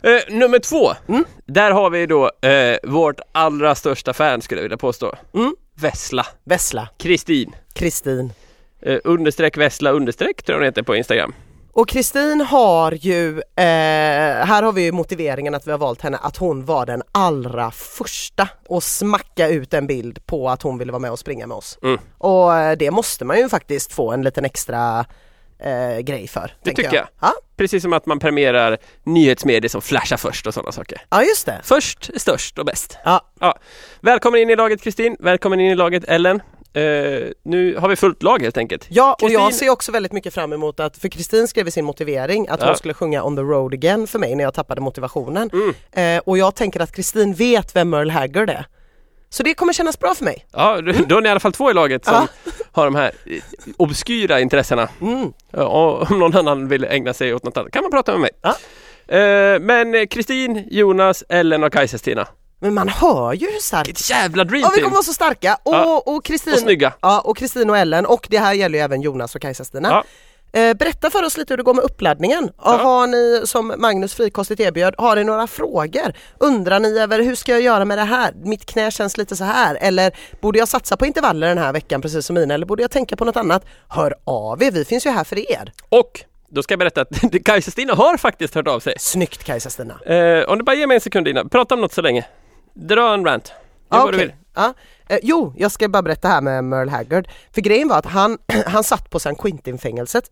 Eh, 0.03 0.33
nummer 0.35 0.59
två, 0.59 0.91
Mm. 1.07 1.25
där 1.45 1.71
har 1.71 1.89
vi 1.89 2.05
då 2.05 2.31
eh, 2.41 2.77
vårt 2.83 3.19
allra 3.31 3.75
största 3.75 4.13
fan 4.13 4.41
skulle 4.41 4.59
jag 4.59 4.63
vilja 4.63 4.77
påstå. 4.77 5.15
Mm. 5.33 5.55
Vessla, 5.81 6.25
Vessla, 6.43 6.89
Kristin. 6.97 7.55
Kristin. 7.73 8.33
Eh, 8.81 8.97
understreck 9.03 9.57
Vessla 9.57 9.91
understreck 9.91 10.43
tror 10.43 10.53
jag 10.53 10.59
hon 10.59 10.65
heter 10.65 10.83
på 10.83 10.95
Instagram. 10.95 11.33
Och 11.73 11.87
Kristin 11.89 12.41
har 12.41 12.91
ju, 12.91 13.37
eh, 13.39 14.45
här 14.45 14.63
har 14.63 14.71
vi 14.71 14.81
ju 14.83 14.91
motiveringen 14.91 15.55
att 15.55 15.67
vi 15.67 15.71
har 15.71 15.77
valt 15.77 16.01
henne, 16.01 16.17
att 16.17 16.37
hon 16.37 16.65
var 16.65 16.85
den 16.85 17.01
allra 17.11 17.71
första 17.71 18.47
att 18.69 18.83
smacka 18.83 19.47
ut 19.47 19.73
en 19.73 19.87
bild 19.87 20.25
på 20.25 20.49
att 20.49 20.61
hon 20.61 20.77
ville 20.77 20.91
vara 20.91 20.99
med 20.99 21.11
och 21.11 21.19
springa 21.19 21.47
med 21.47 21.57
oss. 21.57 21.79
Mm. 21.83 21.99
Och 22.17 22.55
eh, 22.55 22.77
det 22.77 22.91
måste 22.91 23.25
man 23.25 23.37
ju 23.37 23.49
faktiskt 23.49 23.93
få 23.93 24.11
en 24.11 24.21
liten 24.21 24.45
extra 24.45 25.05
eh, 25.61 25.99
grej 25.99 26.27
för. 26.27 26.53
Det 26.63 26.73
tycker 26.73 26.95
jag. 26.95 27.07
Ja, 27.21 27.33
Precis 27.57 27.83
som 27.83 27.93
att 27.93 28.05
man 28.05 28.19
premierar 28.19 28.77
nyhetsmedier 29.03 29.69
som 29.69 29.81
flashar 29.81 30.17
först 30.17 30.47
och 30.47 30.53
sådana 30.53 30.71
saker. 30.71 31.01
ja 31.09 31.23
just 31.23 31.45
det. 31.45 31.59
Först 31.63 32.09
störst 32.21 32.59
och 32.59 32.65
bäst. 32.65 32.97
Ja. 33.05 33.57
Välkommen 34.01 34.41
in 34.41 34.49
i 34.49 34.55
laget 34.55 34.81
Kristin, 34.81 35.15
välkommen 35.19 35.59
in 35.59 35.71
i 35.71 35.75
laget 35.75 36.03
Ellen. 36.07 36.41
Eh, 36.73 36.81
nu 37.43 37.75
har 37.79 37.87
vi 37.89 37.95
fullt 37.95 38.23
lag 38.23 38.41
helt 38.41 38.57
enkelt. 38.57 38.85
Ja 38.89 39.17
och 39.21 39.29
jag 39.31 39.53
ser 39.53 39.69
också 39.69 39.91
väldigt 39.91 40.11
mycket 40.11 40.33
fram 40.33 40.53
emot 40.53 40.79
att, 40.79 40.97
för 40.97 41.09
Kristin 41.09 41.47
skrev 41.47 41.67
i 41.67 41.71
sin 41.71 41.85
motivering 41.85 42.47
att 42.47 42.59
Ja. 42.61 42.67
hon 42.67 42.75
skulle 42.77 42.93
sjunga 42.93 43.23
On 43.23 43.35
the 43.35 43.41
road 43.41 43.73
again 43.73 44.07
för 44.07 44.19
mig 44.19 44.35
när 44.35 44.43
jag 44.43 44.53
tappade 44.53 44.81
motivationen. 44.81 45.49
Mm. 45.53 46.17
Eh, 46.17 46.21
och 46.25 46.37
jag 46.37 46.55
tänker 46.55 46.79
att 46.79 46.91
Kristin 46.95 47.33
vet 47.33 47.75
vem 47.75 47.89
Merle 47.89 48.13
Haggard 48.13 48.49
är. 48.49 48.65
Så 49.33 49.43
det 49.43 49.53
kommer 49.53 49.73
kännas 49.73 49.99
bra 49.99 50.15
för 50.15 50.25
mig. 50.25 50.45
Ja, 50.51 50.81
då 50.81 50.91
då 51.07 51.17
är 51.17 51.21
ni 51.21 51.27
i 51.27 51.31
alla 51.31 51.39
fall 51.39 51.53
två 51.53 51.71
i 51.71 51.73
laget 51.73 52.05
som 52.05 52.13
Ja. 52.13 52.27
har 52.71 52.85
de 52.85 52.95
här 52.95 53.11
eh, 53.25 53.41
obskyra 53.77 54.39
intressena. 54.39 54.89
Mm. 55.01 55.33
Ja, 55.51 55.63
och 55.65 56.11
om 56.11 56.19
någon 56.19 56.37
annan 56.37 56.67
vill 56.67 56.83
ägna 56.83 57.13
sig 57.13 57.33
åt 57.33 57.43
något 57.43 57.57
annat 57.57 57.71
kan 57.71 57.81
man 57.81 57.91
prata 57.91 58.11
med 58.11 58.21
mig. 58.21 58.29
Ja. 58.41 58.49
Eh, 59.17 59.59
men 59.59 59.95
eh, 59.95 60.05
Kristin, 60.05 60.67
Jonas, 60.71 61.23
Ellen 61.29 61.63
och 61.63 61.73
Kajsa-Stina. 61.73 62.27
Men 62.59 62.73
man 62.73 62.89
hör 62.89 63.33
ju 63.33 63.51
hur 63.51 63.59
starkt 63.59 63.87
Vilket 63.87 64.09
jävla 64.09 64.43
dream 64.43 64.61
Ja 64.61 64.69
vi 64.69 64.75
team! 64.75 64.83
kommer 64.83 64.95
vara 64.95 65.03
så 65.03 65.13
starka 65.13 65.57
Ja. 65.65 65.85
och, 65.85 66.15
och 66.15 66.25
Kristin 66.25 66.53
Och 66.53 66.59
snygga. 66.59 66.93
Ja 67.01 67.19
och 67.21 67.37
Kristin 67.37 67.69
och 67.69 67.77
Ellen 67.77 68.05
och 68.05 68.27
det 68.29 68.37
här 68.37 68.53
gäller 68.53 68.79
ju 68.79 68.83
även 68.85 69.01
Jonas 69.01 69.35
och 69.35 69.41
Kajsa-Stina. 69.41 69.89
Ja. 69.89 70.03
Eh, 70.53 70.73
berätta 70.73 71.09
för 71.09 71.23
oss 71.23 71.37
lite 71.37 71.53
hur 71.53 71.57
det 71.57 71.63
går 71.63 71.73
med 71.73 71.83
uppladdningen. 71.83 72.49
Ja. 72.63 72.71
Har 72.71 73.07
ni, 73.07 73.41
som 73.45 73.73
Magnus 73.77 74.13
frikostigt 74.13 74.59
erbjöd, 74.59 74.95
har 74.97 75.15
ni 75.15 75.23
några 75.23 75.47
frågor? 75.47 76.13
Undrar 76.39 76.79
ni 76.79 76.99
över 76.99 77.19
hur 77.19 77.35
ska 77.35 77.51
jag 77.51 77.61
göra 77.61 77.85
med 77.85 77.97
det 77.97 78.03
här? 78.03 78.33
Mitt 78.43 78.65
knä 78.65 78.91
känns 78.91 79.17
lite 79.17 79.35
så 79.35 79.43
här. 79.43 79.77
Eller 79.81 80.11
borde 80.41 80.59
jag 80.59 80.67
satsa 80.67 80.97
på 80.97 81.05
intervaller 81.05 81.47
den 81.47 81.57
här 81.57 81.73
veckan 81.73 82.01
precis 82.01 82.25
som 82.25 82.33
mina? 82.33 82.53
Eller 82.53 82.65
borde 82.65 82.81
jag 82.81 82.91
tänka 82.91 83.15
på 83.15 83.25
något 83.25 83.37
annat? 83.37 83.65
Hör 83.87 84.15
av 84.23 84.63
er, 84.63 84.71
vi 84.71 84.85
finns 84.85 85.05
ju 85.05 85.09
här 85.09 85.23
för 85.23 85.51
er. 85.51 85.71
Och 85.89 86.23
då 86.49 86.63
ska 86.63 86.71
jag 86.71 86.79
berätta 86.79 87.01
att 87.01 87.09
Kajsa-Stina 87.45 87.93
har 87.93 88.17
faktiskt 88.17 88.55
hört 88.55 88.67
av 88.67 88.79
sig. 88.79 88.93
Snyggt 88.99 89.43
Kajsa-Stina. 89.43 89.93
Eh, 90.05 90.49
om 90.49 90.57
du 90.57 90.63
bara 90.63 90.75
ger 90.75 90.87
mig 90.87 90.95
en 90.95 91.01
sekund 91.01 91.25
Dina, 91.25 91.45
prata 91.45 91.75
om 91.75 91.81
något 91.81 91.93
så 91.93 92.01
länge. 92.01 92.25
Dra 92.73 93.13
en 93.13 93.25
rant. 93.25 93.51
Ja, 93.89 94.03
vad 94.03 94.13
du 94.13 94.17
vill. 94.17 94.33
Ja. 94.55 94.73
Eh, 95.11 95.19
jo, 95.23 95.53
jag 95.57 95.71
ska 95.71 95.89
bara 95.89 96.01
berätta 96.01 96.27
här 96.27 96.41
med 96.41 96.63
Merle 96.63 96.91
Haggard. 96.91 97.27
För 97.53 97.61
grejen 97.61 97.87
var 97.87 97.97
att 97.97 98.05
han, 98.05 98.37
han 98.65 98.83
satt 98.83 99.09
på 99.09 99.19
San 99.19 99.35
Quentin-fängelset 99.35 100.31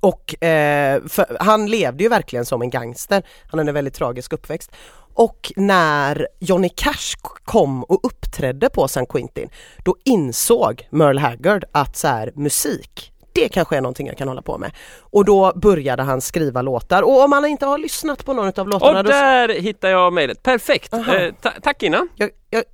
och 0.00 0.44
eh, 0.44 1.02
för, 1.08 1.36
han 1.40 1.66
levde 1.66 2.02
ju 2.04 2.08
verkligen 2.08 2.44
som 2.44 2.62
en 2.62 2.70
gangster. 2.70 3.22
Han 3.50 3.58
hade 3.58 3.70
en 3.70 3.74
väldigt 3.74 3.94
tragisk 3.94 4.32
uppväxt. 4.32 4.70
Och 5.16 5.52
när 5.56 6.28
Johnny 6.40 6.68
Cash 6.68 7.14
kom 7.44 7.84
och 7.84 8.00
uppträdde 8.06 8.70
på 8.70 8.88
San 8.88 9.06
Quentin 9.06 9.48
då 9.84 9.96
insåg 10.04 10.88
Merle 10.90 11.20
Haggard 11.20 11.64
att 11.72 11.96
så 11.96 12.08
här, 12.08 12.32
musik 12.34 13.10
det 13.32 13.48
kanske 13.48 13.76
är 13.76 13.80
någonting 13.80 14.06
jag 14.06 14.16
kan 14.18 14.28
hålla 14.28 14.42
på 14.42 14.58
med. 14.58 14.70
Och 15.00 15.24
då 15.24 15.52
började 15.56 16.02
han 16.02 16.20
skriva 16.20 16.62
låtar 16.62 17.02
och 17.02 17.24
om 17.24 17.30
man 17.30 17.44
inte 17.44 17.66
har 17.66 17.78
lyssnat 17.78 18.24
på 18.24 18.32
någon 18.32 18.52
av 18.60 18.68
låtarna 18.68 18.98
Och 18.98 19.04
då... 19.04 19.10
där 19.10 19.48
hittar 19.48 19.88
jag 19.88 20.12
mejlet. 20.12 20.42
Perfekt! 20.42 20.92
Eh, 20.92 21.00
ta- 21.42 21.52
tack 21.62 21.82
Ina. 21.82 22.06
Jag, 22.16 22.30
jag, 22.50 22.64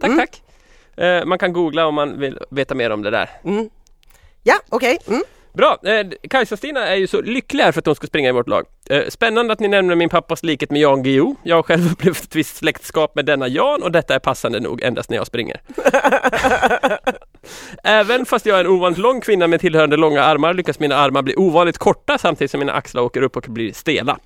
Tack, 0.00 0.08
Mm. 0.08 0.18
tack. 0.18 0.42
Eh, 0.96 1.24
man 1.24 1.38
kan 1.38 1.52
googla 1.52 1.86
om 1.86 1.94
man 1.94 2.20
vill 2.20 2.38
veta 2.50 2.74
mer 2.74 2.90
om 2.90 3.02
det 3.02 3.10
där. 3.10 3.30
mm. 3.44 3.70
Ja, 4.42 4.54
okej. 4.68 4.98
Mm. 5.08 5.22
Bra! 5.52 5.78
Eh, 5.84 6.06
Kajsa-Stina 6.30 6.86
är 6.86 6.94
ju 6.94 7.06
så 7.06 7.20
lycklig 7.22 7.64
här 7.64 7.72
för 7.72 7.78
att 7.78 7.86
hon 7.86 7.94
ska 7.94 8.06
springa 8.06 8.28
i 8.28 8.32
vårt 8.32 8.48
lag. 8.48 8.64
Eh, 8.90 9.02
spännande 9.08 9.52
att 9.52 9.60
ni 9.60 9.68
nämner 9.68 9.94
min 9.94 10.08
pappas 10.08 10.42
likhet 10.42 10.70
med 10.70 10.80
Jan 10.80 11.02
Guillou. 11.02 11.34
Jag 11.42 11.56
har 11.56 11.62
själv 11.62 11.86
upplevt 11.92 12.24
ett 12.24 12.36
visst 12.36 12.56
släktskap 12.56 13.14
med 13.14 13.26
denna 13.26 13.48
Jan 13.48 13.82
och 13.82 13.92
detta 13.92 14.14
är 14.14 14.18
passande 14.18 14.60
nog 14.60 14.82
endast 14.82 15.10
när 15.10 15.16
jag 15.16 15.26
springer. 15.26 15.60
Även 17.84 18.26
fast 18.26 18.46
jag 18.46 18.56
är 18.56 18.60
en 18.64 18.70
ovanligt 18.70 18.98
lång 18.98 19.20
kvinna 19.20 19.46
med 19.46 19.60
tillhörande 19.60 19.96
långa 19.96 20.22
armar 20.22 20.54
lyckas 20.54 20.78
mina 20.78 20.96
armar 20.96 21.22
bli 21.22 21.36
ovanligt 21.36 21.78
korta 21.78 22.18
samtidigt 22.18 22.50
som 22.50 22.60
mina 22.60 22.72
axlar 22.72 23.02
åker 23.02 23.22
upp 23.22 23.36
och 23.36 23.44
blir 23.48 23.72
stela. 23.72 24.18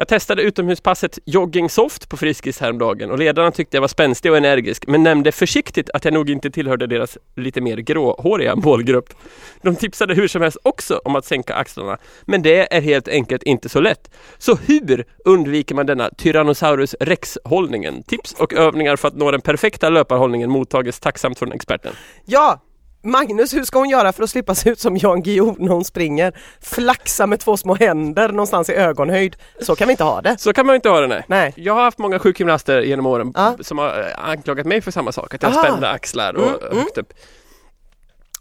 Jag 0.00 0.08
testade 0.08 0.42
utomhuspasset 0.42 1.18
Jogging 1.24 1.70
Soft 1.70 2.08
på 2.08 2.16
Friskis 2.16 2.60
häromdagen 2.60 3.10
och 3.10 3.18
ledarna 3.18 3.50
tyckte 3.50 3.76
jag 3.76 3.80
var 3.80 3.88
spänstig 3.88 4.30
och 4.30 4.36
energisk 4.36 4.86
men 4.86 5.02
nämnde 5.02 5.32
försiktigt 5.32 5.90
att 5.90 6.04
jag 6.04 6.14
nog 6.14 6.30
inte 6.30 6.50
tillhörde 6.50 6.86
deras 6.86 7.18
lite 7.36 7.60
mer 7.60 7.76
gråhåriga 7.76 8.56
målgrupp. 8.56 9.14
De 9.62 9.76
tipsade 9.76 10.14
hur 10.14 10.28
som 10.28 10.42
helst 10.42 10.58
också 10.62 11.00
om 11.04 11.16
att 11.16 11.24
sänka 11.24 11.54
axlarna 11.54 11.98
men 12.24 12.42
det 12.42 12.74
är 12.76 12.80
helt 12.80 13.08
enkelt 13.08 13.42
inte 13.42 13.68
så 13.68 13.80
lätt. 13.80 14.10
Så 14.38 14.54
hur 14.54 15.04
undviker 15.24 15.74
man 15.74 15.86
denna 15.86 16.10
Tyrannosaurus 16.10 16.94
rex-hållningen? 17.00 18.02
Tips 18.02 18.32
och 18.32 18.54
övningar 18.54 18.96
för 18.96 19.08
att 19.08 19.16
nå 19.16 19.30
den 19.30 19.40
perfekta 19.40 19.88
löparhållningen 19.88 20.50
mottages 20.50 21.00
tacksamt 21.00 21.38
från 21.38 21.52
experten. 21.52 21.92
Ja, 22.24 22.60
Magnus, 23.02 23.54
hur 23.54 23.64
ska 23.64 23.78
hon 23.78 23.88
göra 23.88 24.12
för 24.12 24.22
att 24.22 24.30
slippa 24.30 24.54
se 24.54 24.70
ut 24.70 24.80
som 24.80 24.96
Jan 24.96 25.22
Guillou 25.22 25.54
när 25.58 25.68
hon 25.72 25.84
springer? 25.84 26.32
Flaxa 26.60 27.26
med 27.26 27.40
två 27.40 27.56
små 27.56 27.74
händer 27.74 28.28
någonstans 28.28 28.68
i 28.70 28.72
ögonhöjd. 28.74 29.36
Så 29.60 29.76
kan 29.76 29.88
vi 29.88 29.92
inte 29.92 30.04
ha 30.04 30.20
det. 30.22 30.36
Så 30.40 30.52
kan 30.52 30.66
man 30.66 30.74
inte 30.74 30.88
ha 30.88 31.00
det 31.00 31.06
nej. 31.06 31.24
Nej. 31.28 31.52
Jag 31.56 31.74
har 31.74 31.82
haft 31.82 31.98
många 31.98 32.18
sjukgymnaster 32.18 32.82
genom 32.82 33.06
åren 33.06 33.32
Ja. 33.36 33.56
som 33.60 33.78
har 33.78 33.98
eh, 34.00 34.28
anklagat 34.30 34.66
mig 34.66 34.80
för 34.80 34.90
samma 34.90 35.12
sak, 35.12 35.34
att 35.34 35.42
jag 35.42 35.50
har 35.50 35.56
Aha. 35.58 35.66
spända 35.68 35.88
axlar 35.90 36.34
och 36.34 36.62
Mm, 36.72 36.78
högt 36.78 36.98
upp. 36.98 37.12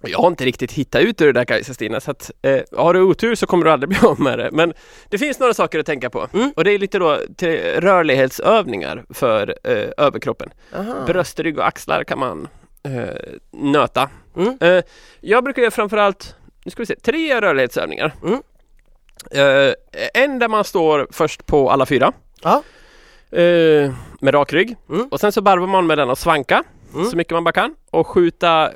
Jag 0.02 0.20
har 0.20 0.28
inte 0.28 0.46
riktigt 0.46 0.72
hittat 0.72 1.02
ut 1.02 1.22
ur 1.22 1.26
det 1.26 1.32
där 1.40 1.46
Kajsa 1.46 1.74
Stina, 1.74 2.00
så 2.00 2.12
att 2.12 2.32
eh, 2.42 2.60
har 2.78 2.94
du 2.94 3.02
otur 3.02 3.36
så 3.36 3.46
kommer 3.46 3.66
du 3.66 3.72
aldrig 3.72 3.90
bli 4.00 4.00
av 4.08 4.22
med 4.22 4.40
det. 4.40 4.50
Men 4.52 4.74
det 5.10 5.18
finns 5.18 5.40
några 5.40 5.54
saker 5.54 5.80
att 5.80 5.86
tänka 5.86 6.10
på 6.10 6.28
Mm. 6.34 6.54
och 6.56 6.64
det 6.64 6.72
är 6.72 6.78
lite 6.80 7.00
då 7.00 7.18
till 7.38 7.60
rörlighetsövningar 7.78 9.06
för 9.10 9.56
eh, 9.64 9.90
överkroppen. 10.06 10.50
Aha. 10.76 10.94
Bröst, 11.08 11.40
rygg 11.40 11.58
och 11.58 11.68
axlar 11.68 12.04
kan 12.04 12.20
man 12.20 12.48
nöta. 13.52 14.10
Mm. 14.36 14.58
Eh, 14.62 14.84
jag 15.22 15.44
brukar 15.44 15.62
göra 15.62 15.72
framförallt, 15.72 16.36
nu 16.66 16.72
ska 16.72 16.82
vi 16.82 16.86
se, 16.86 16.96
tre 16.96 17.42
rörlighetsövningar. 17.42 18.14
Mm. 18.24 18.40
Eh, 19.32 19.74
en 20.14 20.40
där 20.40 20.48
man 20.48 20.64
står 20.64 21.08
först 21.12 21.46
på 21.46 21.72
alla 21.72 21.86
fyra. 21.86 22.12
Ja. 22.42 22.64
Eh, 23.38 23.94
med 24.22 24.34
rak 24.34 24.54
rygg. 24.54 24.76
Mm. 24.90 25.08
Och 25.08 25.20
sen 25.20 25.32
så 25.32 25.42
barvar 25.42 25.68
man 25.68 25.88
med 25.88 25.98
den 25.98 26.10
och 26.10 26.18
svanka 26.18 26.64
Mm. 26.94 27.06
så 27.06 27.18
mycket 27.18 27.34
man 27.34 27.44
bara 27.44 27.52
kan. 27.52 27.76
Och 27.92 28.08
skjuta 28.08 28.72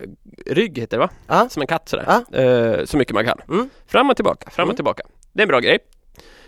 rygg 0.45 0.77
heter 0.77 0.97
det 0.97 1.01
va? 1.03 1.09
Ja. 1.27 1.49
Som 1.49 1.61
en 1.61 1.67
katt 1.67 1.89
sådär. 1.89 2.05
Eh, 2.33 2.85
så 2.85 2.97
mycket 2.97 3.13
man 3.13 3.25
kan. 3.25 3.41
Mm. 3.49 3.69
Fram 3.87 4.09
och 4.09 4.15
tillbaka, 4.15 4.49
fram 4.49 4.63
och 4.63 4.67
Mm. 4.69 4.75
tillbaka. 4.75 5.03
Det 5.33 5.41
är 5.41 5.43
en 5.43 5.47
bra 5.47 5.59
grej. 5.59 5.79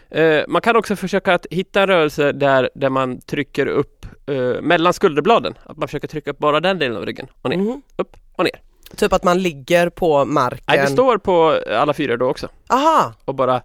Eh, 0.10 0.44
man 0.48 0.62
kan 0.62 0.76
också 0.76 0.96
försöka 0.96 1.34
att 1.34 1.46
hitta 1.52 1.82
en 1.82 1.88
rörelse 1.88 2.32
där, 2.32 2.70
där 2.76 2.90
man 2.90 3.22
trycker 3.22 3.68
upp 3.68 4.06
eh, 4.28 4.62
mellan 4.62 4.94
skulderbladen. 4.94 5.54
Att 5.64 5.78
man 5.78 5.88
försöker 5.88 6.08
trycka 6.08 6.32
upp 6.32 6.38
bara 6.38 6.60
den 6.60 6.80
delen 6.80 6.98
av 6.98 7.06
ryggen. 7.06 7.28
Och 7.42 7.50
ner, 7.50 7.58
Mhm. 7.58 7.82
upp 7.96 8.18
och 8.36 8.44
ner. 8.44 8.62
Typ 8.96 9.14
att 9.14 9.24
man 9.24 9.42
ligger 9.42 9.90
på 9.90 10.26
marken. 10.26 10.64
Nej, 10.68 10.78
det 10.78 10.88
står 10.88 11.18
på 11.18 11.60
alla 11.72 11.94
fyra 11.94 12.18
då 12.18 12.30
också. 12.30 12.50
Aha! 12.70 13.14
Och 13.26 13.36
bara 13.36 13.62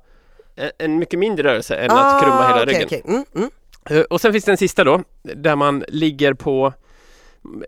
en, 0.56 0.70
en 0.78 0.98
mycket 0.98 1.18
mindre 1.18 1.48
rörelse 1.48 1.76
än 1.76 1.90
att 1.90 2.22
krumma 2.22 2.42
hela 2.48 2.60
Ah, 2.60 2.62
okej, 2.62 2.74
ryggen. 2.74 2.86
okej. 2.86 3.02
Mm, 3.06 3.24
mm. 3.34 3.50
Eh, 3.90 4.00
Och 4.00 4.20
sen 4.20 4.32
finns 4.32 4.44
det 4.44 4.50
en 4.50 4.56
sista 4.56 4.84
då, 4.84 5.02
där 5.22 5.56
man 5.56 5.84
ligger 5.88 6.34
på 6.34 6.72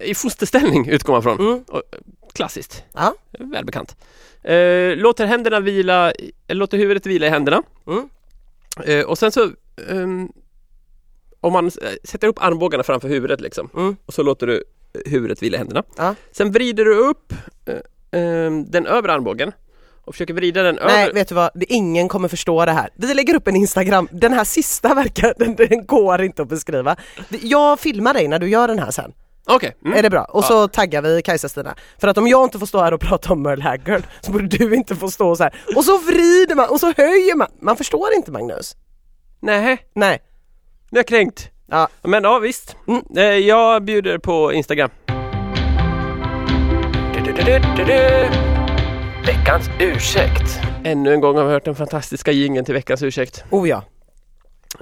i 0.00 0.14
fosterställning 0.14 0.88
utgår 0.88 1.12
man 1.12 1.22
från. 1.22 1.40
Mm. 1.40 1.64
Och, 1.68 1.76
eh, 1.92 1.98
klassiskt, 2.32 2.84
Ja. 2.92 3.14
välbekant. 3.30 3.96
Eh, 4.42 4.96
låter 4.96 5.26
händerna 5.26 5.60
vila, 5.60 6.12
låter 6.48 6.78
huvudet 6.78 7.06
vila 7.06 7.26
i 7.26 7.30
händerna. 7.30 7.62
Mm. 7.86 8.08
Eh, 8.84 9.04
och 9.06 9.18
sen 9.18 9.32
så 9.32 9.48
ehm, 9.90 10.32
om 11.42 11.52
man 11.52 11.70
sätter 12.04 12.28
upp 12.28 12.42
armbågarna 12.42 12.82
framför 12.84 13.08
huvudet 13.08 13.40
liksom 13.40 13.70
Mm. 13.76 13.96
och 14.06 14.14
så 14.14 14.22
låter 14.22 14.46
du 14.46 14.64
huvudet 15.06 15.42
vila 15.42 15.56
i 15.56 15.58
händerna. 15.58 15.82
Ja. 15.96 16.14
Sen 16.32 16.52
vrider 16.52 16.84
du 16.84 16.94
upp 16.94 17.32
eh, 17.66 18.20
ehm, 18.20 18.70
den 18.70 18.86
övre 18.86 19.12
armbågen 19.12 19.52
och 20.04 20.14
försöker 20.14 20.34
vrida 20.34 20.62
den 20.62 20.78
Nej, 20.84 21.02
över. 21.04 21.14
vet 21.14 21.28
du 21.28 21.34
vad? 21.34 21.50
Det- 21.54 21.72
Ingen 21.72 22.08
kommer 22.08 22.28
förstå 22.28 22.64
det 22.64 22.72
här. 22.72 22.90
Vi 22.96 23.14
lägger 23.14 23.34
upp 23.34 23.48
en 23.48 23.56
Instagram. 23.56 24.08
Den 24.12 24.32
här 24.32 24.44
sista 24.44 24.94
verkar, 24.94 25.34
den, 25.38 25.54
den 25.54 25.86
går 25.86 26.22
inte 26.22 26.42
att 26.42 26.48
beskriva. 26.48 26.96
Jag 27.28 27.80
filmar 27.80 28.14
dig 28.14 28.28
när 28.28 28.38
du 28.38 28.48
gör 28.48 28.68
den 28.68 28.78
här 28.78 28.90
sen. 28.90 29.12
Okej. 29.46 29.76
mm. 29.84 29.98
Är 29.98 30.02
det 30.02 30.10
bra? 30.10 30.24
Och 30.24 30.44
så 30.44 30.68
taggar 30.68 31.02
vi 31.02 31.22
Kajsa-Stina. 31.22 31.74
För 31.98 32.08
att 32.08 32.18
om 32.18 32.26
jag 32.28 32.44
inte 32.46 32.58
får 32.58 32.66
stå 32.66 32.80
här 32.80 32.94
och 32.94 33.00
prata 33.00 33.32
om 33.32 33.42
Merle 33.42 33.62
Haggard 33.64 34.02
så 34.20 34.32
borde 34.32 34.46
du 34.46 34.74
inte 34.74 34.96
få 34.96 35.10
stå 35.10 35.36
så 35.36 35.42
här. 35.42 35.54
Och 35.76 35.84
så 35.84 35.98
vrider 35.98 36.54
man 36.54 36.68
och 36.68 36.80
så 36.80 36.86
höjer 36.96 37.36
man. 37.36 37.48
Man 37.60 37.76
förstår 37.76 38.12
inte 38.16 38.30
Magnus. 38.30 38.76
Nej, 39.40 39.78
Nej. 39.94 40.22
Nu 40.92 40.98
är 40.98 41.00
jag 41.00 41.06
kränkt. 41.06 41.50
Ja. 41.70 41.88
Men 42.02 42.24
ja 42.24 42.38
visst, 42.38 42.76
Mm. 42.88 43.02
Eh, 43.16 43.22
jag 43.24 43.84
bjuder 43.84 44.18
på 44.18 44.52
Instagram. 44.52 44.90
Veckans 49.26 49.70
ursäkt. 49.80 50.60
Ännu 50.84 51.12
en 51.12 51.20
gång 51.20 51.36
har 51.36 51.44
vi 51.44 51.52
hört 51.52 51.64
den 51.64 51.74
fantastiska 51.74 52.32
jingeln 52.32 52.64
till 52.64 52.74
veckans 52.74 53.02
ursäkt. 53.02 53.44
Oh 53.50 53.68
ja. 53.68 53.84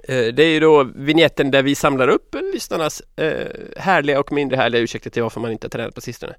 Eh, 0.08 0.24
Det 0.34 0.42
är 0.42 0.48
ju 0.52 0.60
då 0.60 0.86
vignetten 0.94 1.50
där 1.50 1.62
vi 1.62 1.74
samlar 1.74 2.08
upp 2.08 2.36
lyssnarnas 2.54 3.02
eh, 3.16 3.46
härliga 3.76 4.20
och 4.20 4.32
mindre 4.32 4.56
härliga 4.56 4.82
ursäkter 4.82 5.10
till 5.10 5.22
varför 5.22 5.40
man 5.40 5.52
inte 5.52 5.64
har 5.64 5.70
tränat 5.70 5.94
på 5.94 6.00
sistone. 6.00 6.34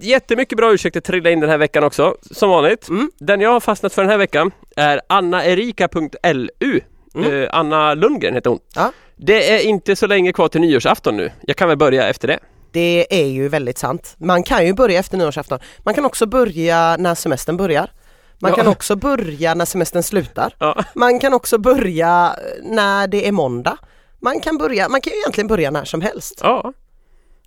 Jättemycket 0.00 0.56
bra 0.58 0.72
ursäkter 0.72 1.00
trillade 1.00 1.32
in 1.32 1.40
den 1.40 1.50
här 1.50 1.58
veckan 1.58 1.84
också, 1.84 2.16
som 2.20 2.50
vanligt. 2.50 2.88
Mm. 2.88 3.10
Den 3.18 3.40
jag 3.40 3.50
har 3.50 3.60
fastnat 3.60 3.92
för 3.94 4.02
den 4.02 4.10
här 4.10 4.18
veckan 4.18 4.50
är 4.76 5.00
annaerika.lu. 5.06 6.80
Mm. 7.14 7.42
Eh, 7.42 7.48
Anna 7.52 7.94
Lundgren 7.94 8.34
heter 8.34 8.50
hon. 8.50 8.58
Ja. 8.74 8.92
Det 9.16 9.52
är 9.54 9.60
inte 9.66 9.96
så 9.96 10.06
länge 10.06 10.32
kvar 10.32 10.48
till 10.48 10.60
nyårsafton 10.60 11.16
nu. 11.16 11.32
Jag 11.42 11.56
kan 11.56 11.68
väl 11.68 11.76
börja 11.78 12.08
efter 12.08 12.28
det. 12.28 12.38
Det 12.72 13.06
är 13.22 13.26
ju 13.26 13.48
väldigt 13.48 13.78
sant. 13.78 14.14
Man 14.18 14.42
kan 14.42 14.66
ju 14.66 14.74
börja 14.74 14.98
efter 14.98 15.18
nyårsafton. 15.18 15.58
Man 15.78 15.94
kan 15.94 16.04
också 16.04 16.26
börja 16.26 16.96
när 16.96 17.14
semestern 17.14 17.56
börjar. 17.56 17.90
Man 18.38 18.50
Ja. 18.50 18.56
kan 18.56 18.66
också 18.66 18.96
börja 18.96 19.54
när 19.54 19.64
semestern 19.64 20.02
slutar. 20.02 20.54
Ja. 20.58 20.84
Man 20.94 21.18
kan 21.18 21.32
också 21.34 21.58
börja 21.58 22.36
när 22.62 23.06
det 23.06 23.28
är 23.28 23.32
måndag. 23.32 23.78
Man 24.20 24.40
kan 24.40 24.58
börja, 24.58 24.88
man 24.88 25.00
kan 25.00 25.12
ju 25.12 25.18
egentligen 25.18 25.48
börja 25.48 25.70
när 25.70 25.84
som 25.84 26.00
helst. 26.00 26.38
ja. 26.42 26.72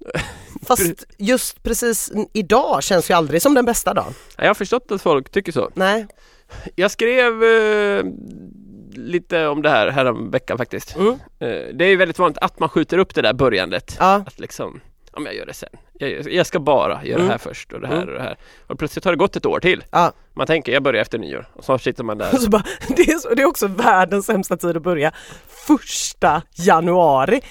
Fast 0.65 1.05
just 1.17 1.63
precis 1.63 2.11
idag 2.33 2.83
känns 2.83 3.09
ju 3.09 3.13
aldrig 3.13 3.41
som 3.41 3.53
den 3.53 3.65
bästa 3.65 3.93
dagen. 3.93 4.13
Jag 4.37 4.47
har 4.47 4.53
förstått 4.53 4.91
att 4.91 5.01
folk 5.01 5.29
tycker 5.31 5.51
så. 5.51 5.69
Nej. 5.73 6.07
Jag 6.75 6.91
skrev 6.91 7.43
eh, 7.43 8.03
lite 8.97 9.47
om 9.47 9.61
det 9.61 9.69
här 9.69 9.87
härom 9.87 10.31
veckan 10.31 10.57
faktiskt. 10.57 10.95
Mm. 10.95 11.13
Eh, 11.39 11.73
det 11.73 11.85
är 11.85 11.89
ju 11.89 11.95
väldigt 11.95 12.19
vanligt 12.19 12.37
att 12.37 12.59
man 12.59 12.69
skjuter 12.69 12.97
upp 12.97 13.15
det 13.15 13.21
där 13.21 13.33
börjandet. 13.33 13.97
Ja. 13.99 14.23
Att 14.27 14.39
liksom, 14.39 14.81
om 15.13 15.25
jag 15.25 15.35
gör 15.35 15.45
det 15.45 15.53
sen. 15.53 15.69
Jag, 15.93 16.31
jag 16.33 16.45
ska 16.45 16.59
bara 16.59 17.03
göra 17.03 17.15
Mm. 17.15 17.25
det 17.27 17.31
här 17.31 17.37
först 17.37 17.73
och 17.73 17.81
det 17.81 17.87
här 17.87 17.95
Mm. 17.95 18.07
och 18.07 18.13
det 18.13 18.21
här. 18.21 18.37
Och 18.67 18.79
plötsligt 18.79 19.05
har 19.05 19.11
det 19.11 19.17
gått 19.17 19.35
ett 19.35 19.45
år 19.45 19.59
till. 19.59 19.83
Ja. 19.91 20.11
Man 20.33 20.47
tänker, 20.47 20.71
jag 20.71 20.83
börjar 20.83 21.01
efter 21.01 21.17
nyår. 21.17 21.45
Och 21.53 21.63
så 21.65 21.77
sitter 21.77 22.03
man 22.03 22.17
där. 22.17 22.29
Och 22.33 22.41
så 22.41 22.49
bara, 22.49 22.63
det, 22.87 23.01
är 23.11 23.17
så, 23.17 23.33
det 23.33 23.41
är 23.41 23.45
också 23.45 23.67
världens 23.67 24.25
sämsta 24.25 24.57
tid 24.57 24.77
att 24.77 24.83
börja. 24.83 25.11
Första 25.67 26.41
januari. 26.55 27.41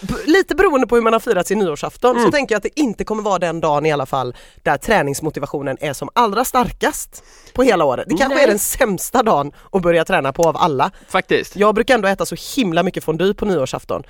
B- 0.00 0.14
lite 0.26 0.54
beroende 0.54 0.86
på 0.86 0.94
hur 0.94 1.02
man 1.02 1.12
har 1.12 1.20
firat 1.20 1.46
sin 1.46 1.58
nyårsafton 1.58 2.14
så 2.14 2.20
Mm. 2.20 2.30
tänker 2.32 2.54
jag 2.54 2.56
att 2.56 2.62
det 2.62 2.80
inte 2.80 3.04
kommer 3.04 3.22
vara 3.22 3.38
den 3.38 3.60
dagen 3.60 3.86
i 3.86 3.92
alla 3.92 4.06
fall 4.06 4.34
där 4.62 4.76
träningsmotivationen 4.76 5.76
är 5.80 5.92
som 5.92 6.08
allra 6.12 6.44
starkast 6.44 7.24
på 7.54 7.62
hela 7.62 7.84
året. 7.84 8.04
Det 8.08 8.16
kanske 8.16 8.34
Nej. 8.34 8.44
är 8.44 8.48
den 8.48 8.58
sämsta 8.58 9.22
dagen 9.22 9.52
att 9.72 9.82
börja 9.82 10.04
träna 10.04 10.32
på 10.32 10.42
av 10.48 10.56
alla. 10.56 10.90
Faktiskt. 11.08 11.56
Jag 11.56 11.74
brukar 11.74 11.94
ändå 11.94 12.08
äta 12.08 12.26
så 12.26 12.36
himla 12.56 12.82
mycket 12.82 13.04
fondue 13.04 13.34
på 13.34 13.44
nyårsafton. 13.44 14.02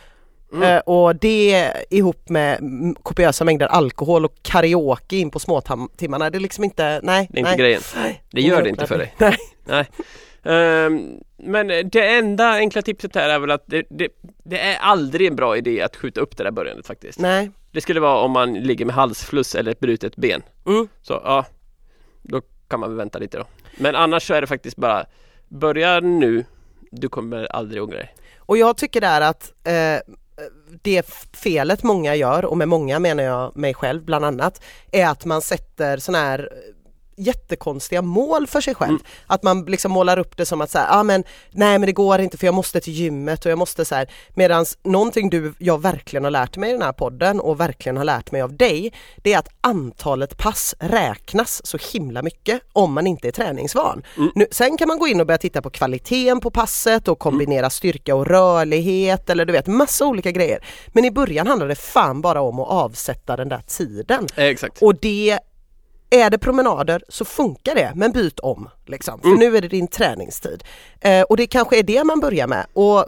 Mm. 0.54 0.76
Eh, 0.76 0.78
och 0.78 1.16
det 1.16 1.72
ihop 1.90 2.28
med 2.28 2.60
kopiösa 3.02 3.44
mängder 3.44 3.66
alkohol 3.66 4.24
och 4.24 4.34
karaoke 4.42 5.16
in 5.16 5.30
på 5.30 5.38
småtimmarna, 5.38 6.30
det 6.30 6.38
är 6.38 6.40
liksom 6.40 6.64
inte, 6.64 7.00
nej. 7.02 7.28
Det 7.30 7.36
är 7.36 7.40
inte 7.40 7.50
nej. 7.50 7.58
grejen. 7.58 7.80
Nej, 7.96 8.22
Det 8.30 8.40
gör 8.40 8.62
det 8.62 8.68
inte 8.68 8.86
för 8.86 8.98
dig. 8.98 9.14
Nej. 9.18 9.36
Nej. 9.64 9.88
Ehm, 10.42 11.20
men 11.36 11.66
det 11.66 12.16
enda 12.16 12.50
enkla 12.52 12.82
tipset 12.82 13.14
här 13.14 13.28
är 13.28 13.38
väl 13.38 13.50
att 13.50 13.64
det, 13.66 13.86
det, 13.90 14.08
det 14.44 14.58
är 14.58 14.76
aldrig 14.78 15.26
en 15.26 15.36
bra 15.36 15.56
idé 15.56 15.82
att 15.82 15.96
skjuta 15.96 16.20
upp 16.20 16.36
det 16.36 16.44
där 16.44 16.50
börjandet 16.50 16.86
faktiskt. 16.86 17.18
nej. 17.18 17.50
Det 17.72 17.80
skulle 17.80 18.00
vara 18.00 18.20
om 18.20 18.30
man 18.30 18.54
ligger 18.54 18.84
med 18.84 18.94
halsfluss 18.94 19.54
eller 19.54 19.70
ett 19.70 19.80
brutet 19.80 20.16
ben. 20.16 20.42
Mm. 20.66 20.88
Så 21.02 21.20
ja, 21.24 21.46
då 22.22 22.40
kan 22.68 22.80
man 22.80 22.88
väl 22.88 22.96
vänta 22.96 23.18
lite 23.18 23.38
då. 23.38 23.44
Men 23.76 23.94
annars 23.96 24.26
så 24.26 24.34
är 24.34 24.40
det 24.40 24.46
faktiskt 24.46 24.76
bara 24.76 25.06
börja 25.48 26.00
nu. 26.00 26.44
Du 26.90 27.08
kommer 27.08 27.44
aldrig 27.44 27.82
ångra 27.82 27.96
dig. 27.96 28.14
Och 28.38 28.56
jag 28.56 28.76
tycker 28.76 29.00
där 29.00 29.20
att 29.20 29.52
eh, 29.64 30.14
det 30.82 31.06
felet 31.32 31.82
många 31.82 32.14
gör, 32.14 32.44
och 32.44 32.56
med 32.58 32.68
många 32.68 32.98
menar 32.98 33.24
jag 33.24 33.56
mig 33.56 33.74
själv 33.74 34.04
bland 34.04 34.24
annat, 34.24 34.62
är 34.92 35.06
att 35.06 35.24
man 35.24 35.42
sätter 35.42 35.96
sån 35.96 36.14
här 36.14 36.50
jättekonstiga 37.16 38.02
mål 38.02 38.46
för 38.46 38.60
sig 38.60 38.74
själv. 38.74 38.90
Mm. 38.90 39.02
Att 39.26 39.42
man 39.42 39.64
liksom 39.64 39.92
målar 39.92 40.18
upp 40.18 40.36
det 40.36 40.46
som 40.46 40.60
att 40.60 40.70
så 40.70 40.78
här, 40.78 41.00
ah, 41.00 41.02
men, 41.02 41.24
nej 41.50 41.78
men 41.78 41.86
det 41.86 41.92
går 41.92 42.20
inte 42.20 42.38
för 42.38 42.46
jag 42.46 42.54
måste 42.54 42.80
till 42.80 42.92
gymmet 42.92 43.44
och 43.44 43.50
jag 43.50 43.58
måste 43.58 43.84
så 43.84 43.94
här. 43.94 44.12
Medans 44.34 44.78
någonting 44.82 45.30
du, 45.30 45.54
jag 45.58 45.82
verkligen 45.82 46.24
har 46.24 46.30
lärt 46.30 46.56
mig 46.56 46.70
i 46.70 46.72
den 46.72 46.82
här 46.82 46.92
podden 46.92 47.40
och 47.40 47.60
verkligen 47.60 47.96
har 47.96 48.04
lärt 48.04 48.32
mig 48.32 48.42
av 48.42 48.56
dig, 48.56 48.92
det 49.16 49.32
är 49.32 49.38
att 49.38 49.48
antalet 49.60 50.38
pass 50.38 50.74
räknas 50.78 51.66
så 51.66 51.78
himla 51.92 52.22
mycket 52.22 52.60
om 52.72 52.92
man 52.92 53.06
inte 53.06 53.28
är 53.28 53.32
träningsvan. 53.32 54.02
Mm. 54.16 54.30
Nu, 54.34 54.46
sen 54.50 54.76
kan 54.76 54.88
man 54.88 54.98
gå 54.98 55.08
in 55.08 55.20
och 55.20 55.26
börja 55.26 55.38
titta 55.38 55.62
på 55.62 55.70
kvaliteten 55.70 56.40
på 56.40 56.50
passet 56.50 57.08
och 57.08 57.18
kombinera 57.18 57.70
styrka 57.70 58.14
och 58.14 58.26
rörlighet 58.26 59.30
eller 59.30 59.44
du 59.44 59.52
vet 59.52 59.66
massa 59.66 60.06
olika 60.06 60.30
grejer. 60.30 60.64
Men 60.88 61.04
i 61.04 61.10
början 61.10 61.46
handlar 61.46 61.68
det 61.68 61.74
fan 61.74 62.20
bara 62.20 62.40
om 62.40 62.60
att 62.60 62.68
avsätta 62.68 63.36
den 63.36 63.48
där 63.48 63.62
tiden. 63.66 64.26
Eh, 64.36 64.44
exakt. 64.44 64.82
Och 64.82 64.94
det 64.94 65.38
är 66.14 66.30
det 66.30 66.38
promenader 66.38 67.02
så 67.08 67.24
funkar 67.24 67.74
det 67.74 67.92
men 67.94 68.12
byt 68.12 68.40
om. 68.40 68.68
Liksom. 68.86 69.20
För 69.20 69.28
Mm. 69.28 69.38
nu 69.40 69.56
är 69.56 69.60
det 69.60 69.68
din 69.68 69.88
träningstid. 69.88 70.64
Eh, 71.00 71.22
och 71.22 71.36
det 71.36 71.46
kanske 71.46 71.78
är 71.78 71.82
det 71.82 72.04
man 72.04 72.20
börjar 72.20 72.46
med. 72.46 72.66
Och 72.72 73.06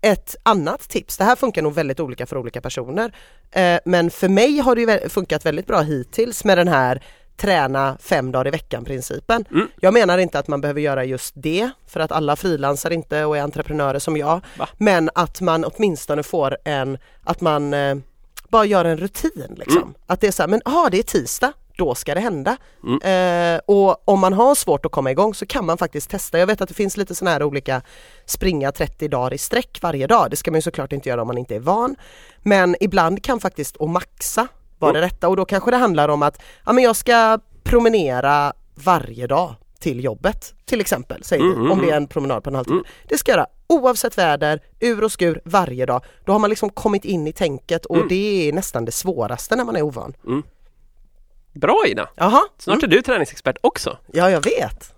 ett 0.00 0.36
annat 0.42 0.88
tips, 0.88 1.16
det 1.16 1.24
här 1.24 1.36
funkar 1.36 1.62
nog 1.62 1.74
väldigt 1.74 2.00
olika 2.00 2.26
för 2.26 2.36
olika 2.38 2.60
personer. 2.60 3.12
Eh, 3.50 3.78
men 3.84 4.10
för 4.10 4.28
mig 4.28 4.58
har 4.58 4.76
det 4.76 5.12
funkat 5.12 5.46
väldigt 5.46 5.66
bra 5.66 5.80
hittills 5.80 6.44
med 6.44 6.58
den 6.58 6.68
här 6.68 7.02
träna 7.36 7.96
fem 8.00 8.32
dagar 8.32 8.46
i 8.48 8.50
veckan 8.50 8.84
principen. 8.84 9.44
Mm. 9.50 9.68
Jag 9.80 9.94
menar 9.94 10.18
inte 10.18 10.38
att 10.38 10.48
man 10.48 10.60
behöver 10.60 10.80
göra 10.80 11.04
just 11.04 11.32
det 11.36 11.70
för 11.86 12.00
att 12.00 12.12
alla 12.12 12.36
frilansar 12.36 12.90
inte 12.90 13.24
och 13.24 13.36
är 13.36 13.42
entreprenörer 13.42 13.98
som 13.98 14.16
jag. 14.16 14.40
Va? 14.58 14.68
Men 14.76 15.10
att 15.14 15.40
man 15.40 15.64
åtminstone 15.64 16.22
får 16.22 16.56
en, 16.64 16.98
att 17.24 17.40
man 17.40 17.74
eh, 17.74 17.96
bara 18.48 18.64
gör 18.64 18.84
en 18.84 18.96
rutin 18.98 19.54
liksom. 19.56 19.82
Mm. 19.82 19.94
Att 20.06 20.20
det 20.20 20.26
är 20.26 20.32
så 20.32 20.42
här, 20.42 20.48
men 20.48 20.60
ja 20.64 20.88
det 20.90 20.98
är 20.98 21.02
tisdag, 21.02 21.52
då 21.78 21.94
ska 21.94 22.14
det 22.14 22.20
hända. 22.20 22.56
Mm. 22.84 23.54
Eh, 23.54 23.60
och 23.66 24.08
om 24.08 24.20
man 24.20 24.32
har 24.32 24.54
svårt 24.54 24.86
att 24.86 24.92
komma 24.92 25.10
igång 25.10 25.34
så 25.34 25.46
kan 25.46 25.66
man 25.66 25.78
faktiskt 25.78 26.10
testa. 26.10 26.38
Jag 26.38 26.46
vet 26.46 26.60
att 26.60 26.68
det 26.68 26.74
finns 26.74 26.96
lite 26.96 27.14
sådana 27.14 27.32
här 27.32 27.42
olika 27.42 27.82
springa 28.26 28.72
30 28.72 29.08
dagar 29.08 29.34
i 29.34 29.38
sträck 29.38 29.78
varje 29.82 30.06
dag. 30.06 30.30
Det 30.30 30.36
ska 30.36 30.50
man 30.50 30.58
ju 30.58 30.62
såklart 30.62 30.92
inte 30.92 31.08
göra 31.08 31.22
om 31.22 31.26
man 31.26 31.38
inte 31.38 31.54
är 31.54 31.60
van. 31.60 31.96
Men 32.42 32.76
ibland 32.80 33.24
kan 33.24 33.40
faktiskt 33.40 33.80
att 33.80 33.90
maxa 33.90 34.48
vara 34.78 34.92
det 34.92 35.00
rätta 35.00 35.28
och 35.28 35.36
då 35.36 35.44
kanske 35.44 35.70
det 35.70 35.76
handlar 35.76 36.08
om 36.08 36.22
att 36.22 36.40
ja, 36.66 36.72
men 36.72 36.84
jag 36.84 36.96
ska 36.96 37.38
promenera 37.62 38.52
varje 38.74 39.26
dag 39.26 39.54
till 39.80 40.04
jobbet 40.04 40.54
till 40.64 40.80
exempel, 40.80 41.24
säger 41.24 41.42
vi, 41.42 41.48
Mm, 41.48 41.60
mm, 41.60 41.72
om 41.72 41.78
det 41.78 41.84
är 41.84 41.88
mm. 41.88 42.02
en 42.02 42.08
promenad 42.08 42.44
på 42.44 42.50
en 42.50 42.56
halvtimme. 42.56 42.80
Mm. 42.80 42.90
Det 43.08 43.18
ska 43.18 43.32
jag 43.32 43.36
göra 43.38 43.46
oavsett 43.66 44.18
väder, 44.18 44.60
ur 44.80 45.04
och 45.04 45.12
skur 45.12 45.40
varje 45.44 45.86
dag. 45.86 46.04
Då 46.24 46.32
har 46.32 46.38
man 46.38 46.50
liksom 46.50 46.70
kommit 46.70 47.04
in 47.04 47.26
i 47.26 47.32
tänket 47.32 47.86
och 47.86 47.96
Mm. 47.96 48.08
det 48.08 48.48
är 48.48 48.52
nästan 48.52 48.84
det 48.84 48.92
svåraste 48.92 49.56
när 49.56 49.64
man 49.64 49.76
är 49.76 49.82
ovan. 49.82 50.14
Bra 51.60 51.84
Ina! 51.86 52.08
Jaha, 52.16 52.40
Snart 52.58 52.82
mm. 52.82 52.92
är 52.92 52.96
du 52.96 53.02
träningsexpert 53.02 53.56
också. 53.60 53.98
ja 54.12 54.30
jag 54.30 54.44
vet. 54.44 54.94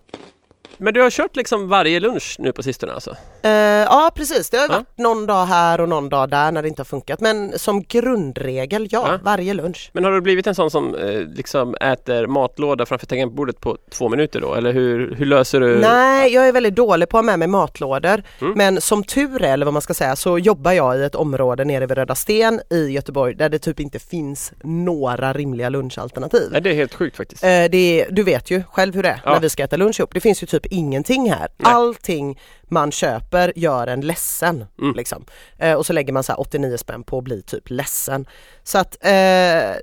Men 0.79 0.95
du 0.95 1.01
har 1.01 1.11
kört 1.11 1.37
liksom 1.37 1.69
varje 1.69 2.01
lunch 2.01 2.37
nu 2.39 2.53
på 2.53 2.63
sistone 2.63 2.93
alltså? 2.93 3.17
Eh, 3.43 3.51
ja 3.85 4.11
precis, 4.15 4.51
det 4.51 4.57
har 4.57 4.67
Ja. 4.69 4.73
varit 4.75 4.99
någon 4.99 5.27
dag 5.27 5.47
här 5.47 5.81
och 5.81 5.89
någon 5.89 6.09
dag 6.09 6.31
där 6.31 6.53
när 6.53 6.63
det 6.63 6.69
inte 6.69 6.81
har 6.81 6.85
funkat. 6.85 7.21
Men 7.21 7.59
som 7.59 7.83
grundregel, 7.83 8.89
ja, 8.91 9.05
Ja. 9.09 9.19
varje 9.23 9.55
lunch. 9.55 9.91
Men 9.93 10.05
har 10.05 10.11
du 10.13 10.21
blivit 10.21 10.47
en 10.47 10.55
sån 10.55 10.71
som 10.71 10.95
eh, 10.95 11.21
liksom 11.21 11.75
äter 11.75 12.27
matlåda 12.27 12.87
framför 12.87 13.07
tangentbordet 13.07 13.61
på 13.61 13.77
två 13.91 14.09
minuter 14.09 14.41
då? 14.41 14.55
Eller 14.55 14.73
hur, 14.73 15.15
hur 15.15 15.27
löser 15.27 15.61
du? 15.61 15.79
Nej, 15.81 16.33
jag 16.35 16.49
är 16.49 16.53
väldigt 16.53 16.75
dålig 16.77 17.09
på 17.09 17.19
att 17.19 17.25
ha 17.25 17.27
med 17.27 17.39
mig 17.39 17.49
matlådor. 17.49 18.23
Mm. 18.41 18.53
Men 18.57 18.81
som 18.81 19.05
tur 19.05 19.43
är, 19.43 19.53
eller 19.53 19.67
vad 19.67 19.73
man 19.73 19.83
ska 19.83 19.95
säga, 19.95 20.17
så 20.17 20.39
jobbar 20.39 20.73
jag 20.73 20.99
i 20.99 21.03
ett 21.05 21.15
område 21.15 21.65
nere 21.65 21.87
vid 21.87 21.97
Röda 21.99 22.15
Sten 22.15 22.61
i 22.71 22.87
Göteborg 22.91 23.35
där 23.35 23.49
det 23.49 23.59
typ 23.59 23.81
inte 23.81 23.99
finns 23.99 24.53
några 24.63 25.33
rimliga 25.33 25.69
lunchalternativ. 25.69 26.49
Nej, 26.53 26.61
det 26.61 26.71
är 26.71 26.75
helt 26.75 26.95
sjukt 26.95 27.17
faktiskt. 27.17 27.45
Eh, 27.45 27.51
är, 27.51 28.11
du 28.11 28.23
vet 28.23 28.51
ju 28.51 28.63
själv 28.73 28.95
hur 28.95 29.03
det 29.03 29.09
är 29.09 29.21
Ja. 29.25 29.33
när 29.33 29.41
vi 29.41 29.49
ska 29.49 29.63
äta 29.65 29.77
lunch 29.77 30.01
ihop. 30.01 30.15
Det 30.15 30.21
finns 30.21 30.43
ju 30.43 30.47
typ 30.47 30.67
ingenting 30.67 31.31
här. 31.31 31.49
Nej. 31.57 31.73
Allting 31.73 32.39
man 32.71 32.93
köper 32.93 33.53
gör 33.57 33.87
en 33.87 34.01
ledsen. 34.01 34.67
Mm. 34.81 34.95
Liksom. 34.97 35.25
Eh, 35.59 35.75
och 35.75 35.87
så 35.87 35.93
lägger 35.93 36.13
man 36.13 36.23
så 36.23 36.33
här 36.33 36.41
89 36.41 36.77
spänn 36.77 37.03
på 37.03 37.19
att 37.19 37.25
bli 37.25 37.43
typ 37.43 37.71
ledsen. 37.71 38.27
Så 38.63 38.79
att 38.79 38.95
eh, 39.01 39.11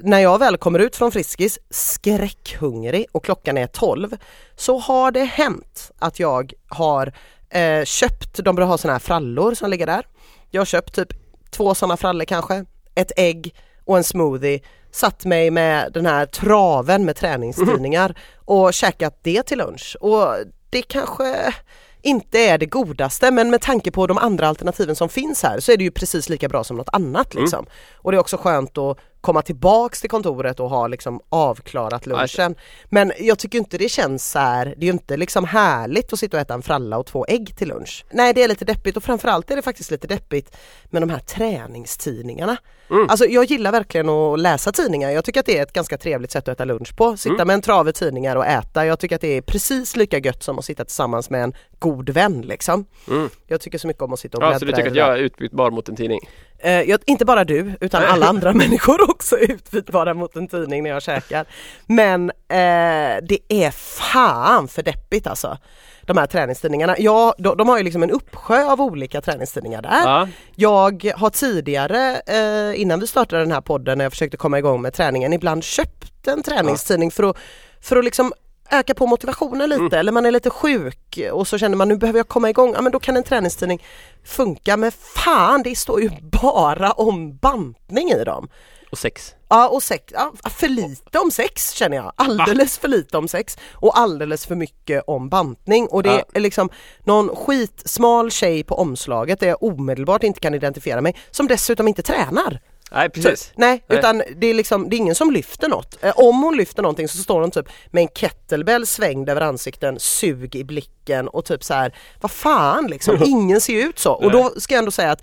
när 0.01 0.19
jag 0.19 0.39
väl 0.39 0.57
kommer 0.57 0.79
ut 0.79 0.95
från 0.95 1.11
Friskis 1.11 1.59
skräckhungrig 1.69 3.05
och 3.11 3.25
klockan 3.25 3.57
är 3.57 3.67
12 3.67 4.15
så 4.55 4.77
har 4.77 5.11
det 5.11 5.23
hänt 5.23 5.91
att 5.99 6.19
jag 6.19 6.53
har 6.67 7.13
eh, 7.49 7.83
köpt, 7.83 8.43
de 8.43 8.55
brukar 8.55 8.67
ha 8.67 8.77
såna 8.77 8.93
här 8.93 8.99
frallor 8.99 9.53
som 9.53 9.69
ligger 9.69 9.85
där. 9.85 10.05
Jag 10.51 10.61
har 10.61 10.65
köpt 10.65 10.95
typ 10.95 11.13
två 11.51 11.75
sådana 11.75 11.97
frallor 11.97 12.25
kanske, 12.25 12.65
ett 12.95 13.11
ägg 13.17 13.55
och 13.85 13.97
en 13.97 14.03
smoothie 14.03 14.59
satt 14.91 15.25
mig 15.25 15.51
med 15.51 15.91
den 15.93 16.05
här 16.05 16.25
traven 16.25 17.05
med 17.05 17.15
träningstidningar 17.15 18.15
och 18.45 18.73
käkat 18.73 19.19
det 19.23 19.43
till 19.43 19.57
lunch. 19.57 19.97
Och 19.99 20.35
det 20.69 20.81
kanske 20.81 21.53
inte 22.01 22.39
är 22.39 22.57
det 22.57 22.65
godaste 22.65 23.31
men 23.31 23.49
med 23.49 23.61
tanke 23.61 23.91
på 23.91 24.07
de 24.07 24.17
andra 24.17 24.47
alternativen 24.47 24.95
som 24.95 25.09
finns 25.09 25.43
här 25.43 25.59
så 25.59 25.71
är 25.71 25.77
det 25.77 25.83
ju 25.83 25.91
precis 25.91 26.29
lika 26.29 26.49
bra 26.49 26.63
som 26.63 26.77
något 26.77 26.89
annat 26.93 27.33
liksom. 27.33 27.65
Och 27.95 28.11
det 28.11 28.17
är 28.17 28.19
också 28.19 28.37
skönt 28.37 28.77
att 28.77 28.97
komma 29.27 29.41
tillbaks 29.41 30.01
till 30.01 30.09
kontoret 30.09 30.59
och 30.59 30.69
ha 30.69 30.87
liksom 30.87 31.21
avklarat 31.29 32.05
lunchen. 32.05 32.55
Men 32.85 33.11
jag 33.19 33.39
tycker 33.39 33.57
inte 33.57 33.77
det 33.77 33.89
känns 33.89 34.31
så 34.31 34.39
här, 34.39 34.65
det 34.65 34.83
är 34.83 34.87
ju 34.87 34.91
inte 34.91 35.17
liksom 35.17 35.45
härligt 35.45 36.13
att 36.13 36.19
sitta 36.19 36.37
och 36.37 36.41
äta 36.41 36.53
en 36.53 36.61
fralla 36.61 36.97
och 36.97 37.05
två 37.05 37.25
ägg 37.27 37.57
till 37.57 37.67
lunch. 37.67 38.05
Nej 38.11 38.33
det 38.33 38.43
är 38.43 38.47
lite 38.47 38.65
deppigt 38.65 38.97
och 38.97 39.03
framförallt 39.03 39.51
är 39.51 39.55
det 39.55 39.61
faktiskt 39.61 39.91
lite 39.91 40.07
deppigt 40.07 40.57
med 40.85 41.01
de 41.01 41.09
här 41.09 41.19
träningstidningarna. 41.19 42.57
Mm. 42.89 43.09
Alltså 43.09 43.25
jag 43.25 43.45
gillar 43.45 43.71
verkligen 43.71 44.09
att 44.09 44.39
läsa 44.39 44.71
tidningar. 44.71 45.09
Jag 45.09 45.25
tycker 45.25 45.39
att 45.39 45.45
det 45.45 45.57
är 45.57 45.63
ett 45.63 45.73
ganska 45.73 45.97
trevligt 45.97 46.31
sätt 46.31 46.47
att 46.47 46.53
äta 46.53 46.65
lunch 46.65 46.95
på. 46.97 47.17
Sitta 47.17 47.35
Mm. 47.35 47.47
med 47.47 47.53
en 47.53 47.61
trave 47.61 47.91
tidningar 47.91 48.35
och 48.35 48.45
äta. 48.45 48.85
Jag 48.85 48.99
tycker 48.99 49.15
att 49.15 49.21
det 49.21 49.37
är 49.37 49.41
precis 49.41 49.95
lika 49.95 50.17
gött 50.19 50.43
som 50.43 50.59
att 50.59 50.65
sitta 50.65 50.85
tillsammans 50.85 51.29
med 51.29 51.43
en 51.43 51.53
god 51.79 52.09
vän 52.09 52.41
liksom. 52.41 52.85
Mm. 53.09 53.29
Jag 53.47 53.61
tycker 53.61 53.77
så 53.77 53.87
mycket 53.87 54.01
om 54.03 54.13
att 54.13 54.19
sitta 54.19 54.37
och 54.37 54.43
Ja, 54.43 54.47
bläddra 54.47 54.59
så 54.59 54.65
du 54.65 54.71
tycker 54.71 54.89
att 54.89 54.95
jag 54.95 55.13
är 55.13 55.17
utbytbar 55.17 55.71
mot 55.71 55.89
en 55.89 55.95
tidning? 55.95 56.19
Eh, 56.59 56.97
inte 57.05 57.25
bara 57.25 57.43
du 57.43 57.73
utan 57.81 58.03
alla 58.03 58.27
andra 58.27 58.53
människor 58.63 59.09
också 59.09 59.37
är 59.37 59.51
utbytbara 59.51 60.13
mot 60.13 60.35
en 60.35 60.47
tidning 60.47 60.83
när 60.83 60.89
jag 60.89 61.01
käkar. 61.01 61.45
Men 61.85 62.29
eh, 62.29 63.23
det 63.23 63.39
är 63.49 63.71
fan 63.71 64.67
för 64.67 64.83
deppigt 64.83 65.27
alltså. 65.27 65.57
De 66.01 66.17
här 66.17 66.27
träningstidningarna. 66.27 66.95
Ja, 66.99 67.35
de, 67.37 67.57
de 67.57 67.69
har 67.69 67.77
ju 67.77 67.83
liksom 67.83 68.03
en 68.03 68.11
uppsjö 68.11 68.65
av 68.65 68.81
olika 68.81 69.21
träningstidningar 69.21 69.81
där. 69.81 70.01
Ja. 70.03 70.27
Jag 70.55 71.11
har 71.15 71.29
tidigare, 71.29 72.21
eh, 72.27 72.81
innan 72.81 72.99
vi 72.99 73.07
startade 73.07 73.41
den 73.41 73.51
här 73.51 73.61
podden, 73.61 73.97
när 73.97 74.05
jag 74.05 74.11
försökte 74.11 74.37
komma 74.37 74.59
igång 74.59 74.81
med 74.81 74.93
träningen, 74.93 75.33
ibland 75.33 75.63
köpt 75.63 76.27
en 76.27 76.43
träningstidning 76.43 77.11
för 77.11 77.29
att, 77.29 77.37
för 77.81 77.95
att 77.95 78.05
liksom 78.05 78.33
öka 78.71 78.93
på 78.93 79.07
motivationen 79.07 79.69
lite 79.69 79.81
Mm. 79.81 79.93
eller 79.99 80.11
man 80.11 80.25
är 80.25 80.31
lite 80.31 80.49
sjuk 80.49 81.19
och 81.31 81.47
så 81.47 81.57
känner 81.57 81.75
man 81.77 81.87
nu 81.87 81.97
behöver 81.97 82.19
jag 82.19 82.27
komma 82.27 82.49
igång, 82.49 82.73
ja 82.75 82.81
men 82.81 82.91
då 82.91 82.99
kan 82.99 83.17
en 83.17 83.23
träningstidning 83.23 83.83
funka 84.25 84.77
men 84.77 84.91
fan 84.91 85.63
det 85.63 85.75
står 85.75 86.01
ju 86.01 86.09
bara 86.41 86.91
om 86.91 87.37
bantning 87.37 88.11
i 88.11 88.23
dem. 88.23 88.49
Och 88.91 88.97
sex. 88.97 89.33
Ja 89.49 89.67
och 89.69 89.83
sex, 89.83 90.03
ja, 90.15 90.33
för 90.49 90.67
lite 90.67 91.19
om 91.19 91.31
sex 91.31 91.71
känner 91.71 91.97
jag. 91.97 92.11
Alldeles 92.15 92.77
för 92.77 92.87
lite 92.87 93.17
om 93.17 93.27
sex 93.27 93.57
och 93.73 93.99
alldeles 93.99 94.45
för 94.45 94.55
mycket 94.55 95.03
om 95.07 95.29
bantning 95.29 95.87
och 95.87 96.03
det 96.03 96.09
Ja. 96.09 96.23
är 96.33 96.39
liksom 96.39 96.69
någon 97.03 97.35
skitsmal 97.35 98.31
tjej 98.31 98.63
på 98.63 98.75
omslaget 98.75 99.39
där 99.39 99.47
jag 99.47 99.63
omedelbart 99.63 100.23
inte 100.23 100.39
kan 100.39 100.53
identifiera 100.53 101.01
mig 101.01 101.15
som 101.31 101.47
dessutom 101.47 101.87
inte 101.87 102.01
tränar. 102.01 102.59
Nej, 102.91 103.09
precis. 103.09 103.51
Nej, 103.55 103.83
Nej. 103.87 103.99
utan 103.99 104.23
det 104.37 104.47
är 104.47 104.53
liksom, 104.53 104.89
det 104.89 104.95
är 104.95 104.97
ingen 104.97 105.15
som 105.15 105.31
lyfter 105.31 105.67
något. 105.69 105.97
Eh, 106.03 106.13
om 106.15 106.41
hon 106.43 106.57
lyfter 106.57 106.81
någonting 106.81 107.07
så 107.07 107.17
står 107.17 107.41
hon 107.41 107.51
typ 107.51 107.65
med 107.91 108.01
en 108.01 108.07
kettlebell 108.07 108.87
svängd 108.87 109.29
över 109.29 109.41
ansikten, 109.41 109.99
sug 109.99 110.55
i 110.55 110.63
blicken 110.63 111.27
och 111.27 111.45
typ 111.45 111.63
så 111.63 111.73
här, 111.73 111.95
vad 112.21 112.31
fan 112.31 112.87
liksom, 112.87 113.17
ingen 113.25 113.61
ser 113.61 113.85
ut 113.85 113.99
så. 113.99 114.11
Och 114.13 114.31
då 114.31 114.51
ska 114.57 114.73
jag 114.73 114.79
ändå 114.79 114.91
säga 114.91 115.11
att 115.11 115.21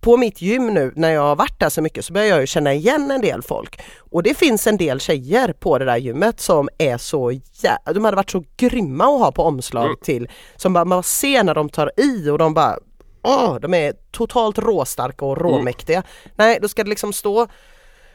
på 0.00 0.16
mitt 0.16 0.42
gym 0.42 0.66
nu 0.74 0.92
när 0.96 1.10
jag 1.10 1.22
har 1.22 1.36
varit 1.36 1.60
där 1.60 1.68
så 1.68 1.82
mycket 1.82 2.04
så 2.04 2.12
börjar 2.12 2.28
jag 2.28 2.40
ju 2.40 2.46
känna 2.46 2.74
igen 2.74 3.10
en 3.10 3.20
del 3.20 3.42
folk. 3.42 3.80
Och 3.98 4.22
det 4.22 4.34
finns 4.34 4.66
en 4.66 4.76
del 4.76 5.00
tjejer 5.00 5.52
på 5.52 5.78
det 5.78 5.84
där 5.84 5.96
gymmet 5.96 6.40
som 6.40 6.68
är 6.78 6.98
så 6.98 7.30
jä- 7.30 7.92
de 7.94 8.04
hade 8.04 8.16
varit 8.16 8.30
så 8.30 8.44
grymma 8.56 9.04
att 9.04 9.20
ha 9.20 9.32
på 9.32 9.42
omslag 9.42 9.84
Mm. 9.84 9.96
till, 10.04 10.28
som 10.56 10.72
bara, 10.72 10.84
man 10.84 11.02
ser 11.02 11.44
när 11.44 11.54
de 11.54 11.68
tar 11.68 11.90
i 11.96 12.28
och 12.30 12.38
de 12.38 12.54
bara 12.54 12.78
Åh, 13.24 13.56
de 13.60 13.74
är 13.74 13.92
totalt 14.10 14.58
råstarka 14.58 15.24
och 15.24 15.38
råmäktiga. 15.38 16.02
Nej, 16.36 16.58
då 16.62 16.68
ska 16.68 16.84
det 16.84 16.90
liksom 16.90 17.12
stå 17.12 17.46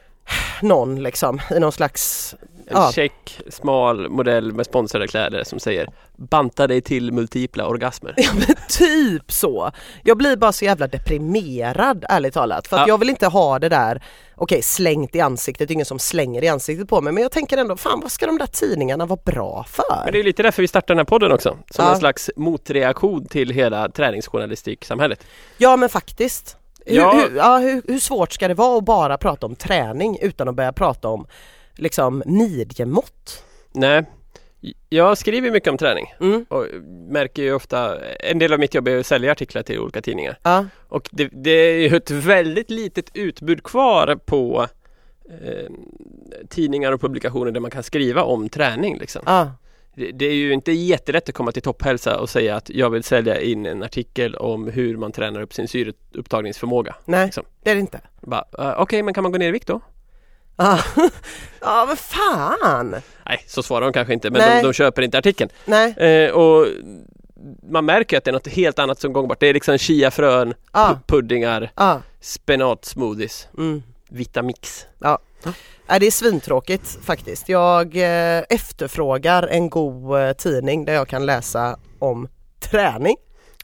någon 0.62 1.02
liksom 1.02 1.40
i 1.50 1.60
någon 1.60 1.72
slags 1.72 2.34
en 2.70 2.76
Ja. 2.76 2.92
check, 2.92 3.40
smal 3.48 4.08
modell 4.08 4.52
med 4.52 4.66
sponsrade 4.66 5.08
kläder 5.08 5.44
som 5.44 5.60
säger 5.60 5.88
Banta 6.16 6.66
dig 6.66 6.80
till 6.80 7.12
multipla 7.12 7.66
orgasmer. 7.66 8.14
Ja 8.16 8.30
men 8.34 8.56
typ 8.68 9.32
så. 9.32 9.70
Jag 10.04 10.16
blir 10.18 10.36
bara 10.36 10.52
så 10.52 10.64
jävla 10.64 10.86
deprimerad 10.86 12.04
ärligt 12.08 12.34
talat. 12.34 12.68
För 12.68 12.76
att 12.76 12.80
Ja. 12.82 12.88
jag 12.88 12.98
vill 12.98 13.10
inte 13.10 13.26
ha 13.26 13.58
det 13.58 13.68
där, 13.68 14.02
okej 14.36 14.62
slängt 14.62 15.14
i 15.16 15.20
ansiktet, 15.20 15.68
det 15.68 15.72
är 15.72 15.74
ingen 15.74 15.86
som 15.86 15.98
slänger 15.98 16.44
i 16.44 16.48
ansiktet 16.48 16.88
på 16.88 17.00
mig 17.00 17.12
men 17.12 17.22
jag 17.22 17.32
tänker 17.32 17.56
ändå, 17.58 17.76
fan 17.76 18.00
vad 18.00 18.12
ska 18.12 18.26
de 18.26 18.38
där 18.38 18.46
tidningarna 18.46 19.06
vara 19.06 19.20
bra 19.24 19.64
för? 19.68 20.02
Men 20.04 20.12
det 20.12 20.18
är 20.20 20.24
lite 20.24 20.42
därför 20.42 20.62
vi 20.62 20.68
startar 20.68 20.86
den 20.94 20.98
här 20.98 21.04
podden 21.04 21.32
också. 21.32 21.56
Som 21.70 21.84
Ja. 21.84 21.92
en 21.92 21.98
slags 21.98 22.30
motreaktion 22.36 23.26
till 23.26 23.50
hela 23.50 23.88
träningsjournalistiksamhället. 23.88 25.24
Ja 25.58 25.76
men 25.76 25.88
faktiskt. 25.88 26.56
Hur, 26.86 26.96
Ja. 26.96 27.12
hur, 27.12 27.36
ja, 27.36 27.58
hur, 27.58 27.82
hur 27.88 27.98
svårt 27.98 28.32
ska 28.32 28.48
det 28.48 28.54
vara 28.54 28.78
att 28.78 28.84
bara 28.84 29.18
prata 29.18 29.46
om 29.46 29.56
träning 29.56 30.18
utan 30.22 30.48
att 30.48 30.54
börja 30.54 30.72
prata 30.72 31.08
om 31.08 31.26
liksom 31.80 32.22
midjemått? 32.26 33.44
Nej, 33.72 34.04
jag 34.88 35.18
skriver 35.18 35.50
mycket 35.50 35.70
om 35.70 35.78
träning 35.78 36.06
Mm. 36.20 36.44
och 36.48 36.66
märker 37.08 37.42
ju 37.42 37.54
ofta, 37.54 37.98
en 38.04 38.38
del 38.38 38.52
av 38.52 38.58
mitt 38.58 38.74
jobb 38.74 38.88
är 38.88 38.98
att 38.98 39.06
sälja 39.06 39.32
artiklar 39.32 39.62
till 39.62 39.78
olika 39.78 40.02
tidningar. 40.02 40.38
Ja. 40.42 40.66
Och 40.88 41.08
det, 41.12 41.28
det 41.32 41.50
är 41.50 41.88
ju 41.90 41.96
ett 41.96 42.10
väldigt 42.10 42.70
litet 42.70 43.10
utbud 43.16 43.62
kvar 43.62 44.16
på 44.26 44.66
eh, 45.30 45.70
tidningar 46.48 46.92
och 46.92 47.00
publikationer 47.00 47.50
där 47.52 47.60
man 47.60 47.70
kan 47.70 47.82
skriva 47.82 48.22
om 48.22 48.48
träning. 48.48 48.98
Liksom. 48.98 49.22
Ja. 49.26 49.52
Det, 49.94 50.10
det 50.12 50.24
är 50.26 50.34
ju 50.34 50.52
inte 50.52 50.72
jättelätt 50.72 51.28
att 51.28 51.34
komma 51.34 51.52
till 51.52 51.62
topphälsa 51.62 52.20
och 52.20 52.30
säga 52.30 52.56
att 52.56 52.70
jag 52.70 52.90
vill 52.90 53.02
sälja 53.02 53.40
in 53.40 53.66
en 53.66 53.82
artikel 53.82 54.34
om 54.36 54.68
hur 54.68 54.96
man 54.96 55.12
tränar 55.12 55.40
upp 55.40 55.54
sin 55.54 55.68
syreupptagningsförmåga. 55.68 56.94
Nej, 57.04 57.24
Liksom. 57.26 57.44
det 57.62 57.70
är 57.70 57.74
det 57.74 57.80
inte. 57.80 58.00
Eh, 58.58 58.74
Okej, 58.78 59.02
men 59.02 59.14
kan 59.14 59.22
man 59.22 59.32
gå 59.32 59.38
ner 59.38 59.48
i 59.48 59.52
vikt 59.52 59.66
då? 59.66 59.80
Ja, 60.60 60.78
ja 61.60 61.84
men 61.88 61.96
fan! 61.96 62.96
Nej, 63.26 63.44
så 63.46 63.62
svarar 63.62 63.80
de 63.86 63.92
kanske 63.92 64.14
inte, 64.14 64.30
men 64.30 64.56
de, 64.56 64.62
de 64.62 64.72
köper 64.72 65.02
inte 65.02 65.18
artikeln. 65.18 65.50
Nej, 65.64 65.94
Eh, 65.96 66.30
och 66.30 66.66
man 67.70 67.84
märker 67.84 68.18
att 68.18 68.24
det 68.24 68.30
är 68.30 68.32
något 68.32 68.48
helt 68.48 68.78
annat 68.78 69.00
som 69.00 69.12
gångbart. 69.12 69.40
Det 69.40 69.46
är 69.46 69.54
liksom 69.54 69.78
chiafrön, 69.78 70.54
Ah. 70.70 70.90
pu- 70.92 70.98
puddingar, 71.06 71.72
Ja, 71.76 72.02
spenatsmoothies, 72.20 73.48
mm. 73.58 73.82
Vitamix. 74.10 74.86
Ja. 74.98 75.18
Nej, 75.88 76.00
det 76.00 76.06
är 76.06 76.10
svintråkigt 76.10 76.98
faktiskt. 77.04 77.48
Jag 77.48 77.96
eh, 77.96 78.42
efterfrågar 78.48 79.42
en 79.46 79.70
god 79.70 80.20
eh, 80.22 80.32
tidning 80.32 80.84
där 80.84 80.92
jag 80.92 81.08
kan 81.08 81.26
läsa 81.26 81.78
om 81.98 82.28
träning. 82.60 83.16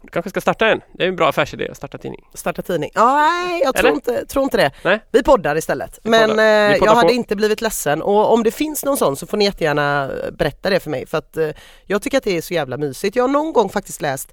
Du 0.06 0.10
kanske 0.10 0.30
ska 0.30 0.40
starta 0.40 0.66
en? 0.66 0.80
Det 0.92 1.04
är 1.04 1.08
en 1.08 1.16
bra 1.16 1.28
affärsidé 1.28 1.68
att 1.70 1.76
starta 1.76 1.98
tidning. 1.98 2.20
Starta 2.34 2.62
tidning. 2.62 2.90
Ja, 2.94 3.16
nej, 3.16 3.60
jag 3.64 3.76
tror 3.76 3.94
inte, 3.94 4.26
tror 4.26 4.44
inte 4.44 4.56
det. 4.56 4.70
Nej. 4.84 5.00
Vi 5.10 5.22
poddar 5.22 5.56
istället. 5.56 5.98
Men 6.02 6.30
poddar. 6.30 6.68
Vi 6.68 6.74
eh, 6.74 6.78
poddar 6.78 6.92
jag 6.92 6.96
hade 6.96 7.08
på. 7.08 7.14
inte 7.14 7.36
blivit 7.36 7.60
ledsen 7.60 8.02
och 8.02 8.32
om 8.32 8.42
det 8.42 8.50
finns 8.50 8.84
någon 8.84 8.96
sån 8.96 9.16
så 9.16 9.26
får 9.26 9.36
ni 9.36 9.44
jättegärna 9.44 10.04
eh, 10.04 10.30
berätta 10.30 10.70
det 10.70 10.80
för 10.80 10.90
mig 10.90 11.06
för 11.06 11.18
att 11.18 11.36
eh, 11.36 11.50
jag 11.84 12.02
tycker 12.02 12.18
att 12.18 12.24
det 12.24 12.36
är 12.36 12.42
så 12.42 12.54
jävla 12.54 12.76
mysigt. 12.76 13.16
Jag 13.16 13.22
har 13.22 13.28
någon 13.28 13.52
gång 13.52 13.68
faktiskt 13.68 14.00
läst, 14.00 14.32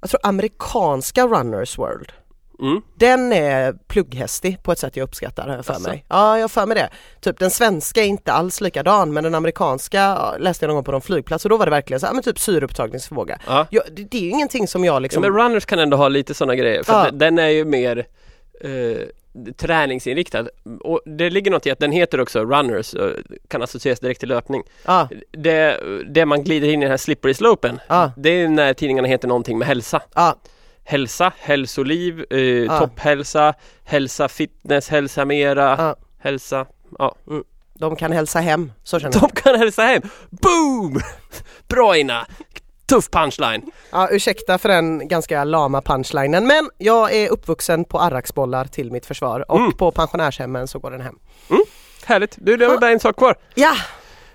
jag 0.00 0.10
tror 0.10 0.20
amerikanska 0.22 1.26
Runners 1.26 1.78
World. 1.78 2.12
Mm. 2.60 2.82
Den 2.94 3.32
är 3.32 3.72
plugghästig 3.88 4.62
på 4.62 4.72
ett 4.72 4.78
sätt 4.78 4.96
jag 4.96 5.04
uppskattar 5.04 5.48
har 5.48 5.54
jag 5.56 5.64
för 5.66 5.72
Asså? 5.72 5.88
mig. 5.88 6.04
Ja, 6.08 6.36
jag 6.36 6.42
har 6.42 6.48
för 6.48 6.66
mig 6.66 6.74
det. 6.76 6.88
Typ 7.20 7.38
den 7.38 7.50
svenska 7.50 8.00
är 8.02 8.06
inte 8.06 8.32
alls 8.32 8.60
likadan 8.60 9.12
men 9.12 9.24
den 9.24 9.34
amerikanska 9.34 9.98
ja, 9.98 10.34
läste 10.38 10.64
jag 10.64 10.68
någon 10.68 10.74
gång 10.76 10.84
på 10.84 10.92
någon 10.92 11.00
flygplats 11.00 11.44
och 11.44 11.48
då 11.48 11.56
var 11.56 11.64
det 11.66 11.70
verkligen 11.70 12.00
så 12.00 12.06
här, 12.06 12.14
men 12.14 12.22
typ 12.22 12.38
syreupptagningsförmåga. 12.38 13.38
Ja. 13.46 13.66
Ja, 13.70 13.82
det, 13.92 14.04
det 14.04 14.16
är 14.18 14.22
ju 14.22 14.30
ingenting 14.30 14.68
som 14.68 14.84
jag 14.84 14.94
Ja, 14.94 14.98
liksom... 14.98 15.22
men 15.22 15.32
runners 15.38 15.64
kan 15.66 15.78
ändå 15.78 15.96
ha 15.96 16.08
lite 16.08 16.34
sådana 16.34 16.54
grejer 16.56 16.82
för 16.82 16.92
Ja. 16.92 17.10
den 17.12 17.38
är 17.38 17.48
ju 17.48 17.64
mer 17.64 18.06
eh, 18.60 18.98
träningsinriktad. 19.56 20.46
Och 20.80 21.00
det 21.04 21.30
ligger 21.30 21.50
något 21.50 21.66
i 21.66 21.70
att 21.70 21.78
den 21.78 21.92
heter 21.92 22.20
också 22.20 22.44
runners 22.44 22.94
och 22.94 23.10
kan 23.48 23.62
associeras 23.62 24.00
direkt 24.00 24.20
till 24.20 24.28
löpning. 24.28 24.62
ja, 24.84 25.08
Det, 25.30 25.80
det 26.08 26.26
man 26.26 26.44
glider 26.44 26.68
in 26.68 26.82
i 26.82 26.84
den 26.84 26.90
här 26.90 26.96
slippery 26.96 27.34
slopen 27.34 27.80
ja, 27.88 28.12
det 28.16 28.28
är 28.30 28.48
när 28.48 28.74
tidningarna 28.74 29.08
heter 29.08 29.28
någonting 29.28 29.58
med 29.58 29.68
hälsa. 29.68 30.02
ja, 30.14 30.36
Hälsa, 30.88 31.32
hälsoliv, 31.38 32.24
eh, 32.30 32.38
Ja. 32.40 32.78
topphälsa, 32.78 33.54
hälsa 33.84 34.28
fitness, 34.28 34.88
hälsa 34.88 35.24
mera, 35.24 35.76
ja. 35.78 35.96
hälsa. 36.18 36.66
Ja. 36.98 37.14
De 37.74 37.96
kan 37.96 38.12
hälsa 38.12 38.38
hem, 38.40 38.72
så 38.84 39.00
känner 39.00 39.14
jag. 39.20 39.22
De 39.30 39.40
kan 39.40 39.58
hälsa 39.58 39.82
hem. 39.82 40.02
Boom! 40.30 41.00
Bra 41.68 41.96
Ina! 41.96 42.26
Tuff 42.86 43.10
punchline. 43.10 43.62
Ja, 43.92 44.08
ursäkta 44.10 44.58
för 44.58 44.68
den 44.68 45.08
ganska 45.08 45.44
lama 45.44 45.82
punchlinen 45.82 46.46
men 46.46 46.70
jag 46.78 47.14
är 47.14 47.28
uppvuxen 47.28 47.84
på 47.84 47.98
arraksbollar 48.00 48.64
till 48.64 48.92
mitt 48.92 49.06
försvar 49.06 49.50
och 49.50 49.58
Mm. 49.58 49.72
på 49.72 49.90
pensionärshemmen 49.90 50.68
så 50.68 50.78
går 50.78 50.90
den 50.90 51.00
hem. 51.00 51.18
Härligt. 52.04 52.36
Du, 52.38 52.56
det 52.56 52.66
var 52.68 52.78
bara 52.78 52.90
en 52.90 53.00
sak 53.00 53.16
kvar. 53.16 53.36
Ja, 53.54 53.72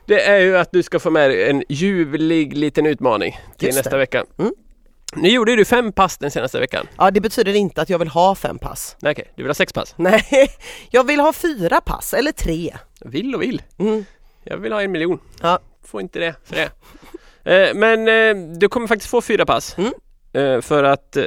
Det 0.06 0.22
är 0.28 0.40
ju 0.40 0.58
att 0.58 0.72
du 0.72 0.84
ska 0.84 1.00
få 1.00 1.10
med 1.10 1.30
dig 1.30 1.50
en 1.50 1.64
ljuvlig 1.70 2.58
liten 2.58 2.86
utmaning 2.86 3.40
till 3.58 3.68
Just 3.68 3.78
nästa 3.78 3.90
det. 3.90 3.98
vecka. 3.98 4.26
Mm. 4.40 4.54
Nu 5.16 5.30
gjorde 5.30 5.56
du 5.56 5.66
fem 5.66 5.92
pass 5.92 6.18
den 6.18 6.32
senaste 6.32 6.60
veckan. 6.60 6.88
ja 6.98 7.12
det 7.12 7.22
betyder 7.22 7.54
inte 7.54 7.82
att 7.82 7.90
jag 7.90 8.00
vill 8.00 8.08
ha 8.08 8.36
fem 8.36 8.60
pass. 8.60 8.96
Nej 9.00 9.12
okej, 9.12 9.32
du 9.36 9.44
vill 9.44 9.50
ha 9.50 9.54
sex 9.54 9.74
pass. 9.74 9.94
Nej, 9.98 10.24
jag 10.90 11.08
vill 11.08 11.20
ha 11.20 11.34
fyra 11.34 11.82
pass 11.82 12.14
eller 12.14 12.32
tre. 12.32 12.74
Vill 13.02 13.36
och 13.36 13.42
vill. 13.42 13.62
Mm. 13.78 14.06
Jag 14.44 14.58
vill 14.58 14.72
ha 14.72 14.82
en 14.82 14.92
miljon. 14.92 15.20
Ja. 15.42 15.60
Får 15.86 16.02
inte 16.02 16.20
det 16.20 16.36
för 16.44 16.56
det. 16.56 16.72
Eh, 17.44 17.74
men 17.76 18.08
eh, 18.08 18.58
du 18.58 18.70
kommer 18.70 18.88
faktiskt 18.88 19.10
få 19.10 19.22
fyra 19.22 19.46
pass. 19.46 19.76
Mm. 19.78 19.94
Eh, 20.34 20.62
för 20.62 20.84
att 20.84 21.18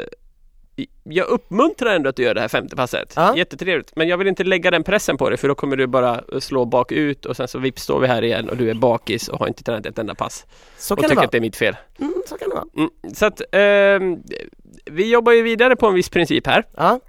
jag 1.02 1.28
uppmuntrar 1.28 1.94
ändå 1.94 2.08
att 2.10 2.16
du 2.16 2.22
gör 2.22 2.34
det 2.34 2.40
här 2.40 2.48
femte 2.48 2.76
passet. 2.76 3.12
Ja. 3.16 3.36
Jättetrevligt. 3.36 3.96
Men 3.96 4.08
jag 4.08 4.18
vill 4.18 4.28
inte 4.28 4.44
lägga 4.44 4.70
den 4.70 4.84
pressen 4.84 5.16
på 5.16 5.28
dig 5.28 5.38
för 5.38 5.48
då 5.48 5.54
kommer 5.54 5.76
du 5.76 5.86
bara 5.86 6.40
slå 6.40 6.64
bakut 6.64 7.26
och 7.26 7.36
sen 7.36 7.48
så 7.48 7.58
vips 7.58 7.82
står 7.82 8.00
vi 8.00 8.06
här 8.06 8.24
igen 8.24 8.48
och 8.48 8.56
du 8.56 8.70
är 8.70 8.74
bakis 8.74 9.28
och 9.28 9.38
har 9.38 9.46
inte 9.48 9.62
tränat 9.64 9.86
ett 9.86 9.98
enda 9.98 10.14
pass. 10.14 10.46
Så 10.78 10.94
och 10.94 10.98
kan 10.98 11.02
det 11.02 11.08
tycker 11.08 11.24
att 11.24 11.32
det 11.32 11.38
är 11.38 11.40
mitt 11.40 11.56
fel. 11.56 11.76
Mm, 11.98 12.14
så 12.26 12.38
kan 12.38 12.48
det 12.48 12.54
vara. 12.54 12.66
Mm. 12.76 12.90
Så 13.14 13.26
att 13.26 13.40
ehm, 13.52 14.22
vi 14.84 15.10
jobbar 15.10 15.32
ju 15.32 15.42
vidare 15.42 15.76
på 15.76 15.86
en 15.86 15.94
viss 15.94 16.08
princip 16.08 16.46
här. 16.46 16.64
Ja. 16.76 17.00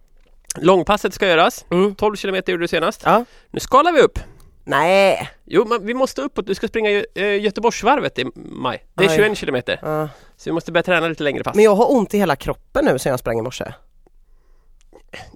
Långpasset 0.61 1.13
ska 1.13 1.28
göras. 1.28 1.65
Mm. 1.72 1.95
12 1.95 2.15
kilometer 2.15 2.51
gjorde 2.51 2.63
du 2.63 2.68
senast. 2.68 3.01
ja. 3.05 3.26
Nu 3.51 3.59
skalar 3.59 3.91
vi 3.91 4.01
upp. 4.01 4.20
Nej. 4.68 5.30
Jo, 5.45 5.65
men 5.65 5.86
vi 5.86 5.93
måste 5.93 6.22
uppåt. 6.22 6.47
Du 6.47 6.55
ska 6.55 6.68
springa 6.68 6.89
uh, 6.89 7.39
Göteborgsvarvet 7.39 8.20
i 8.20 8.26
maj. 8.36 8.86
Det 8.93 9.05
är 9.05 9.09
Aj. 9.09 9.15
21 9.15 9.38
kilometer. 9.38 9.80
Ja. 9.82 10.09
Så 10.38 10.49
vi 10.49 10.53
måste 10.53 10.72
börja 10.72 10.84
träna 10.84 11.07
lite 11.07 11.24
längre 11.24 11.43
pass. 11.43 11.55
Men 11.55 11.65
jag 11.65 11.76
har 11.76 11.91
ont 11.91 12.13
i 12.13 12.18
hela 12.18 12.36
kroppen 12.36 12.86
nu 12.86 12.99
sen 12.99 13.09
jag 13.09 13.20
sprang 13.20 13.39
i 13.39 13.41
morse. 13.41 13.74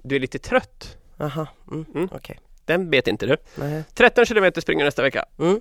Du 0.02 0.16
är 0.16 0.20
lite 0.20 0.38
trött. 0.38 0.96
Jaha, 1.16 1.46
mm. 1.70 1.84
Mm. 1.94 2.08
okej. 2.12 2.38
Den 2.64 2.90
vet 2.90 3.08
inte 3.08 3.26
du. 3.26 3.36
Nej. 3.54 3.82
13 3.94 4.26
kilometer 4.26 4.60
springer 4.60 4.84
nästa 4.84 5.02
vecka. 5.02 5.24
Mm. 5.38 5.60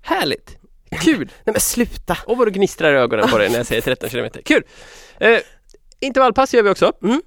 Härligt! 0.00 0.56
Kul! 0.90 1.18
Nej 1.44 1.52
men 1.52 1.60
sluta! 1.60 2.16
Och 2.26 2.36
vad 2.36 2.46
du 2.46 2.50
gnistrar 2.50 2.92
i 2.92 2.96
ögonen 2.96 3.28
på 3.28 3.38
dig 3.38 3.50
när 3.50 3.56
jag 3.56 3.66
säger 3.66 3.82
13 3.82 4.08
kilometer. 4.10 4.42
Kul! 4.42 4.62
Eh, 5.18 5.38
intervallpass 6.00 6.54
gör 6.54 6.62
vi 6.62 6.70
också. 6.70 6.92
Mm. 7.02 7.22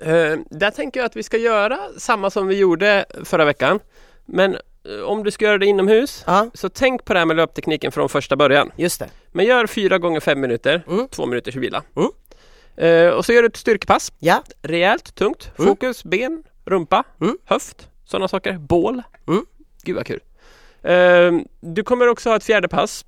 Eh, 0.00 0.38
där 0.50 0.70
tänker 0.70 1.00
jag 1.00 1.06
att 1.06 1.16
vi 1.16 1.22
ska 1.22 1.36
göra 1.36 1.78
samma 1.98 2.30
som 2.30 2.46
vi 2.46 2.56
gjorde 2.56 3.04
förra 3.24 3.44
veckan. 3.44 3.80
Men 4.24 4.56
om 5.06 5.22
du 5.24 5.30
ska 5.30 5.44
göra 5.44 5.58
det 5.58 5.66
inomhus 5.66 6.24
Ja, 6.26 6.50
så 6.54 6.68
tänk 6.68 7.04
på 7.04 7.12
det 7.12 7.18
här 7.18 7.26
med 7.26 7.36
löptekniken 7.36 7.92
från 7.92 8.08
första 8.08 8.36
början. 8.36 8.70
just 8.76 9.00
det. 9.00 9.08
Men 9.32 9.46
gör 9.46 9.66
fyra 9.66 9.98
gånger 9.98 10.20
fem 10.20 10.40
minuter, 10.40 10.82
Mm. 10.88 11.08
två 11.08 11.26
minuters 11.26 11.56
vila. 11.56 11.82
Mm. 11.96 12.10
Eh, 12.76 13.10
och 13.14 13.24
så 13.24 13.32
gör 13.32 13.42
du 13.42 13.48
ett 13.48 13.56
styrkepass. 13.56 14.12
Ja, 14.18 14.42
Rejält, 14.62 15.14
tungt. 15.14 15.50
Mm. 15.58 15.68
Fokus, 15.68 16.04
ben, 16.04 16.42
rumpa, 16.64 17.04
Mm. 17.20 17.38
höft, 17.44 17.88
sådana 18.04 18.28
saker. 18.28 18.52
Bål. 18.58 19.02
Mm. 19.28 19.46
Gud 19.82 19.96
vad 19.96 20.06
kul. 20.06 20.20
Eh, 20.82 21.32
du 21.60 21.82
kommer 21.84 22.08
också 22.08 22.28
ha 22.28 22.36
ett 22.36 22.44
fjärde 22.44 22.68
pass. 22.68 23.04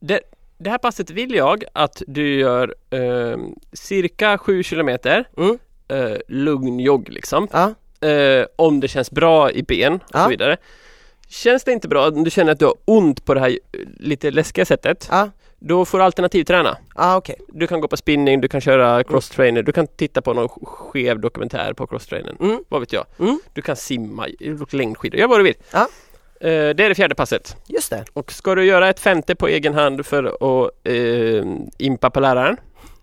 Det, 0.00 0.20
det 0.58 0.70
här 0.70 0.78
passet 0.78 1.10
vill 1.10 1.34
jag 1.34 1.64
att 1.72 2.02
du 2.06 2.34
gör 2.34 2.74
eh, 2.90 3.38
cirka 3.72 4.38
7 4.38 4.62
kilometer 4.62 5.28
mm. 5.36 5.58
eh, 5.88 6.16
lugn 6.28 6.80
jogg 6.80 7.08
liksom. 7.08 7.48
ja, 7.52 7.74
Eh, 8.10 8.46
om 8.56 8.80
det 8.80 8.88
känns 8.88 9.10
bra 9.10 9.50
i 9.50 9.62
ben 9.62 9.92
och 9.94 10.00
Ja. 10.12 10.24
så 10.24 10.28
vidare. 10.30 10.56
Känns 11.28 11.64
det 11.64 11.72
inte 11.72 11.88
bra, 11.88 12.08
om 12.08 12.24
du 12.24 12.30
känner 12.30 12.52
att 12.52 12.58
du 12.58 12.64
har 12.64 12.74
ont 12.84 13.24
på 13.24 13.34
det 13.34 13.40
här 13.40 13.48
eh, 13.48 13.56
lite 13.98 14.30
läskiga 14.30 14.64
sättet, 14.64 15.08
ja, 15.10 15.30
då 15.58 15.84
får 15.84 15.98
du 15.98 16.04
alternativträna. 16.04 16.76
ja 16.94 17.16
okej. 17.16 17.36
Du 17.48 17.66
kan 17.66 17.80
gå 17.80 17.88
på 17.88 17.96
spinning, 17.96 18.40
du 18.40 18.48
kan 18.48 18.60
köra 18.60 19.04
crosstrainer, 19.04 19.62
du 19.62 19.72
kan 19.72 19.86
titta 19.86 20.22
på 20.22 20.32
någon 20.34 20.48
skev 20.48 21.20
dokumentär 21.20 21.72
på 21.72 21.86
crosstrainern. 21.86 22.36
Mm. 22.40 22.64
Vad 22.68 22.80
vet 22.80 22.92
jag. 22.92 23.04
Mm. 23.18 23.40
Du 23.52 23.62
kan 23.62 23.76
simma, 23.76 24.26
längdskidor, 24.70 25.20
gör 25.20 25.28
vad 25.28 25.38
du 25.40 25.44
vill. 25.44 25.54
Ja. 25.72 25.88
Eh, 26.40 26.48
det 26.50 26.84
är 26.84 26.88
det 26.88 26.94
fjärde 26.94 27.14
passet. 27.14 27.56
Just 27.66 27.90
det. 27.90 28.04
Och 28.12 28.32
ska 28.32 28.54
du 28.54 28.64
göra 28.64 28.88
ett 28.88 29.00
femte 29.00 29.34
på 29.34 29.48
egen 29.48 29.74
hand 29.74 30.06
för 30.06 30.24
att 30.24 30.70
eh, 30.84 31.44
impa 31.78 32.10
på 32.10 32.20
läraren 32.20 32.56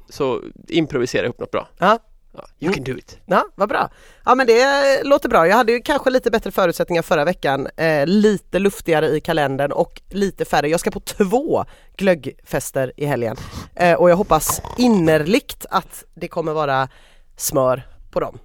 så 0.09 0.41
improvisera 0.67 1.23
ihop 1.25 1.39
något 1.39 1.51
bra. 1.51 1.67
Ja. 1.77 1.99
Ja, 2.33 2.45
you 2.59 2.73
can 2.73 2.83
do 2.83 2.97
it. 2.97 3.19
Ja, 3.25 3.45
vad 3.55 3.69
bra. 3.69 3.89
Ja 4.25 4.35
men 4.35 4.47
det 4.47 5.03
låter 5.03 5.29
bra. 5.29 5.47
Jag 5.47 5.55
hade 5.55 5.71
ju 5.71 5.81
kanske 5.81 6.09
lite 6.09 6.31
bättre 6.31 6.51
förutsättningar 6.51 7.01
förra 7.01 7.25
veckan. 7.25 7.67
Eh, 7.77 8.07
lite 8.07 8.59
luftigare 8.59 9.07
i 9.07 9.21
kalendern 9.21 9.71
och 9.71 10.01
lite 10.09 10.45
färre. 10.45 10.69
Jag 10.69 10.79
ska 10.79 10.91
på 10.91 10.99
två 10.99 11.65
glöggfester 11.97 12.93
i 12.97 13.05
helgen. 13.05 13.35
Eh, 13.75 13.93
och 13.93 14.09
jag 14.09 14.15
hoppas 14.15 14.61
innerligt 14.77 15.65
att 15.69 16.03
det 16.13 16.27
kommer 16.27 16.53
vara 16.53 16.89
smör 17.37 17.87
på 18.11 18.19
dem. 18.19 18.39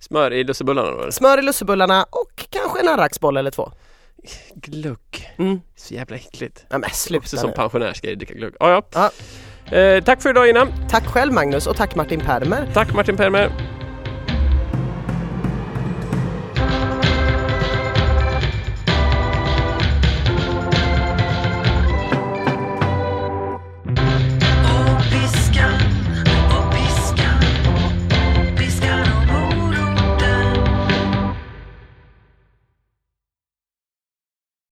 Smör 0.00 0.32
i 0.32 0.44
lussebullarna 0.44 0.90
då? 0.90 1.00
eller? 1.00 1.10
Smör 1.10 1.38
i 1.38 1.42
lussebullarna 1.42 2.06
och 2.10 2.46
kanske 2.50 2.80
en 2.80 2.88
arraksboll 2.88 3.36
eller 3.36 3.50
två. 3.50 3.72
Glögg. 4.54 5.34
Mm. 5.38 5.60
Så 5.76 5.94
jävla 5.94 6.16
äckligt. 6.16 6.64
Ja, 6.68 6.78
men 6.78 6.84
Också 6.84 6.96
sluta 7.08 7.26
som 7.26 7.50
nu. 7.50 7.56
pensionärsgrej 7.56 8.16
dricka 8.16 8.34
glögg. 8.34 8.54
Ja, 8.60 8.70
ja. 8.70 8.82
Ja. 8.94 9.10
Eh, 9.72 10.04
tack 10.04 10.22
för 10.22 10.30
idag 10.30 10.48
innan. 10.48 10.68
Tack 10.88 11.06
själv 11.06 11.32
Magnus 11.32 11.66
och 11.66 11.76
tack 11.76 11.94
Martin 11.94 12.20
Permer. 12.20 12.68
Tack 12.74 12.94
Martin 12.94 13.16
Permer. 13.16 13.50